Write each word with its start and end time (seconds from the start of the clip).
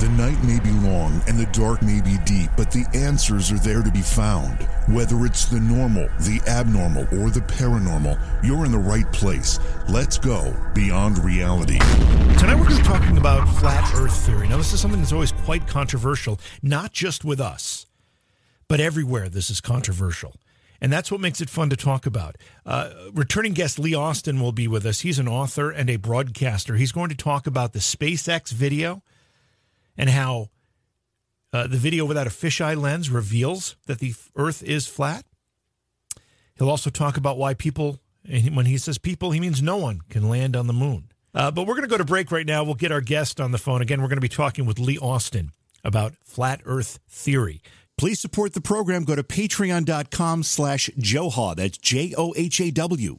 The 0.00 0.08
night 0.08 0.42
may 0.44 0.58
be 0.58 0.70
long 0.70 1.20
and 1.28 1.38
the 1.38 1.44
dark 1.52 1.82
may 1.82 2.00
be 2.00 2.16
deep, 2.24 2.48
but 2.56 2.70
the 2.70 2.86
answers 2.94 3.52
are 3.52 3.58
there 3.58 3.82
to 3.82 3.90
be 3.90 4.00
found. 4.00 4.62
Whether 4.88 5.26
it's 5.26 5.44
the 5.44 5.60
normal, 5.60 6.08
the 6.20 6.40
abnormal, 6.48 7.02
or 7.20 7.28
the 7.28 7.40
paranormal, 7.40 8.18
you're 8.42 8.64
in 8.64 8.72
the 8.72 8.78
right 8.78 9.04
place. 9.12 9.58
Let's 9.90 10.16
go 10.16 10.56
beyond 10.74 11.22
reality. 11.22 11.78
Tonight 12.38 12.54
we're 12.54 12.68
going 12.68 12.76
to 12.76 12.82
be 12.82 12.82
talking 12.82 13.18
about 13.18 13.46
flat 13.58 13.92
earth 13.94 14.16
theory. 14.24 14.48
Now, 14.48 14.56
this 14.56 14.72
is 14.72 14.80
something 14.80 15.00
that's 15.00 15.12
always 15.12 15.32
quite 15.32 15.66
controversial, 15.66 16.40
not 16.62 16.94
just 16.94 17.22
with 17.22 17.38
us, 17.38 17.84
but 18.68 18.80
everywhere 18.80 19.28
this 19.28 19.50
is 19.50 19.60
controversial. 19.60 20.34
And 20.80 20.90
that's 20.90 21.12
what 21.12 21.20
makes 21.20 21.42
it 21.42 21.50
fun 21.50 21.68
to 21.68 21.76
talk 21.76 22.06
about. 22.06 22.36
Uh, 22.64 22.88
returning 23.12 23.52
guest 23.52 23.78
Lee 23.78 23.94
Austin 23.94 24.40
will 24.40 24.52
be 24.52 24.66
with 24.66 24.86
us. 24.86 25.00
He's 25.00 25.18
an 25.18 25.28
author 25.28 25.70
and 25.70 25.90
a 25.90 25.96
broadcaster. 25.96 26.76
He's 26.76 26.90
going 26.90 27.10
to 27.10 27.14
talk 27.14 27.46
about 27.46 27.74
the 27.74 27.80
SpaceX 27.80 28.50
video 28.50 29.02
and 29.96 30.10
how 30.10 30.48
uh, 31.52 31.66
the 31.66 31.76
video 31.76 32.04
without 32.04 32.26
a 32.26 32.30
fisheye 32.30 32.80
lens 32.80 33.10
reveals 33.10 33.76
that 33.86 33.98
the 33.98 34.14
Earth 34.36 34.62
is 34.62 34.86
flat. 34.86 35.24
He'll 36.56 36.70
also 36.70 36.90
talk 36.90 37.16
about 37.16 37.38
why 37.38 37.54
people, 37.54 37.98
when 38.24 38.66
he 38.66 38.78
says 38.78 38.98
people, 38.98 39.30
he 39.30 39.40
means 39.40 39.62
no 39.62 39.76
one 39.76 40.00
can 40.10 40.28
land 40.28 40.54
on 40.54 40.66
the 40.66 40.72
moon. 40.72 41.10
Uh, 41.34 41.50
but 41.50 41.66
we're 41.66 41.74
going 41.74 41.88
to 41.88 41.90
go 41.90 41.96
to 41.96 42.04
break 42.04 42.30
right 42.30 42.46
now. 42.46 42.64
We'll 42.64 42.74
get 42.74 42.92
our 42.92 43.00
guest 43.00 43.40
on 43.40 43.52
the 43.52 43.58
phone. 43.58 43.82
Again, 43.82 44.00
we're 44.02 44.08
going 44.08 44.16
to 44.16 44.20
be 44.20 44.28
talking 44.28 44.66
with 44.66 44.78
Lee 44.78 44.98
Austin 44.98 45.52
about 45.84 46.14
flat 46.22 46.60
Earth 46.64 46.98
theory. 47.08 47.62
Please 47.96 48.20
support 48.20 48.52
the 48.54 48.60
program. 48.60 49.04
Go 49.04 49.14
to 49.14 49.22
patreon.com 49.22 50.42
slash 50.42 50.90
Johaw. 50.98 51.54
That's 51.54 51.78
J 51.78 52.14
O 52.16 52.32
H 52.36 52.60
A 52.60 52.70
W. 52.70 53.18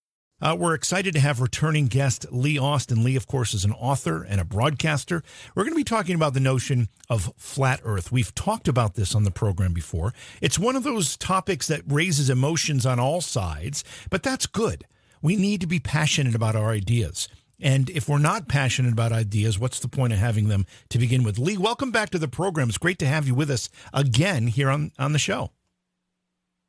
Uh, 0.41 0.55
we're 0.57 0.73
excited 0.73 1.13
to 1.13 1.19
have 1.19 1.39
returning 1.39 1.85
guest 1.85 2.25
Lee 2.31 2.57
Austin. 2.57 3.03
Lee, 3.03 3.15
of 3.15 3.27
course, 3.27 3.53
is 3.53 3.63
an 3.63 3.73
author 3.73 4.23
and 4.23 4.41
a 4.41 4.43
broadcaster. 4.43 5.21
We're 5.53 5.63
going 5.63 5.73
to 5.73 5.79
be 5.79 5.83
talking 5.83 6.15
about 6.15 6.33
the 6.33 6.39
notion 6.39 6.89
of 7.11 7.31
flat 7.37 7.79
Earth. 7.83 8.11
We've 8.11 8.33
talked 8.33 8.67
about 8.67 8.95
this 8.95 9.13
on 9.13 9.23
the 9.23 9.29
program 9.29 9.71
before. 9.71 10.15
It's 10.41 10.57
one 10.57 10.75
of 10.75 10.81
those 10.81 11.15
topics 11.15 11.67
that 11.67 11.83
raises 11.85 12.31
emotions 12.31 12.87
on 12.87 12.99
all 12.99 13.21
sides, 13.21 13.83
but 14.09 14.23
that's 14.23 14.47
good. 14.47 14.85
We 15.21 15.35
need 15.35 15.61
to 15.61 15.67
be 15.67 15.79
passionate 15.79 16.33
about 16.33 16.55
our 16.55 16.71
ideas. 16.71 17.27
And 17.59 17.91
if 17.91 18.09
we're 18.09 18.17
not 18.17 18.47
passionate 18.47 18.93
about 18.93 19.11
ideas, 19.11 19.59
what's 19.59 19.79
the 19.79 19.87
point 19.87 20.13
of 20.13 20.17
having 20.17 20.47
them 20.47 20.65
to 20.89 20.97
begin 20.97 21.21
with? 21.21 21.37
Lee, 21.37 21.57
welcome 21.57 21.91
back 21.91 22.09
to 22.09 22.17
the 22.17 22.27
program. 22.27 22.69
It's 22.69 22.79
great 22.79 22.97
to 22.99 23.05
have 23.05 23.27
you 23.27 23.35
with 23.35 23.51
us 23.51 23.69
again 23.93 24.47
here 24.47 24.71
on, 24.71 24.91
on 24.97 25.13
the 25.13 25.19
show. 25.19 25.51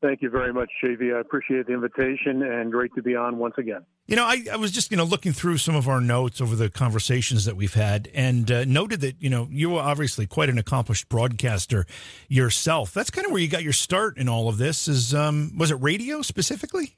Thank 0.03 0.21
you 0.21 0.31
very 0.31 0.53
much, 0.53 0.69
JV. 0.83 1.17
I 1.17 1.21
appreciate 1.21 1.69
the 1.69 1.75
invitation 1.75 2.43
and 2.43 2.73
great 2.73 2.93
to 2.97 3.03
be 3.03 3.15
on 3.15 3.39
once 3.39 3.55
again. 3.57 3.87
You 4.09 4.17
know, 4.17 4.25
I, 4.25 4.45
I 4.53 4.57
was 4.57 4.73
just, 4.73 4.91
you 4.91 4.97
know, 4.97 5.05
looking 5.05 5.33
through 5.33 5.59
some 5.59 5.77
of 5.77 5.89
our 5.89 6.01
notes 6.01 6.41
over 6.41 6.57
the 6.57 6.69
conversations 6.69 7.45
that 7.45 7.55
we've 7.55 7.75
had 7.75 8.11
and 8.13 8.51
uh, 8.51 8.65
noted 8.65 9.01
that, 9.03 9.23
you 9.23 9.31
know, 9.31 9.47
you 9.49 9.71
were 9.71 9.81
obviously 9.81 10.27
quite 10.27 10.49
an 10.49 10.59
accomplished 10.59 11.09
broadcaster 11.09 11.87
yourself. 12.27 12.93
That's 12.93 13.11
kind 13.11 13.27
of 13.27 13.31
where 13.31 13.41
you 13.41 13.47
got 13.47 13.63
your 13.63 13.73
start 13.73 14.19
in 14.19 14.29
all 14.29 14.49
of 14.49 14.59
this 14.59 14.89
is, 14.89 15.15
um, 15.15 15.53
was 15.57 15.71
it 15.71 15.77
radio 15.77 16.21
specifically? 16.21 16.97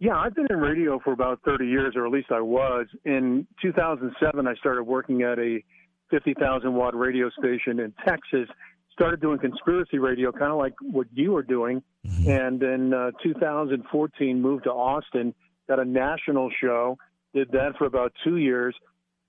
Yeah, 0.00 0.16
I've 0.16 0.34
been 0.34 0.48
in 0.50 0.58
radio 0.58 0.98
for 0.98 1.12
about 1.12 1.40
30 1.44 1.68
years, 1.68 1.94
or 1.94 2.04
at 2.04 2.10
least 2.10 2.32
I 2.32 2.40
was. 2.40 2.86
In 3.04 3.46
2007, 3.62 4.46
I 4.46 4.54
started 4.56 4.82
working 4.82 5.22
at 5.22 5.38
a 5.38 5.62
50,000 6.10 6.74
watt 6.74 6.96
radio 6.96 7.30
station 7.30 7.78
in 7.78 7.94
Texas 8.04 8.48
started 8.96 9.20
doing 9.20 9.38
conspiracy 9.38 9.98
radio, 9.98 10.32
kind 10.32 10.50
of 10.50 10.58
like 10.58 10.72
what 10.80 11.06
you 11.12 11.32
were 11.32 11.42
doing. 11.42 11.82
Mm-hmm. 12.06 12.30
And 12.30 12.62
in 12.62 12.94
uh, 12.94 13.10
2014, 13.22 14.40
moved 14.40 14.64
to 14.64 14.70
Austin, 14.70 15.34
got 15.68 15.78
a 15.78 15.84
national 15.84 16.50
show, 16.60 16.96
did 17.34 17.50
that 17.52 17.76
for 17.76 17.84
about 17.84 18.12
two 18.24 18.38
years. 18.38 18.74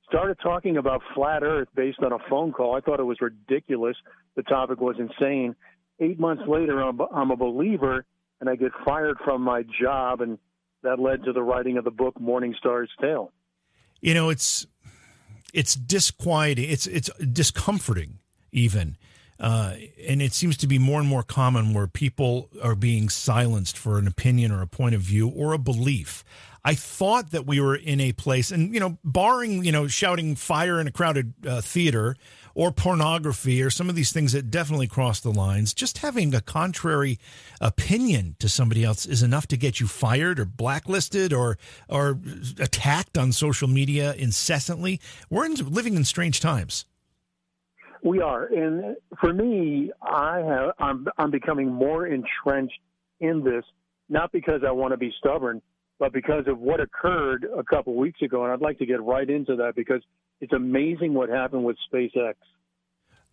Started 0.10 0.38
talking 0.42 0.78
about 0.78 1.02
flat 1.14 1.44
Earth 1.44 1.68
based 1.76 2.00
on 2.00 2.14
a 2.14 2.20
phone 2.30 2.54
call. 2.54 2.76
I 2.76 2.80
thought 2.80 3.02
it 3.02 3.04
was 3.04 3.18
ridiculous. 3.20 3.98
The 4.38 4.44
topic 4.44 4.80
was 4.80 4.96
insane. 4.98 5.54
Eight 6.00 6.18
months 6.18 6.44
later, 6.48 6.80
I'm, 6.80 7.02
I'm 7.14 7.32
a 7.32 7.36
believer, 7.36 8.06
and 8.40 8.50
I 8.50 8.56
get 8.56 8.72
fired 8.86 9.18
from 9.26 9.42
my 9.42 9.64
job, 9.82 10.22
and 10.22 10.38
that 10.84 10.98
led 10.98 11.26
to 11.26 11.34
the 11.34 11.44
writing 11.44 11.78
of 11.78 11.84
the 11.84 11.92
book 11.92 12.18
Morning 12.22 12.56
Star's 12.58 12.90
Tale. 13.02 13.34
You 14.00 14.14
know, 14.14 14.30
it's 14.30 14.66
it's 15.54 15.76
disquieting. 15.76 16.70
It's 16.70 16.88
it's 16.88 17.10
discomforting 17.18 18.20
even 18.54 18.96
uh, 19.40 19.76
and 20.08 20.22
it 20.22 20.34
seems 20.34 20.58
to 20.58 20.68
be 20.68 20.80
more 20.80 21.00
and 21.00 21.08
more 21.08 21.24
common 21.24 21.74
where 21.74 21.88
people 21.88 22.50
are 22.64 22.76
being 22.76 23.10
silenced 23.10 23.78
for 23.78 23.98
an 23.98 24.08
opinion 24.08 24.52
or 24.52 24.62
a 24.62 24.68
point 24.68 24.96
of 24.96 25.02
view 25.02 25.30
or 25.30 25.54
a 25.54 25.58
belief. 25.60 26.24
I 26.66 26.76
thought 26.76 27.32
that 27.32 27.46
we 27.46 27.62
were 27.62 27.76
in 27.76 28.02
a 28.02 28.12
place, 28.12 28.52
and 28.52 28.74
you 28.74 28.80
know, 28.82 28.98
barring 29.04 29.64
you 29.64 29.72
know 29.72 29.88
shouting 29.88 30.36
fire 30.36 30.82
in 30.82 30.88
a 30.88 30.92
crowded 30.92 31.34
uh, 31.48 31.62
theater 31.62 32.18
or 32.56 32.72
pornography 32.72 33.62
or 33.62 33.70
some 33.70 33.88
of 33.88 33.96
these 33.96 34.12
things 34.12 34.34
that 34.34 34.50
definitely 34.50 34.88
cross 34.88 35.20
the 35.20 35.32
lines, 35.32 35.76
just 35.76 36.00
having 36.00 36.34
a 36.34 36.42
contrary 36.42 37.20
opinion 37.62 38.36
to 38.40 38.50
somebody 38.50 38.84
else 38.84 39.06
is 39.06 39.22
enough 39.22 39.48
to 39.48 39.56
get 39.56 39.80
you 39.80 39.88
fired 39.88 40.40
or 40.40 40.46
blacklisted 40.46 41.32
or 41.32 41.58
or 41.88 42.20
attacked 42.60 43.18
on 43.18 43.32
social 43.32 43.68
media 43.68 44.14
incessantly. 44.16 45.00
We're 45.30 45.46
in, 45.46 45.54
living 45.54 45.96
in 45.96 46.04
strange 46.04 46.42
times. 46.42 46.86
We 48.04 48.22
are, 48.22 48.46
and 48.46 48.96
for 49.20 49.34
me, 49.34 49.92
I 50.02 50.40
have 50.40 50.72
I'm 50.80 51.08
I'm 51.18 51.32
becoming 51.32 51.72
more 51.72 52.08
entrenched 52.08 52.80
in 53.20 53.44
this, 53.44 53.64
not 54.10 54.32
because 54.32 54.62
I 54.66 54.72
want 54.72 54.92
to 54.92 54.98
be 54.98 55.14
stubborn, 55.20 55.62
but 56.00 56.14
because 56.14 56.46
of 56.48 56.60
what 56.60 56.80
occurred 56.80 57.46
a 57.58 57.64
couple 57.64 57.96
weeks 57.96 58.22
ago, 58.22 58.44
and 58.44 58.54
I'd 58.54 58.62
like 58.62 58.78
to 58.80 58.86
get 58.86 59.02
right 59.02 59.30
into 59.30 59.56
that 59.58 59.76
because 59.76 60.02
it's 60.42 60.54
amazing 60.54 61.14
what 61.14 61.30
happened 61.30 61.64
with 61.64 61.78
SpaceX. 61.92 62.34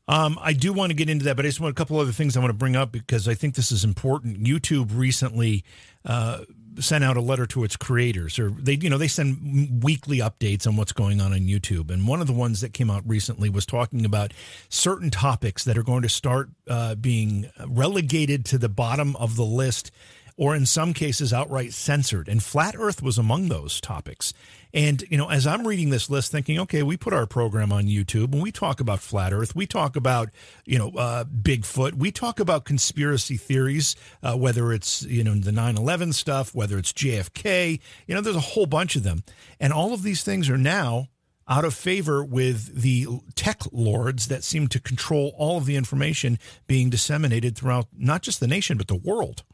Um, 0.06 0.38
I 0.40 0.52
do 0.52 0.72
want 0.72 0.90
to 0.90 0.94
get 0.94 1.08
into 1.08 1.24
that, 1.26 1.36
but 1.36 1.46
I 1.46 1.48
just 1.48 1.60
want 1.60 1.72
a 1.72 1.74
couple 1.74 1.98
other 1.98 2.12
things 2.12 2.36
I 2.36 2.40
want 2.40 2.50
to 2.50 2.58
bring 2.58 2.76
up 2.76 2.92
because 2.92 3.26
I 3.26 3.34
think 3.34 3.54
this 3.54 3.72
is 3.72 3.84
important. 3.84 4.42
YouTube 4.42 4.90
recently 4.92 5.64
uh, 6.04 6.40
sent 6.80 7.04
out 7.04 7.16
a 7.16 7.20
letter 7.20 7.46
to 7.46 7.64
its 7.64 7.76
creators, 7.76 8.38
or 8.38 8.50
they, 8.50 8.74
you 8.74 8.90
know, 8.90 8.98
they 8.98 9.08
send 9.08 9.82
weekly 9.82 10.18
updates 10.18 10.66
on 10.66 10.76
what's 10.76 10.92
going 10.92 11.20
on 11.20 11.32
on 11.32 11.40
YouTube. 11.40 11.90
And 11.90 12.06
one 12.06 12.20
of 12.20 12.26
the 12.26 12.32
ones 12.32 12.60
that 12.60 12.72
came 12.72 12.90
out 12.90 13.02
recently 13.06 13.48
was 13.50 13.66
talking 13.66 14.04
about 14.04 14.32
certain 14.68 15.10
topics 15.10 15.64
that 15.64 15.78
are 15.78 15.82
going 15.82 16.02
to 16.02 16.08
start 16.08 16.50
uh, 16.68 16.94
being 16.94 17.50
relegated 17.66 18.44
to 18.46 18.58
the 18.58 18.68
bottom 18.68 19.16
of 19.16 19.36
the 19.36 19.44
list 19.44 19.90
or 20.36 20.54
in 20.54 20.66
some 20.66 20.92
cases 20.92 21.32
outright 21.32 21.72
censored. 21.72 22.28
And 22.28 22.42
flat 22.42 22.74
earth 22.76 23.02
was 23.02 23.18
among 23.18 23.48
those 23.48 23.80
topics. 23.80 24.34
And, 24.72 25.04
you 25.08 25.16
know, 25.16 25.30
as 25.30 25.46
I'm 25.46 25.66
reading 25.66 25.90
this 25.90 26.10
list, 26.10 26.32
thinking, 26.32 26.58
okay, 26.60 26.82
we 26.82 26.96
put 26.96 27.12
our 27.12 27.26
program 27.26 27.70
on 27.70 27.84
YouTube 27.84 28.32
and 28.32 28.42
we 28.42 28.50
talk 28.50 28.80
about 28.80 28.98
flat 28.98 29.32
earth. 29.32 29.54
We 29.54 29.66
talk 29.66 29.94
about, 29.94 30.30
you 30.64 30.78
know, 30.78 30.90
uh, 30.90 31.24
Bigfoot. 31.24 31.94
We 31.94 32.10
talk 32.10 32.40
about 32.40 32.64
conspiracy 32.64 33.36
theories, 33.36 33.94
uh, 34.22 34.36
whether 34.36 34.72
it's, 34.72 35.02
you 35.04 35.22
know, 35.22 35.34
the 35.34 35.52
9 35.52 35.76
11 35.76 36.12
stuff, 36.12 36.54
whether 36.54 36.76
it's 36.76 36.92
JFK. 36.92 37.78
You 38.08 38.14
know, 38.16 38.20
there's 38.20 38.34
a 38.34 38.40
whole 38.40 38.66
bunch 38.66 38.96
of 38.96 39.04
them. 39.04 39.22
And 39.60 39.72
all 39.72 39.94
of 39.94 40.02
these 40.02 40.24
things 40.24 40.50
are 40.50 40.58
now 40.58 41.08
out 41.46 41.64
of 41.64 41.74
favor 41.74 42.24
with 42.24 42.74
the 42.82 43.06
tech 43.36 43.60
lords 43.70 44.28
that 44.28 44.42
seem 44.42 44.66
to 44.66 44.80
control 44.80 45.34
all 45.36 45.58
of 45.58 45.66
the 45.66 45.76
information 45.76 46.38
being 46.66 46.90
disseminated 46.90 47.56
throughout 47.56 47.86
not 47.96 48.22
just 48.22 48.40
the 48.40 48.46
nation, 48.48 48.78
but 48.78 48.88
the 48.88 48.94
world 48.94 49.44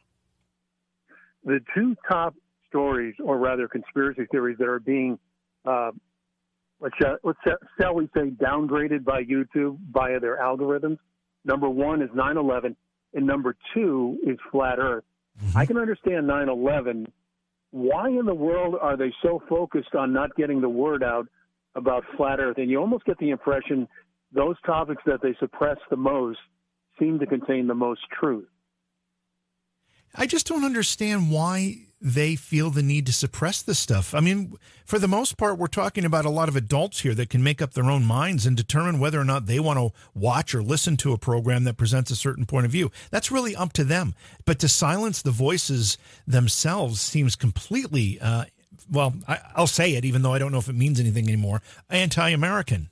the 1.44 1.60
two 1.74 1.96
top 2.08 2.34
stories, 2.68 3.14
or 3.22 3.38
rather 3.38 3.68
conspiracy 3.68 4.26
theories, 4.30 4.58
that 4.58 4.68
are 4.68 4.80
being, 4.80 5.18
uh, 5.64 5.90
let's, 6.80 6.94
let's 7.22 7.38
shall 7.80 7.94
we 7.94 8.08
say, 8.14 8.30
downgraded 8.30 9.04
by 9.04 9.24
YouTube 9.24 9.78
via 9.90 10.20
their 10.20 10.38
algorithms. 10.38 10.98
Number 11.44 11.68
one 11.68 12.02
is 12.02 12.10
9/11, 12.10 12.76
and 13.14 13.26
number 13.26 13.56
two 13.74 14.18
is 14.22 14.38
flat 14.50 14.78
Earth. 14.78 15.04
Mm-hmm. 15.42 15.58
I 15.58 15.66
can 15.66 15.78
understand 15.78 16.26
9/11. 16.28 17.06
Why 17.70 18.08
in 18.08 18.26
the 18.26 18.34
world 18.34 18.74
are 18.80 18.96
they 18.96 19.12
so 19.22 19.42
focused 19.48 19.94
on 19.94 20.12
not 20.12 20.34
getting 20.36 20.60
the 20.60 20.68
word 20.68 21.02
out 21.02 21.26
about 21.74 22.04
flat 22.16 22.40
Earth? 22.40 22.58
And 22.58 22.68
you 22.70 22.78
almost 22.78 23.04
get 23.04 23.16
the 23.18 23.30
impression 23.30 23.88
those 24.32 24.56
topics 24.66 25.02
that 25.06 25.22
they 25.22 25.34
suppress 25.40 25.78
the 25.88 25.96
most 25.96 26.38
seem 26.98 27.18
to 27.18 27.26
contain 27.26 27.66
the 27.66 27.74
most 27.74 28.00
truth. 28.18 28.48
I 30.14 30.26
just 30.26 30.46
don't 30.46 30.64
understand 30.64 31.30
why 31.30 31.86
they 32.00 32.34
feel 32.34 32.70
the 32.70 32.82
need 32.82 33.04
to 33.06 33.12
suppress 33.12 33.60
this 33.60 33.78
stuff. 33.78 34.14
I 34.14 34.20
mean, 34.20 34.56
for 34.86 34.98
the 34.98 35.06
most 35.06 35.36
part, 35.36 35.58
we're 35.58 35.66
talking 35.66 36.04
about 36.04 36.24
a 36.24 36.30
lot 36.30 36.48
of 36.48 36.56
adults 36.56 37.00
here 37.00 37.14
that 37.14 37.28
can 37.28 37.42
make 37.42 37.60
up 37.60 37.74
their 37.74 37.90
own 37.90 38.04
minds 38.04 38.46
and 38.46 38.56
determine 38.56 38.98
whether 38.98 39.20
or 39.20 39.24
not 39.24 39.46
they 39.46 39.60
want 39.60 39.78
to 39.78 39.92
watch 40.14 40.54
or 40.54 40.62
listen 40.62 40.96
to 40.98 41.12
a 41.12 41.18
program 41.18 41.64
that 41.64 41.76
presents 41.76 42.10
a 42.10 42.16
certain 42.16 42.46
point 42.46 42.64
of 42.64 42.72
view. 42.72 42.90
That's 43.10 43.30
really 43.30 43.54
up 43.54 43.74
to 43.74 43.84
them. 43.84 44.14
But 44.46 44.58
to 44.60 44.68
silence 44.68 45.20
the 45.20 45.30
voices 45.30 45.98
themselves 46.26 47.02
seems 47.02 47.36
completely, 47.36 48.18
uh, 48.18 48.46
well, 48.90 49.14
I, 49.28 49.38
I'll 49.54 49.66
say 49.66 49.94
it, 49.94 50.06
even 50.06 50.22
though 50.22 50.32
I 50.32 50.38
don't 50.38 50.52
know 50.52 50.58
if 50.58 50.70
it 50.70 50.74
means 50.74 51.00
anything 51.00 51.28
anymore, 51.28 51.60
anti 51.90 52.30
American. 52.30 52.88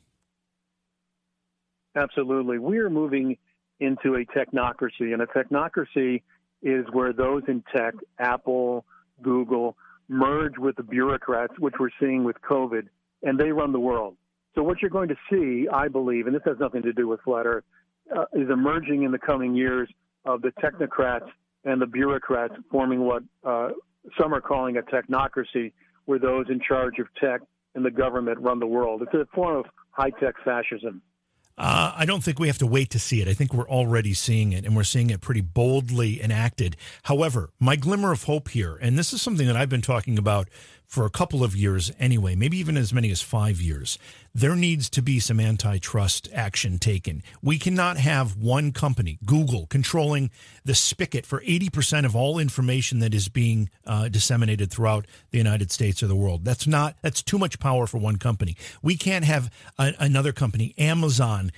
Absolutely. 1.96 2.58
We 2.58 2.78
are 2.78 2.90
moving 2.90 3.38
into 3.80 4.16
a 4.16 4.24
technocracy, 4.26 5.14
and 5.14 5.22
a 5.22 5.26
technocracy 5.26 6.22
is 6.62 6.86
where 6.92 7.12
those 7.12 7.42
in 7.48 7.62
tech, 7.74 7.94
Apple, 8.18 8.84
Google, 9.22 9.76
merge 10.08 10.58
with 10.58 10.76
the 10.76 10.82
bureaucrats, 10.82 11.54
which 11.58 11.74
we're 11.78 11.90
seeing 12.00 12.24
with 12.24 12.36
COVID, 12.40 12.88
and 13.22 13.38
they 13.38 13.52
run 13.52 13.72
the 13.72 13.80
world. 13.80 14.16
So 14.54 14.62
what 14.62 14.80
you're 14.80 14.90
going 14.90 15.08
to 15.08 15.16
see, 15.30 15.68
I 15.72 15.88
believe, 15.88 16.26
and 16.26 16.34
this 16.34 16.42
has 16.46 16.56
nothing 16.58 16.82
to 16.82 16.92
do 16.92 17.06
with 17.06 17.20
flat 17.20 17.46
Earth, 17.46 17.64
uh, 18.16 18.24
is 18.32 18.48
emerging 18.50 19.02
in 19.02 19.12
the 19.12 19.18
coming 19.18 19.54
years 19.54 19.88
of 20.24 20.42
the 20.42 20.50
technocrats 20.62 21.28
and 21.64 21.80
the 21.80 21.86
bureaucrats 21.86 22.54
forming 22.70 23.00
what 23.00 23.22
uh, 23.44 23.68
some 24.18 24.34
are 24.34 24.40
calling 24.40 24.78
a 24.78 24.82
technocracy, 24.82 25.72
where 26.06 26.18
those 26.18 26.46
in 26.48 26.60
charge 26.60 26.98
of 26.98 27.06
tech 27.20 27.40
and 27.74 27.84
the 27.84 27.90
government 27.90 28.38
run 28.40 28.58
the 28.58 28.66
world. 28.66 29.02
It's 29.02 29.14
a 29.14 29.26
form 29.34 29.58
of 29.58 29.66
high 29.90 30.10
tech 30.10 30.34
fascism. 30.44 31.02
Uh, 31.58 31.92
I 31.96 32.06
don't 32.06 32.22
think 32.22 32.38
we 32.38 32.46
have 32.46 32.58
to 32.58 32.66
wait 32.66 32.90
to 32.90 33.00
see 33.00 33.20
it. 33.20 33.26
I 33.26 33.34
think 33.34 33.52
we're 33.52 33.68
already 33.68 34.14
seeing 34.14 34.52
it, 34.52 34.64
and 34.64 34.76
we're 34.76 34.84
seeing 34.84 35.10
it 35.10 35.20
pretty 35.20 35.40
boldly 35.40 36.22
enacted. 36.22 36.76
However, 37.02 37.50
my 37.58 37.74
glimmer 37.74 38.12
of 38.12 38.22
hope 38.22 38.50
here, 38.50 38.76
and 38.80 38.96
this 38.96 39.12
is 39.12 39.20
something 39.20 39.46
that 39.48 39.56
I've 39.56 39.68
been 39.68 39.82
talking 39.82 40.18
about 40.18 40.48
for 40.88 41.04
a 41.04 41.10
couple 41.10 41.44
of 41.44 41.54
years 41.54 41.92
anyway, 41.98 42.34
maybe 42.34 42.56
even 42.56 42.78
as 42.78 42.94
many 42.94 43.10
as 43.10 43.20
five 43.20 43.60
years, 43.60 43.98
there 44.34 44.56
needs 44.56 44.88
to 44.88 45.02
be 45.02 45.20
some 45.20 45.38
antitrust 45.38 46.30
action 46.32 46.78
taken. 46.78 47.22
We 47.42 47.58
cannot 47.58 47.98
have 47.98 48.38
one 48.38 48.72
company, 48.72 49.18
Google, 49.26 49.66
controlling 49.66 50.30
the 50.64 50.74
spigot 50.74 51.26
for 51.26 51.42
80% 51.42 52.06
of 52.06 52.16
all 52.16 52.38
information 52.38 53.00
that 53.00 53.12
is 53.12 53.28
being 53.28 53.68
uh, 53.86 54.08
disseminated 54.08 54.70
throughout 54.70 55.06
the 55.30 55.36
United 55.36 55.70
States 55.70 56.02
or 56.02 56.06
the 56.06 56.16
world. 56.16 56.46
That's 56.46 56.66
not, 56.66 56.96
that's 57.02 57.22
too 57.22 57.38
much 57.38 57.60
power 57.60 57.86
for 57.86 57.98
one 57.98 58.16
company. 58.16 58.56
We 58.82 58.96
can't 58.96 59.26
have 59.26 59.52
a, 59.78 59.92
another 59.98 60.32
company, 60.32 60.74
Amazon, 60.78 61.52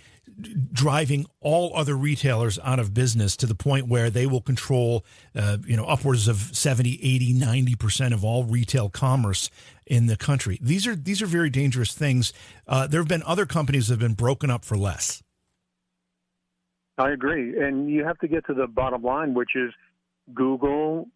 driving 0.73 1.27
all 1.41 1.73
other 1.75 1.97
retailers 1.97 2.59
out 2.65 2.79
of 2.79 2.95
business 2.95 3.37
to 3.37 3.47
the 3.47 3.55
point 3.55 3.89
where 3.89 4.11
they 4.11 4.27
will 4.27 4.41
control, 4.41 5.05
uh, 5.35 5.59
you 5.67 5.77
know, 5.77 5.85
upwards 5.85 6.29
of 6.29 6.37
70, 6.37 6.99
80, 7.03 7.35
90% 7.35 8.13
of 8.13 8.25
all 8.25 8.45
retail 8.45 8.89
commerce 8.89 9.51
in 9.87 10.07
the 10.07 10.17
country. 10.17 10.59
These 10.63 10.87
are, 10.87 10.95
these 10.95 11.23
are 11.23 11.27
very 11.27 11.51
dangerous 11.51 11.93
things. 11.93 12.33
Uh, 12.67 12.87
there 12.87 13.01
have 13.01 13.09
been 13.09 13.23
other 13.25 13.47
companies 13.47 13.89
that 13.89 13.95
have 13.95 14.01
been 14.01 14.15
broken 14.15 14.51
up 14.51 14.65
for 14.65 14.77
less. 14.77 15.23
I 16.99 17.11
agree. 17.11 17.59
And 17.59 17.91
you 17.91 18.05
have 18.05 18.19
to 18.19 18.29
get 18.29 18.47
to 18.47 18.55
the 18.55 18.67
bottom 18.67 19.03
line, 19.03 19.35
which 19.35 19.57
is 19.57 19.73
Google, 20.35 21.09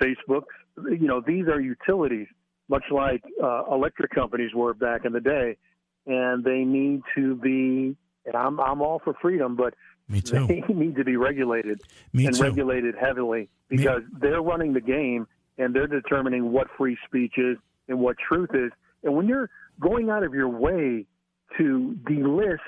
Facebook, 0.00 0.44
you 0.76 1.06
know, 1.06 1.22
these 1.26 1.46
are 1.46 1.60
utilities, 1.60 2.26
much 2.68 2.84
like 2.90 3.22
uh, 3.42 3.64
electric 3.70 4.12
companies 4.12 4.54
were 4.54 4.74
back 4.74 5.04
in 5.04 5.12
the 5.12 5.20
day. 5.20 5.56
And 6.06 6.44
they 6.44 6.64
need 6.64 7.02
to 7.14 7.36
be 7.36 7.96
and 8.26 8.34
I'm 8.36 8.60
I'm 8.60 8.80
all 8.82 9.00
for 9.02 9.14
freedom, 9.20 9.56
but 9.56 9.74
Me 10.08 10.20
too. 10.30 10.46
they 10.46 10.62
need 10.68 10.96
to 10.96 11.04
be 11.04 11.16
regulated 11.16 11.80
Me 12.12 12.26
and 12.26 12.36
too. 12.36 12.42
regulated 12.42 12.94
heavily 13.00 13.48
because 13.68 14.02
Me- 14.12 14.18
they're 14.20 14.42
running 14.42 14.72
the 14.72 14.80
game 14.80 15.26
and 15.58 15.74
they're 15.74 15.86
determining 15.86 16.52
what 16.52 16.68
free 16.76 16.96
speech 17.06 17.34
is 17.36 17.56
and 17.88 17.98
what 17.98 18.16
truth 18.18 18.50
is. 18.54 18.70
And 19.02 19.14
when 19.14 19.26
you're 19.28 19.50
going 19.80 20.10
out 20.10 20.22
of 20.22 20.34
your 20.34 20.48
way 20.48 21.06
to 21.58 21.96
delist 22.04 22.58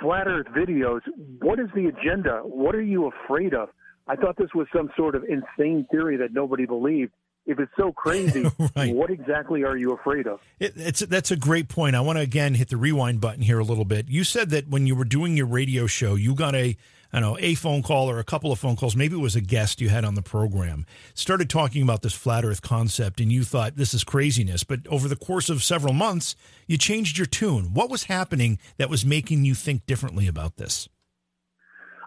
flat 0.00 0.26
Earth 0.26 0.46
videos, 0.56 1.00
what 1.40 1.58
is 1.60 1.68
the 1.74 1.86
agenda? 1.86 2.40
What 2.44 2.74
are 2.74 2.82
you 2.82 3.06
afraid 3.24 3.54
of? 3.54 3.68
I 4.06 4.16
thought 4.16 4.36
this 4.36 4.50
was 4.54 4.66
some 4.74 4.90
sort 4.96 5.14
of 5.14 5.24
insane 5.24 5.86
theory 5.90 6.16
that 6.18 6.32
nobody 6.32 6.66
believed 6.66 7.12
if 7.46 7.58
it's 7.58 7.72
so 7.76 7.92
crazy, 7.92 8.44
right. 8.76 8.94
what 8.94 9.10
exactly 9.10 9.64
are 9.64 9.76
you 9.76 9.92
afraid 9.92 10.26
of? 10.26 10.40
It, 10.58 10.74
it's 10.76 11.00
that's 11.00 11.30
a 11.30 11.36
great 11.36 11.68
point. 11.68 11.96
I 11.96 12.00
want 12.00 12.16
to 12.16 12.22
again 12.22 12.54
hit 12.54 12.68
the 12.68 12.76
rewind 12.76 13.20
button 13.20 13.42
here 13.42 13.58
a 13.58 13.64
little 13.64 13.84
bit. 13.84 14.08
You 14.08 14.24
said 14.24 14.50
that 14.50 14.68
when 14.68 14.86
you 14.86 14.94
were 14.94 15.04
doing 15.04 15.36
your 15.36 15.46
radio 15.46 15.86
show, 15.86 16.14
you 16.14 16.34
got 16.34 16.54
a 16.54 16.76
I 17.12 17.20
don't 17.20 17.32
know 17.32 17.38
a 17.38 17.54
phone 17.54 17.82
call 17.82 18.10
or 18.10 18.18
a 18.18 18.24
couple 18.24 18.50
of 18.50 18.58
phone 18.58 18.76
calls. 18.76 18.96
Maybe 18.96 19.14
it 19.16 19.20
was 19.20 19.36
a 19.36 19.40
guest 19.40 19.80
you 19.80 19.88
had 19.88 20.04
on 20.04 20.14
the 20.14 20.22
program. 20.22 20.86
Started 21.14 21.50
talking 21.50 21.82
about 21.82 22.02
this 22.02 22.14
flat 22.14 22.44
Earth 22.44 22.62
concept, 22.62 23.20
and 23.20 23.30
you 23.30 23.44
thought 23.44 23.76
this 23.76 23.94
is 23.94 24.04
craziness. 24.04 24.64
But 24.64 24.86
over 24.88 25.06
the 25.06 25.16
course 25.16 25.48
of 25.50 25.62
several 25.62 25.92
months, 25.92 26.34
you 26.66 26.78
changed 26.78 27.18
your 27.18 27.26
tune. 27.26 27.74
What 27.74 27.90
was 27.90 28.04
happening 28.04 28.58
that 28.78 28.90
was 28.90 29.04
making 29.04 29.44
you 29.44 29.54
think 29.54 29.86
differently 29.86 30.26
about 30.26 30.56
this? 30.56 30.88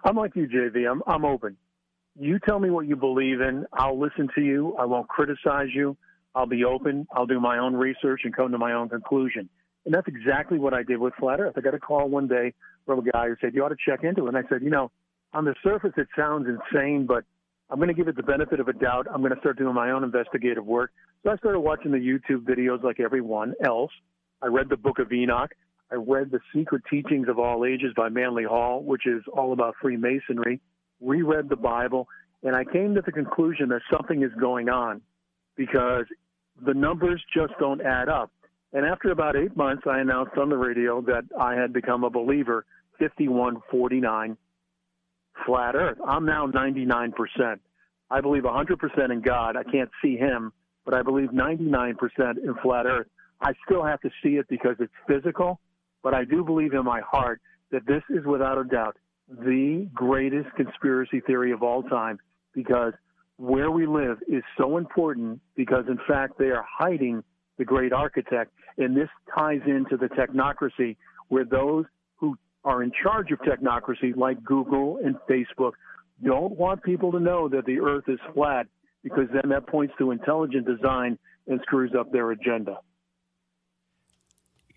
I'm 0.04 0.16
like 0.16 0.36
you, 0.36 0.46
JV. 0.46 0.90
I'm 0.90 1.02
I'm 1.06 1.24
open 1.24 1.56
you 2.18 2.38
tell 2.38 2.58
me 2.58 2.70
what 2.70 2.86
you 2.86 2.96
believe 2.96 3.40
in. 3.40 3.66
I'll 3.72 3.98
listen 3.98 4.28
to 4.34 4.40
you. 4.40 4.74
I 4.78 4.84
won't 4.84 5.08
criticize 5.08 5.68
you. 5.74 5.96
I'll 6.34 6.46
be 6.46 6.64
open. 6.64 7.06
I'll 7.12 7.26
do 7.26 7.40
my 7.40 7.58
own 7.58 7.74
research 7.74 8.22
and 8.24 8.34
come 8.34 8.52
to 8.52 8.58
my 8.58 8.72
own 8.72 8.88
conclusion. 8.88 9.48
And 9.84 9.94
that's 9.94 10.08
exactly 10.08 10.58
what 10.58 10.74
I 10.74 10.82
did 10.82 10.98
with 10.98 11.14
Flat 11.18 11.40
Earth. 11.40 11.54
I 11.56 11.60
got 11.60 11.74
a 11.74 11.78
call 11.78 12.08
one 12.08 12.28
day 12.28 12.54
from 12.86 12.98
a 12.98 13.10
guy 13.10 13.28
who 13.28 13.36
said, 13.40 13.54
You 13.54 13.64
ought 13.64 13.70
to 13.70 13.76
check 13.76 14.04
into 14.04 14.26
it. 14.26 14.28
And 14.28 14.36
I 14.36 14.42
said, 14.48 14.62
You 14.62 14.70
know, 14.70 14.90
on 15.32 15.44
the 15.44 15.54
surface, 15.62 15.92
it 15.96 16.08
sounds 16.16 16.46
insane, 16.46 17.06
but 17.06 17.24
I'm 17.70 17.78
going 17.78 17.88
to 17.88 17.94
give 17.94 18.08
it 18.08 18.16
the 18.16 18.22
benefit 18.22 18.60
of 18.60 18.68
a 18.68 18.72
doubt. 18.72 19.06
I'm 19.12 19.20
going 19.20 19.34
to 19.34 19.40
start 19.40 19.58
doing 19.58 19.74
my 19.74 19.90
own 19.90 20.04
investigative 20.04 20.64
work. 20.64 20.90
So 21.22 21.30
I 21.30 21.36
started 21.36 21.60
watching 21.60 21.92
the 21.92 21.98
YouTube 21.98 22.44
videos 22.44 22.82
like 22.82 23.00
everyone 23.00 23.54
else. 23.64 23.90
I 24.42 24.46
read 24.46 24.68
the 24.68 24.76
Book 24.76 24.98
of 24.98 25.12
Enoch. 25.12 25.50
I 25.90 25.96
read 25.96 26.30
The 26.30 26.40
Secret 26.54 26.82
Teachings 26.90 27.28
of 27.28 27.38
All 27.38 27.64
Ages 27.64 27.92
by 27.96 28.08
Manly 28.08 28.44
Hall, 28.44 28.82
which 28.82 29.06
is 29.06 29.22
all 29.32 29.52
about 29.52 29.74
Freemasonry 29.80 30.60
reread 31.00 31.48
the 31.48 31.56
Bible, 31.56 32.08
and 32.42 32.54
I 32.54 32.64
came 32.64 32.94
to 32.94 33.02
the 33.02 33.12
conclusion 33.12 33.68
that 33.70 33.80
something 33.90 34.22
is 34.22 34.32
going 34.40 34.68
on 34.68 35.00
because 35.56 36.04
the 36.64 36.74
numbers 36.74 37.22
just 37.34 37.52
don't 37.58 37.80
add 37.80 38.08
up. 38.08 38.30
And 38.72 38.84
after 38.84 39.10
about 39.10 39.36
eight 39.36 39.56
months, 39.56 39.84
I 39.88 40.00
announced 40.00 40.36
on 40.36 40.50
the 40.50 40.56
radio 40.56 41.00
that 41.02 41.24
I 41.38 41.54
had 41.54 41.72
become 41.72 42.04
a 42.04 42.10
believer 42.10 42.64
5149 42.98 44.36
flat 45.46 45.74
earth. 45.74 45.98
I'm 46.06 46.24
now 46.24 46.46
99%. 46.46 47.12
I 48.10 48.20
believe 48.20 48.42
100% 48.42 49.12
in 49.12 49.20
God. 49.20 49.56
I 49.56 49.64
can't 49.64 49.90
see 50.02 50.16
him, 50.16 50.52
but 50.84 50.94
I 50.94 51.02
believe 51.02 51.30
99% 51.30 51.94
in 52.18 52.54
flat 52.62 52.86
earth. 52.86 53.06
I 53.40 53.52
still 53.64 53.84
have 53.84 54.00
to 54.00 54.10
see 54.22 54.36
it 54.36 54.46
because 54.48 54.76
it's 54.80 54.92
physical, 55.06 55.60
but 56.02 56.14
I 56.14 56.24
do 56.24 56.44
believe 56.44 56.72
in 56.72 56.84
my 56.84 57.00
heart 57.00 57.40
that 57.70 57.86
this 57.86 58.02
is 58.10 58.24
without 58.24 58.58
a 58.58 58.64
doubt 58.64 58.96
the 59.28 59.88
greatest 59.94 60.48
conspiracy 60.56 61.20
theory 61.20 61.52
of 61.52 61.62
all 61.62 61.82
time 61.82 62.18
because 62.54 62.92
where 63.36 63.70
we 63.70 63.86
live 63.86 64.18
is 64.26 64.42
so 64.56 64.78
important 64.78 65.40
because, 65.54 65.84
in 65.88 65.98
fact, 66.08 66.38
they 66.38 66.50
are 66.50 66.64
hiding 66.68 67.22
the 67.56 67.64
great 67.64 67.92
architect. 67.92 68.52
And 68.78 68.96
this 68.96 69.08
ties 69.36 69.60
into 69.66 69.96
the 69.96 70.08
technocracy 70.08 70.96
where 71.28 71.44
those 71.44 71.84
who 72.16 72.36
are 72.64 72.82
in 72.82 72.90
charge 73.02 73.30
of 73.30 73.38
technocracy, 73.40 74.16
like 74.16 74.42
Google 74.42 74.98
and 75.04 75.16
Facebook, 75.28 75.72
don't 76.24 76.56
want 76.56 76.82
people 76.82 77.12
to 77.12 77.20
know 77.20 77.48
that 77.48 77.64
the 77.64 77.78
earth 77.80 78.04
is 78.08 78.18
flat 78.34 78.66
because 79.04 79.28
then 79.32 79.50
that 79.50 79.66
points 79.68 79.94
to 79.98 80.10
intelligent 80.10 80.66
design 80.66 81.18
and 81.46 81.60
screws 81.62 81.92
up 81.96 82.10
their 82.10 82.30
agenda 82.32 82.78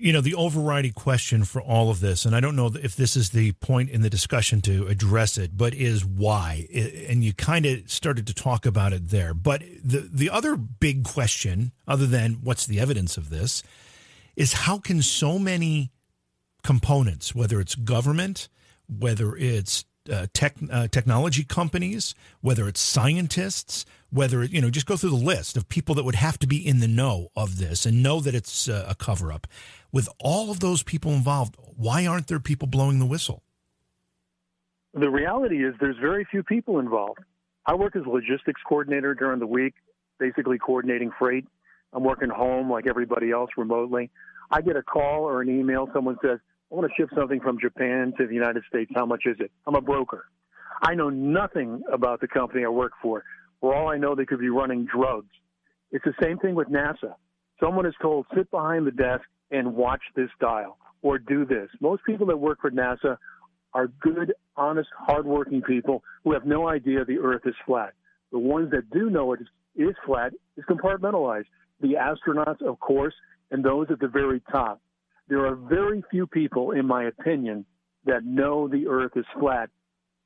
you 0.01 0.11
know, 0.11 0.21
the 0.21 0.33
overriding 0.33 0.93
question 0.93 1.43
for 1.43 1.61
all 1.61 1.91
of 1.91 1.99
this, 1.99 2.25
and 2.25 2.35
I 2.35 2.39
don't 2.39 2.55
know 2.55 2.71
if 2.81 2.95
this 2.95 3.15
is 3.15 3.29
the 3.29 3.51
point 3.53 3.91
in 3.91 4.01
the 4.01 4.09
discussion 4.09 4.59
to 4.61 4.87
address 4.87 5.37
it, 5.37 5.55
but 5.55 5.75
is 5.75 6.03
why? 6.03 6.67
And 7.07 7.23
you 7.23 7.33
kind 7.33 7.67
of 7.67 7.89
started 7.89 8.25
to 8.25 8.33
talk 8.33 8.65
about 8.65 8.93
it 8.93 9.09
there. 9.09 9.35
But 9.35 9.61
the, 9.83 10.09
the 10.11 10.31
other 10.31 10.57
big 10.57 11.03
question, 11.03 11.71
other 11.87 12.07
than 12.07 12.39
what's 12.43 12.65
the 12.65 12.79
evidence 12.79 13.15
of 13.15 13.29
this, 13.29 13.61
is 14.35 14.53
how 14.53 14.79
can 14.79 15.03
so 15.03 15.37
many 15.37 15.91
components, 16.63 17.35
whether 17.35 17.61
it's 17.61 17.75
government, 17.75 18.49
whether 18.87 19.35
it's 19.35 19.85
uh, 20.11 20.25
tech, 20.33 20.55
uh, 20.71 20.87
technology 20.87 21.43
companies, 21.43 22.15
whether 22.41 22.67
it's 22.67 22.79
scientists, 22.79 23.85
whether 24.09 24.43
you 24.43 24.61
know, 24.61 24.71
just 24.71 24.87
go 24.87 24.97
through 24.97 25.11
the 25.11 25.15
list 25.15 25.55
of 25.55 25.69
people 25.69 25.93
that 25.95 26.03
would 26.03 26.15
have 26.15 26.39
to 26.39 26.47
be 26.47 26.57
in 26.65 26.79
the 26.79 26.87
know 26.87 27.27
of 27.35 27.59
this 27.59 27.85
and 27.85 28.01
know 28.01 28.19
that 28.19 28.33
it's 28.33 28.67
uh, 28.67 28.85
a 28.87 28.95
cover 28.95 29.31
up 29.31 29.45
with 29.91 30.07
all 30.19 30.51
of 30.51 30.59
those 30.59 30.83
people 30.83 31.11
involved, 31.11 31.55
why 31.75 32.05
aren't 32.05 32.27
there 32.27 32.39
people 32.39 32.67
blowing 32.67 32.99
the 32.99 33.05
whistle? 33.05 33.43
The 34.93 35.09
reality 35.09 35.65
is 35.65 35.73
there's 35.79 35.97
very 35.97 36.25
few 36.29 36.43
people 36.43 36.79
involved. 36.79 37.19
I 37.65 37.75
work 37.75 37.95
as 37.95 38.03
a 38.05 38.09
logistics 38.09 38.61
coordinator 38.67 39.13
during 39.13 39.39
the 39.39 39.47
week, 39.47 39.73
basically 40.19 40.57
coordinating 40.57 41.11
freight. 41.17 41.45
I'm 41.93 42.03
working 42.03 42.29
home 42.29 42.69
like 42.69 42.87
everybody 42.87 43.31
else 43.31 43.49
remotely. 43.57 44.09
I 44.49 44.61
get 44.61 44.75
a 44.75 44.83
call 44.83 45.23
or 45.23 45.41
an 45.41 45.49
email. 45.49 45.87
Someone 45.93 46.17
says, 46.21 46.39
I 46.71 46.75
want 46.75 46.89
to 46.89 46.95
ship 46.95 47.09
something 47.15 47.39
from 47.39 47.59
Japan 47.59 48.13
to 48.17 48.27
the 48.27 48.33
United 48.33 48.63
States. 48.67 48.91
How 48.95 49.05
much 49.05 49.23
is 49.25 49.37
it? 49.39 49.51
I'm 49.65 49.75
a 49.75 49.81
broker. 49.81 50.25
I 50.81 50.95
know 50.95 51.09
nothing 51.09 51.83
about 51.91 52.21
the 52.21 52.27
company 52.27 52.65
I 52.65 52.69
work 52.69 52.93
for. 53.01 53.23
For 53.59 53.75
all 53.75 53.89
I 53.89 53.97
know, 53.97 54.15
they 54.15 54.25
could 54.25 54.39
be 54.39 54.49
running 54.49 54.85
drugs. 54.85 55.29
It's 55.91 56.03
the 56.03 56.13
same 56.21 56.37
thing 56.39 56.55
with 56.55 56.69
NASA. 56.69 57.13
Someone 57.61 57.85
is 57.85 57.93
told, 58.01 58.25
sit 58.35 58.49
behind 58.49 58.87
the 58.87 58.91
desk 58.91 59.23
and 59.51 59.75
watch 59.75 60.01
this 60.15 60.29
dial 60.39 60.77
or 61.01 61.17
do 61.17 61.45
this. 61.45 61.69
Most 61.79 62.03
people 62.05 62.27
that 62.27 62.37
work 62.37 62.59
for 62.61 62.71
NASA 62.71 63.17
are 63.73 63.87
good, 64.01 64.33
honest, 64.55 64.89
hardworking 64.97 65.61
people 65.61 66.03
who 66.23 66.33
have 66.33 66.45
no 66.45 66.67
idea 66.67 67.05
the 67.05 67.19
Earth 67.19 67.43
is 67.45 67.55
flat. 67.65 67.93
The 68.31 68.39
ones 68.39 68.71
that 68.71 68.89
do 68.91 69.09
know 69.09 69.33
it 69.33 69.39
is, 69.75 69.95
flat 70.05 70.33
is 70.57 70.63
compartmentalized. 70.69 71.45
The 71.79 71.93
astronauts, 71.93 72.61
of 72.61 72.79
course, 72.79 73.13
and 73.49 73.63
those 73.63 73.87
at 73.89 73.99
the 73.99 74.07
very 74.07 74.41
top. 74.51 74.81
There 75.27 75.45
are 75.45 75.55
very 75.55 76.03
few 76.11 76.27
people, 76.27 76.71
in 76.71 76.85
my 76.85 77.05
opinion, 77.05 77.65
that 78.05 78.25
know 78.25 78.67
the 78.67 78.87
Earth 78.87 79.13
is 79.15 79.25
flat, 79.39 79.69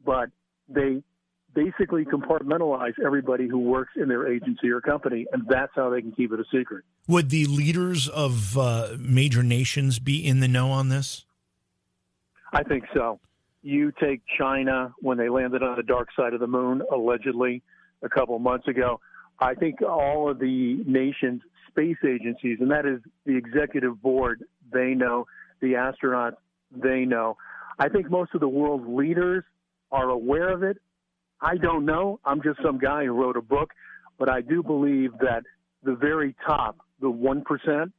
but 0.03 0.29
they 0.67 1.03
basically 1.55 2.05
compartmentalize 2.05 2.93
everybody 3.03 3.47
who 3.47 3.57
works 3.57 3.93
in 3.95 4.07
their 4.07 4.31
agency 4.31 4.69
or 4.69 4.81
company, 4.81 5.25
and 5.31 5.43
that's 5.49 5.71
how 5.75 5.89
they 5.89 6.01
can 6.01 6.11
keep 6.11 6.31
it 6.31 6.39
a 6.39 6.43
secret. 6.55 6.83
Would 7.07 7.29
the 7.29 7.45
leaders 7.45 8.07
of 8.07 8.57
uh, 8.57 8.89
major 8.99 9.41
nations 9.41 9.97
be 9.97 10.25
in 10.25 10.41
the 10.41 10.47
know 10.47 10.69
on 10.69 10.89
this? 10.89 11.25
I 12.53 12.63
think 12.63 12.83
so. 12.93 13.19
You 13.63 13.91
take 13.99 14.21
China 14.37 14.93
when 14.99 15.17
they 15.17 15.29
landed 15.29 15.63
on 15.63 15.75
the 15.77 15.83
dark 15.83 16.09
side 16.15 16.33
of 16.33 16.39
the 16.39 16.47
moon, 16.47 16.83
allegedly, 16.91 17.63
a 18.03 18.09
couple 18.09 18.35
of 18.35 18.41
months 18.41 18.67
ago. 18.67 18.99
I 19.39 19.55
think 19.55 19.81
all 19.81 20.29
of 20.29 20.39
the 20.39 20.83
nations' 20.85 21.41
space 21.69 21.97
agencies, 22.05 22.59
and 22.61 22.69
that 22.71 22.85
is 22.85 22.99
the 23.25 23.35
executive 23.35 24.01
board, 24.01 24.43
they 24.71 24.93
know, 24.93 25.25
the 25.61 25.73
astronauts, 25.73 26.35
they 26.71 27.05
know. 27.05 27.37
I 27.79 27.89
think 27.89 28.09
most 28.09 28.33
of 28.33 28.39
the 28.39 28.47
world's 28.47 28.87
leaders 28.87 29.43
are 29.91 30.09
aware 30.09 30.49
of 30.49 30.63
it. 30.63 30.77
I 31.45 31.57
don't 31.57 31.85
know. 31.85 32.19
I'm 32.25 32.41
just 32.41 32.59
some 32.63 32.79
guy 32.79 33.05
who 33.05 33.11
wrote 33.11 33.37
a 33.37 33.41
book, 33.41 33.69
but 34.17 34.29
I 34.29 34.41
do 34.41 34.63
believe 34.63 35.11
that 35.19 35.43
the 35.83 35.93
very 35.93 36.35
top, 36.43 36.77
the 36.99 37.07
1%, 37.07 37.91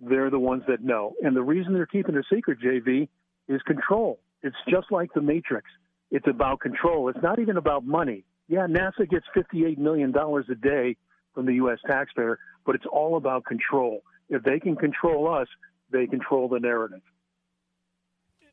they're 0.00 0.30
the 0.30 0.38
ones 0.38 0.64
that 0.66 0.82
know. 0.82 1.12
And 1.22 1.36
the 1.36 1.42
reason 1.42 1.74
they're 1.74 1.86
keeping 1.86 2.16
it 2.16 2.24
secret, 2.32 2.58
JV, 2.60 3.08
is 3.46 3.62
control. 3.62 4.18
It's 4.42 4.56
just 4.68 4.90
like 4.90 5.12
the 5.14 5.22
Matrix. 5.22 5.70
It's 6.10 6.26
about 6.26 6.58
control. 6.58 7.08
It's 7.08 7.22
not 7.22 7.38
even 7.38 7.56
about 7.56 7.84
money. 7.84 8.24
Yeah, 8.48 8.66
NASA 8.66 9.08
gets 9.08 9.26
$58 9.36 9.78
million 9.78 10.12
a 10.16 10.54
day 10.56 10.96
from 11.34 11.46
the 11.46 11.54
U.S. 11.54 11.78
taxpayer, 11.86 12.40
but 12.66 12.74
it's 12.74 12.86
all 12.90 13.16
about 13.16 13.44
control. 13.44 14.00
If 14.28 14.42
they 14.42 14.58
can 14.58 14.74
control 14.74 15.32
us, 15.32 15.46
they 15.92 16.08
control 16.08 16.48
the 16.48 16.58
narrative 16.58 17.02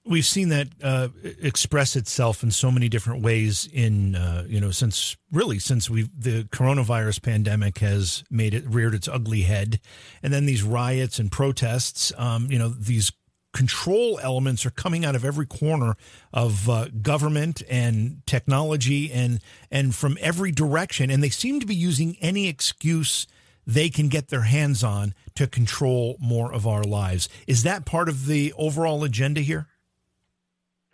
we've 0.05 0.25
seen 0.25 0.49
that 0.49 0.67
uh, 0.83 1.09
express 1.41 1.95
itself 1.95 2.43
in 2.43 2.51
so 2.51 2.71
many 2.71 2.87
different 2.87 3.23
ways 3.23 3.67
in 3.71 4.15
uh, 4.15 4.45
you 4.47 4.61
know 4.61 4.71
since 4.71 5.17
really 5.31 5.59
since 5.59 5.89
we 5.89 6.09
the 6.17 6.43
coronavirus 6.45 7.21
pandemic 7.21 7.79
has 7.79 8.23
made 8.29 8.53
it 8.53 8.65
reared 8.67 8.93
its 8.93 9.07
ugly 9.07 9.41
head. 9.41 9.79
And 10.21 10.31
then 10.31 10.45
these 10.45 10.63
riots 10.63 11.19
and 11.19 11.31
protests 11.31 12.13
um, 12.17 12.51
you 12.51 12.59
know 12.59 12.69
these 12.69 13.11
control 13.53 14.19
elements 14.21 14.65
are 14.65 14.71
coming 14.71 15.05
out 15.05 15.15
of 15.15 15.23
every 15.23 15.45
corner 15.45 15.95
of 16.33 16.69
uh, 16.69 16.89
government 17.01 17.63
and 17.69 18.21
technology 18.25 19.11
and 19.11 19.39
and 19.71 19.95
from 19.95 20.17
every 20.21 20.51
direction. 20.51 21.09
And 21.09 21.23
they 21.23 21.29
seem 21.29 21.59
to 21.59 21.65
be 21.65 21.75
using 21.75 22.17
any 22.21 22.47
excuse 22.47 23.27
they 23.67 23.89
can 23.89 24.09
get 24.09 24.27
their 24.27 24.43
hands 24.43 24.83
on 24.83 25.15
to 25.33 25.47
control 25.47 26.17
more 26.19 26.53
of 26.53 26.67
our 26.67 26.83
lives. 26.83 27.27
Is 27.47 27.63
that 27.63 27.83
part 27.83 28.07
of 28.07 28.27
the 28.27 28.53
overall 28.57 29.03
agenda 29.03 29.41
here 29.41 29.67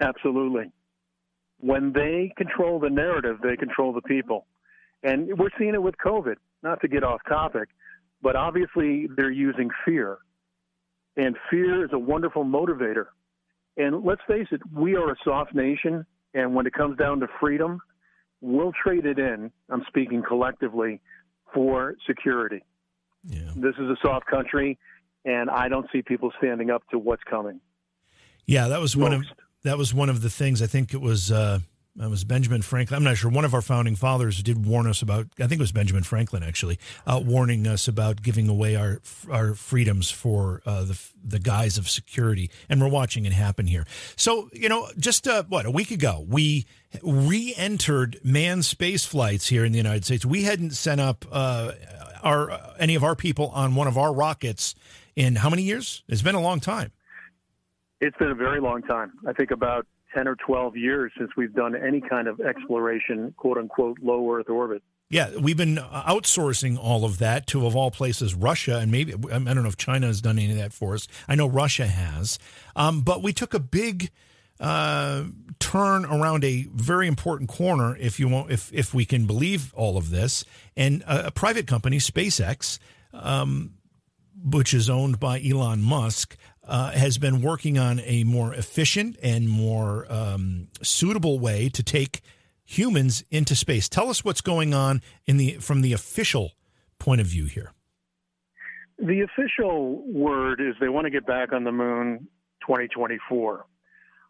Absolutely. 0.02 0.72
When 1.60 1.94
they 1.94 2.34
control 2.38 2.80
the 2.80 2.90
narrative, 2.90 3.38
they 3.44 3.56
control 3.56 3.94
the 3.94 4.02
people. 4.02 4.48
And 5.04 5.38
we're 5.38 5.50
seeing 5.58 5.74
it 5.74 5.82
with 5.82 5.96
COVID, 6.04 6.36
not 6.64 6.82
to 6.82 6.88
get 6.88 7.04
off 7.04 7.22
topic, 7.28 7.70
but 8.22 8.36
obviously 8.36 9.08
they're 9.16 9.32
using 9.32 9.70
fear. 9.86 10.18
And 11.18 11.36
fear 11.50 11.86
is 11.86 11.92
a 11.94 12.00
wonderful 12.00 12.44
motivator. 12.44 13.06
And 13.78 14.04
let's 14.04 14.22
face 14.28 14.48
it, 14.52 14.62
we 14.74 14.96
are 14.96 15.12
a 15.12 15.16
soft 15.24 15.54
nation. 15.54 16.06
And 16.34 16.56
when 16.56 16.66
it 16.66 16.74
comes 16.74 16.98
down 16.98 17.20
to 17.20 17.28
freedom, 17.40 17.80
we'll 18.42 18.72
trade 18.84 19.06
it 19.06 19.20
in, 19.20 19.52
I'm 19.70 19.84
speaking 19.88 20.24
collectively, 20.28 21.00
for 21.54 21.96
security. 22.08 22.64
Yeah. 23.24 23.52
This 23.56 23.76
is 23.76 23.90
a 23.90 23.98
soft 24.02 24.26
country, 24.26 24.80
and 25.26 25.50
I 25.50 25.68
don't 25.68 25.86
see 25.92 26.02
people 26.02 26.32
standing 26.38 26.72
up 26.72 26.84
to 26.90 26.98
what's 26.98 27.24
coming. 27.30 27.60
Yeah, 28.46 28.68
that 28.70 28.80
was 28.80 28.96
Most. 28.96 29.04
one 29.04 29.14
of 29.14 29.26
that 29.64 29.78
was 29.78 29.94
one 29.94 30.10
of 30.10 30.22
the 30.22 30.30
things. 30.30 30.62
I 30.62 30.68
think 30.68 30.94
it 30.94 31.02
was 31.02 31.32
uh, 31.32 31.60
it 32.00 32.10
was 32.10 32.24
Benjamin 32.24 32.62
Franklin. 32.62 32.98
I'm 32.98 33.04
not 33.04 33.18
sure. 33.18 33.30
One 33.30 33.44
of 33.44 33.54
our 33.54 33.62
founding 33.62 33.96
fathers 33.96 34.42
did 34.42 34.66
warn 34.66 34.88
us 34.88 35.02
about. 35.02 35.28
I 35.40 35.48
think 35.48 35.54
it 35.54 35.60
was 35.60 35.74
Benjamin 35.74 36.04
Franklin 36.04 36.42
actually, 36.42 36.80
uh, 37.06 37.22
warning 37.24 37.68
us 37.68 37.88
about 37.88 38.22
giving 38.22 38.48
away 38.48 38.76
our 38.76 39.02
our 39.30 39.54
freedoms 39.54 40.10
for 40.10 40.62
uh, 40.66 40.86
the 40.86 41.00
the 41.24 41.40
guise 41.40 41.78
of 41.78 41.90
security, 41.90 42.50
and 42.70 42.82
we're 42.82 42.88
watching 42.88 43.26
it 43.26 43.34
happen 43.34 43.68
here. 43.68 43.86
So 44.16 44.50
you 44.54 44.70
know, 44.70 44.88
just 44.98 45.28
uh, 45.28 45.44
what 45.50 45.66
a 45.66 45.72
week 45.72 45.92
ago, 45.92 46.26
we 46.28 46.66
re-entered 47.04 48.20
manned 48.24 48.66
space 48.66 49.06
flights 49.06 49.48
here 49.48 49.66
in 49.66 49.72
the 49.72 49.78
United 49.78 50.06
States. 50.06 50.26
We 50.26 50.44
hadn't 50.44 50.72
sent 50.72 51.02
up 51.02 51.26
uh, 51.30 51.74
our 52.24 52.58
any 52.80 52.96
of 52.96 53.04
our 53.04 53.16
people 53.16 53.50
on 53.50 53.76
one 53.76 53.88
of 53.88 53.98
our 53.98 54.14
rockets 54.14 54.76
in 55.16 55.36
how 55.36 55.50
many 55.50 55.64
years? 55.64 56.04
It's 56.08 56.22
been 56.22 56.36
a 56.36 56.42
long 56.42 56.62
time. 56.62 56.94
It's 58.02 58.18
been 58.18 58.32
a 58.32 58.36
very 58.36 58.60
long 58.60 58.82
time. 58.82 59.14
I 59.28 59.34
think 59.34 59.52
about 59.52 59.86
10 60.16 60.28
or 60.28 60.36
12 60.36 60.76
years 60.76 61.12
since 61.18 61.32
we've 61.38 61.54
done 61.54 61.76
any 61.76 62.02
kind 62.02 62.28
of 62.28 62.42
exploration, 62.42 63.34
quote 63.38 63.58
unquote, 63.58 64.00
low 64.02 64.30
Earth 64.34 64.50
orbit. 64.50 64.82
Yeah, 65.10 65.30
we've 65.38 65.58
been 65.58 65.76
outsourcing 65.76 66.78
all 66.78 67.04
of 67.04 67.20
that 67.20 67.46
to, 67.48 67.66
of 67.68 67.76
all 67.76 67.92
places, 67.92 68.34
Russia, 68.34 68.80
and 68.80 68.92
maybe 68.92 69.14
I 69.14 69.40
don't 69.40 69.64
know 69.64 69.68
if 69.68 69.78
China 69.78 70.08
has 70.08 70.22
done 70.22 70.40
any 70.40 70.52
of 70.52 70.58
that 70.58 70.72
for 70.72 70.94
us. 70.94 71.08
I 71.28 71.36
know 71.36 71.48
Russia 71.48 71.86
has, 71.86 72.40
um, 72.78 73.02
but 73.02 73.22
we 73.22 73.34
took 73.34 73.54
a 73.54 73.60
big 73.60 74.10
uh, 74.62 75.26
turn 75.60 76.06
around 76.06 76.46
a 76.46 76.68
very 76.74 77.08
important 77.08 77.50
corner, 77.50 77.98
if 77.98 78.22
you 78.22 78.30
want, 78.30 78.52
if 78.52 78.72
if 78.74 78.94
we 78.94 79.04
can 79.04 79.26
believe 79.26 79.74
all 79.74 79.98
of 79.98 80.12
this, 80.12 80.46
and 80.78 81.02
a, 81.02 81.28
a 81.28 81.32
private 81.32 81.68
company, 81.68 81.98
SpaceX, 81.98 82.80
um, 83.14 83.74
which 84.42 84.74
is 84.74 84.90
owned 84.90 85.20
by 85.20 85.42
Elon 85.42 85.82
Musk, 85.82 86.38
uh, 86.68 86.92
has 86.92 87.18
been 87.18 87.42
working 87.42 87.78
on 87.78 88.00
a 88.02 88.24
more 88.24 88.54
efficient 88.54 89.18
and 89.24 89.50
more 89.50 90.06
um, 90.10 90.68
suitable 90.82 91.40
way 91.40 91.70
to 91.70 91.84
take 91.84 92.22
humans 92.64 93.24
into 93.32 93.56
space. 93.56 93.90
Tell 93.90 94.10
us 94.10 94.24
what's 94.24 94.42
going 94.42 94.74
on 94.74 95.02
in 95.26 95.38
the 95.38 95.54
from 95.56 95.82
the 95.82 95.94
official 95.94 96.52
point 97.00 97.22
of 97.22 97.28
view 97.28 97.46
here. 97.46 97.74
The 98.98 99.22
official 99.22 100.04
word 100.08 100.62
is 100.62 100.76
they 100.80 100.90
want 100.90 101.06
to 101.06 101.12
get 101.12 101.26
back 101.26 101.54
on 101.54 101.64
the 101.64 101.72
moon 101.72 102.28
2024. 102.62 103.66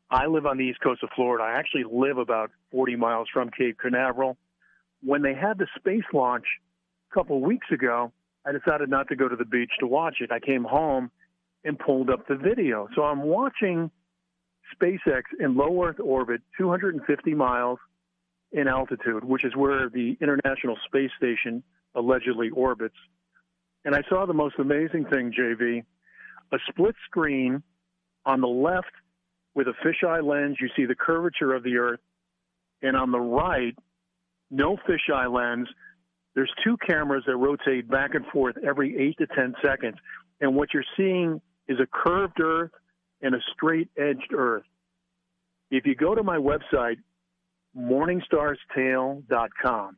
I 0.09 0.25
live 0.27 0.45
on 0.45 0.57
the 0.57 0.63
east 0.63 0.79
coast 0.81 1.03
of 1.03 1.09
Florida. 1.15 1.43
I 1.43 1.57
actually 1.59 1.83
live 1.89 2.17
about 2.17 2.51
40 2.71 2.95
miles 2.95 3.27
from 3.31 3.49
Cape 3.49 3.77
Canaveral. 3.79 4.37
When 5.03 5.21
they 5.21 5.33
had 5.33 5.57
the 5.57 5.67
space 5.77 6.03
launch 6.13 6.45
a 7.11 7.13
couple 7.13 7.37
of 7.37 7.43
weeks 7.43 7.67
ago, 7.71 8.11
I 8.45 8.51
decided 8.51 8.89
not 8.89 9.07
to 9.09 9.15
go 9.15 9.27
to 9.27 9.35
the 9.35 9.45
beach 9.45 9.71
to 9.79 9.87
watch 9.87 10.17
it. 10.21 10.31
I 10.31 10.39
came 10.39 10.63
home 10.63 11.11
and 11.63 11.77
pulled 11.77 12.09
up 12.09 12.27
the 12.27 12.35
video. 12.35 12.87
So 12.95 13.03
I'm 13.03 13.23
watching 13.23 13.91
SpaceX 14.75 15.23
in 15.39 15.55
low 15.55 15.83
Earth 15.83 15.99
orbit, 15.99 16.41
250 16.57 17.33
miles 17.35 17.79
in 18.51 18.67
altitude, 18.67 19.23
which 19.23 19.45
is 19.45 19.55
where 19.55 19.89
the 19.89 20.17
International 20.21 20.77
Space 20.85 21.11
Station 21.17 21.63
allegedly 21.95 22.49
orbits. 22.49 22.95
And 23.85 23.95
I 23.95 24.01
saw 24.09 24.25
the 24.25 24.33
most 24.33 24.55
amazing 24.59 25.05
thing, 25.05 25.33
JV 25.37 25.83
a 26.51 26.57
split 26.69 26.95
screen 27.05 27.63
on 28.25 28.41
the 28.41 28.47
left 28.47 28.91
with 29.55 29.67
a 29.67 29.73
fisheye 29.85 30.23
lens. 30.23 30.57
You 30.59 30.69
see 30.75 30.85
the 30.85 30.95
curvature 30.95 31.53
of 31.53 31.63
the 31.63 31.77
Earth. 31.77 31.99
And 32.81 32.95
on 32.95 33.11
the 33.11 33.19
right, 33.19 33.75
no 34.49 34.77
fisheye 34.77 35.31
lens. 35.31 35.67
There's 36.35 36.51
two 36.63 36.77
cameras 36.77 37.23
that 37.27 37.35
rotate 37.35 37.89
back 37.89 38.15
and 38.15 38.25
forth 38.27 38.55
every 38.57 38.97
eight 38.97 39.17
to 39.17 39.27
10 39.27 39.55
seconds. 39.63 39.97
And 40.39 40.55
what 40.55 40.73
you're 40.73 40.83
seeing 40.97 41.41
is 41.71 41.79
a 41.79 41.87
curved 41.87 42.41
earth 42.41 42.71
and 43.21 43.33
a 43.33 43.39
straight 43.53 43.87
edged 43.97 44.33
earth. 44.33 44.65
If 45.69 45.85
you 45.85 45.95
go 45.95 46.13
to 46.13 46.23
my 46.23 46.37
website, 46.37 46.97
morningstarstale.com, 47.77 49.97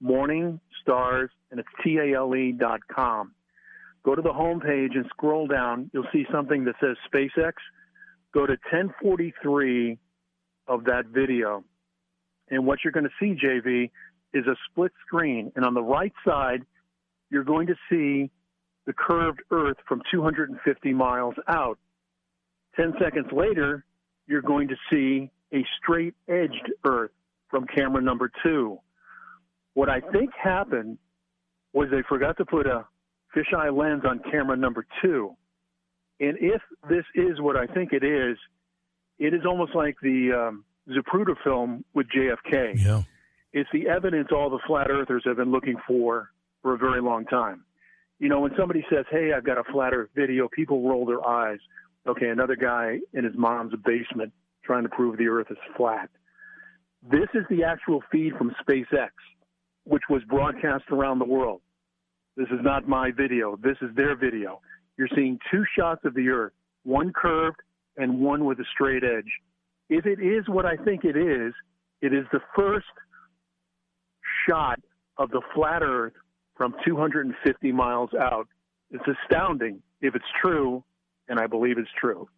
morning 0.00 0.60
stars, 0.80 1.30
and 1.50 1.58
it's 1.58 1.68
T 1.82 1.98
A 1.98 2.14
L 2.16 2.36
E 2.36 2.52
dot 2.52 2.78
com. 2.86 3.34
Go 4.04 4.14
to 4.14 4.22
the 4.22 4.32
home 4.32 4.60
page 4.60 4.92
and 4.94 5.04
scroll 5.10 5.48
down. 5.48 5.90
You'll 5.92 6.06
see 6.12 6.24
something 6.32 6.64
that 6.64 6.76
says 6.80 6.96
SpaceX. 7.12 7.54
Go 8.32 8.46
to 8.46 8.52
1043 8.70 9.98
of 10.68 10.84
that 10.84 11.06
video. 11.06 11.64
And 12.48 12.64
what 12.64 12.84
you're 12.84 12.92
going 12.92 13.04
to 13.04 13.10
see, 13.18 13.34
JV, 13.34 13.90
is 14.32 14.46
a 14.46 14.54
split 14.70 14.92
screen. 15.04 15.50
And 15.56 15.64
on 15.64 15.74
the 15.74 15.82
right 15.82 16.12
side, 16.24 16.64
you're 17.30 17.42
going 17.44 17.66
to 17.66 17.74
see 17.90 18.30
the 18.90 18.94
curved 18.94 19.40
Earth 19.52 19.76
from 19.86 20.02
250 20.10 20.92
miles 20.94 21.34
out. 21.46 21.78
10 22.74 22.94
seconds 23.00 23.28
later, 23.30 23.84
you're 24.26 24.42
going 24.42 24.66
to 24.66 24.74
see 24.90 25.30
a 25.52 25.64
straight 25.78 26.14
edged 26.28 26.72
Earth 26.84 27.12
from 27.48 27.66
camera 27.68 28.02
number 28.02 28.32
two. 28.42 28.80
What 29.74 29.88
I 29.88 30.00
think 30.00 30.30
happened 30.34 30.98
was 31.72 31.86
they 31.92 32.02
forgot 32.08 32.36
to 32.38 32.44
put 32.44 32.66
a 32.66 32.84
fisheye 33.36 33.76
lens 33.76 34.02
on 34.04 34.20
camera 34.28 34.56
number 34.56 34.84
two. 35.00 35.36
And 36.18 36.36
if 36.40 36.60
this 36.88 37.04
is 37.14 37.40
what 37.40 37.56
I 37.56 37.66
think 37.68 37.92
it 37.92 38.02
is, 38.02 38.36
it 39.20 39.34
is 39.34 39.42
almost 39.46 39.76
like 39.76 39.94
the 40.02 40.48
um, 40.48 40.64
Zapruder 40.88 41.36
film 41.44 41.84
with 41.94 42.08
JFK. 42.08 42.84
Yeah. 42.84 43.02
It's 43.52 43.70
the 43.72 43.88
evidence 43.88 44.30
all 44.32 44.50
the 44.50 44.58
flat 44.66 44.90
earthers 44.90 45.22
have 45.26 45.36
been 45.36 45.52
looking 45.52 45.76
for 45.86 46.30
for 46.62 46.74
a 46.74 46.78
very 46.78 47.00
long 47.00 47.24
time. 47.26 47.64
You 48.20 48.28
know, 48.28 48.40
when 48.40 48.52
somebody 48.56 48.84
says, 48.92 49.06
Hey, 49.10 49.32
I've 49.34 49.44
got 49.44 49.58
a 49.58 49.64
flat 49.72 49.94
earth 49.94 50.10
video, 50.14 50.46
people 50.48 50.86
roll 50.86 51.06
their 51.06 51.26
eyes. 51.26 51.58
Okay, 52.06 52.28
another 52.28 52.54
guy 52.54 52.98
in 53.14 53.24
his 53.24 53.34
mom's 53.36 53.72
basement 53.84 54.32
trying 54.62 54.82
to 54.84 54.90
prove 54.90 55.16
the 55.16 55.26
earth 55.26 55.46
is 55.50 55.56
flat. 55.76 56.10
This 57.02 57.28
is 57.34 57.44
the 57.48 57.64
actual 57.64 58.02
feed 58.12 58.34
from 58.36 58.54
SpaceX, 58.62 59.08
which 59.84 60.02
was 60.10 60.22
broadcast 60.28 60.84
around 60.90 61.18
the 61.18 61.24
world. 61.24 61.62
This 62.36 62.48
is 62.48 62.60
not 62.62 62.86
my 62.86 63.10
video. 63.10 63.56
This 63.56 63.76
is 63.80 63.88
their 63.96 64.14
video. 64.14 64.60
You're 64.98 65.08
seeing 65.14 65.38
two 65.50 65.64
shots 65.76 66.02
of 66.04 66.14
the 66.14 66.28
earth, 66.28 66.52
one 66.84 67.12
curved 67.14 67.60
and 67.96 68.20
one 68.20 68.44
with 68.44 68.60
a 68.60 68.64
straight 68.74 69.02
edge. 69.02 69.30
If 69.88 70.04
it 70.04 70.20
is 70.20 70.46
what 70.46 70.66
I 70.66 70.76
think 70.76 71.04
it 71.04 71.16
is, 71.16 71.54
it 72.02 72.12
is 72.12 72.26
the 72.32 72.40
first 72.54 72.86
shot 74.46 74.78
of 75.16 75.30
the 75.30 75.40
flat 75.54 75.82
earth 75.82 76.12
from 76.60 76.74
250 76.84 77.72
miles 77.72 78.10
out. 78.12 78.46
It's 78.90 79.02
astounding 79.24 79.80
if 80.02 80.14
it's 80.14 80.26
true, 80.42 80.84
and 81.26 81.40
I 81.40 81.46
believe 81.46 81.78
it's 81.78 81.88
true. 81.98 82.28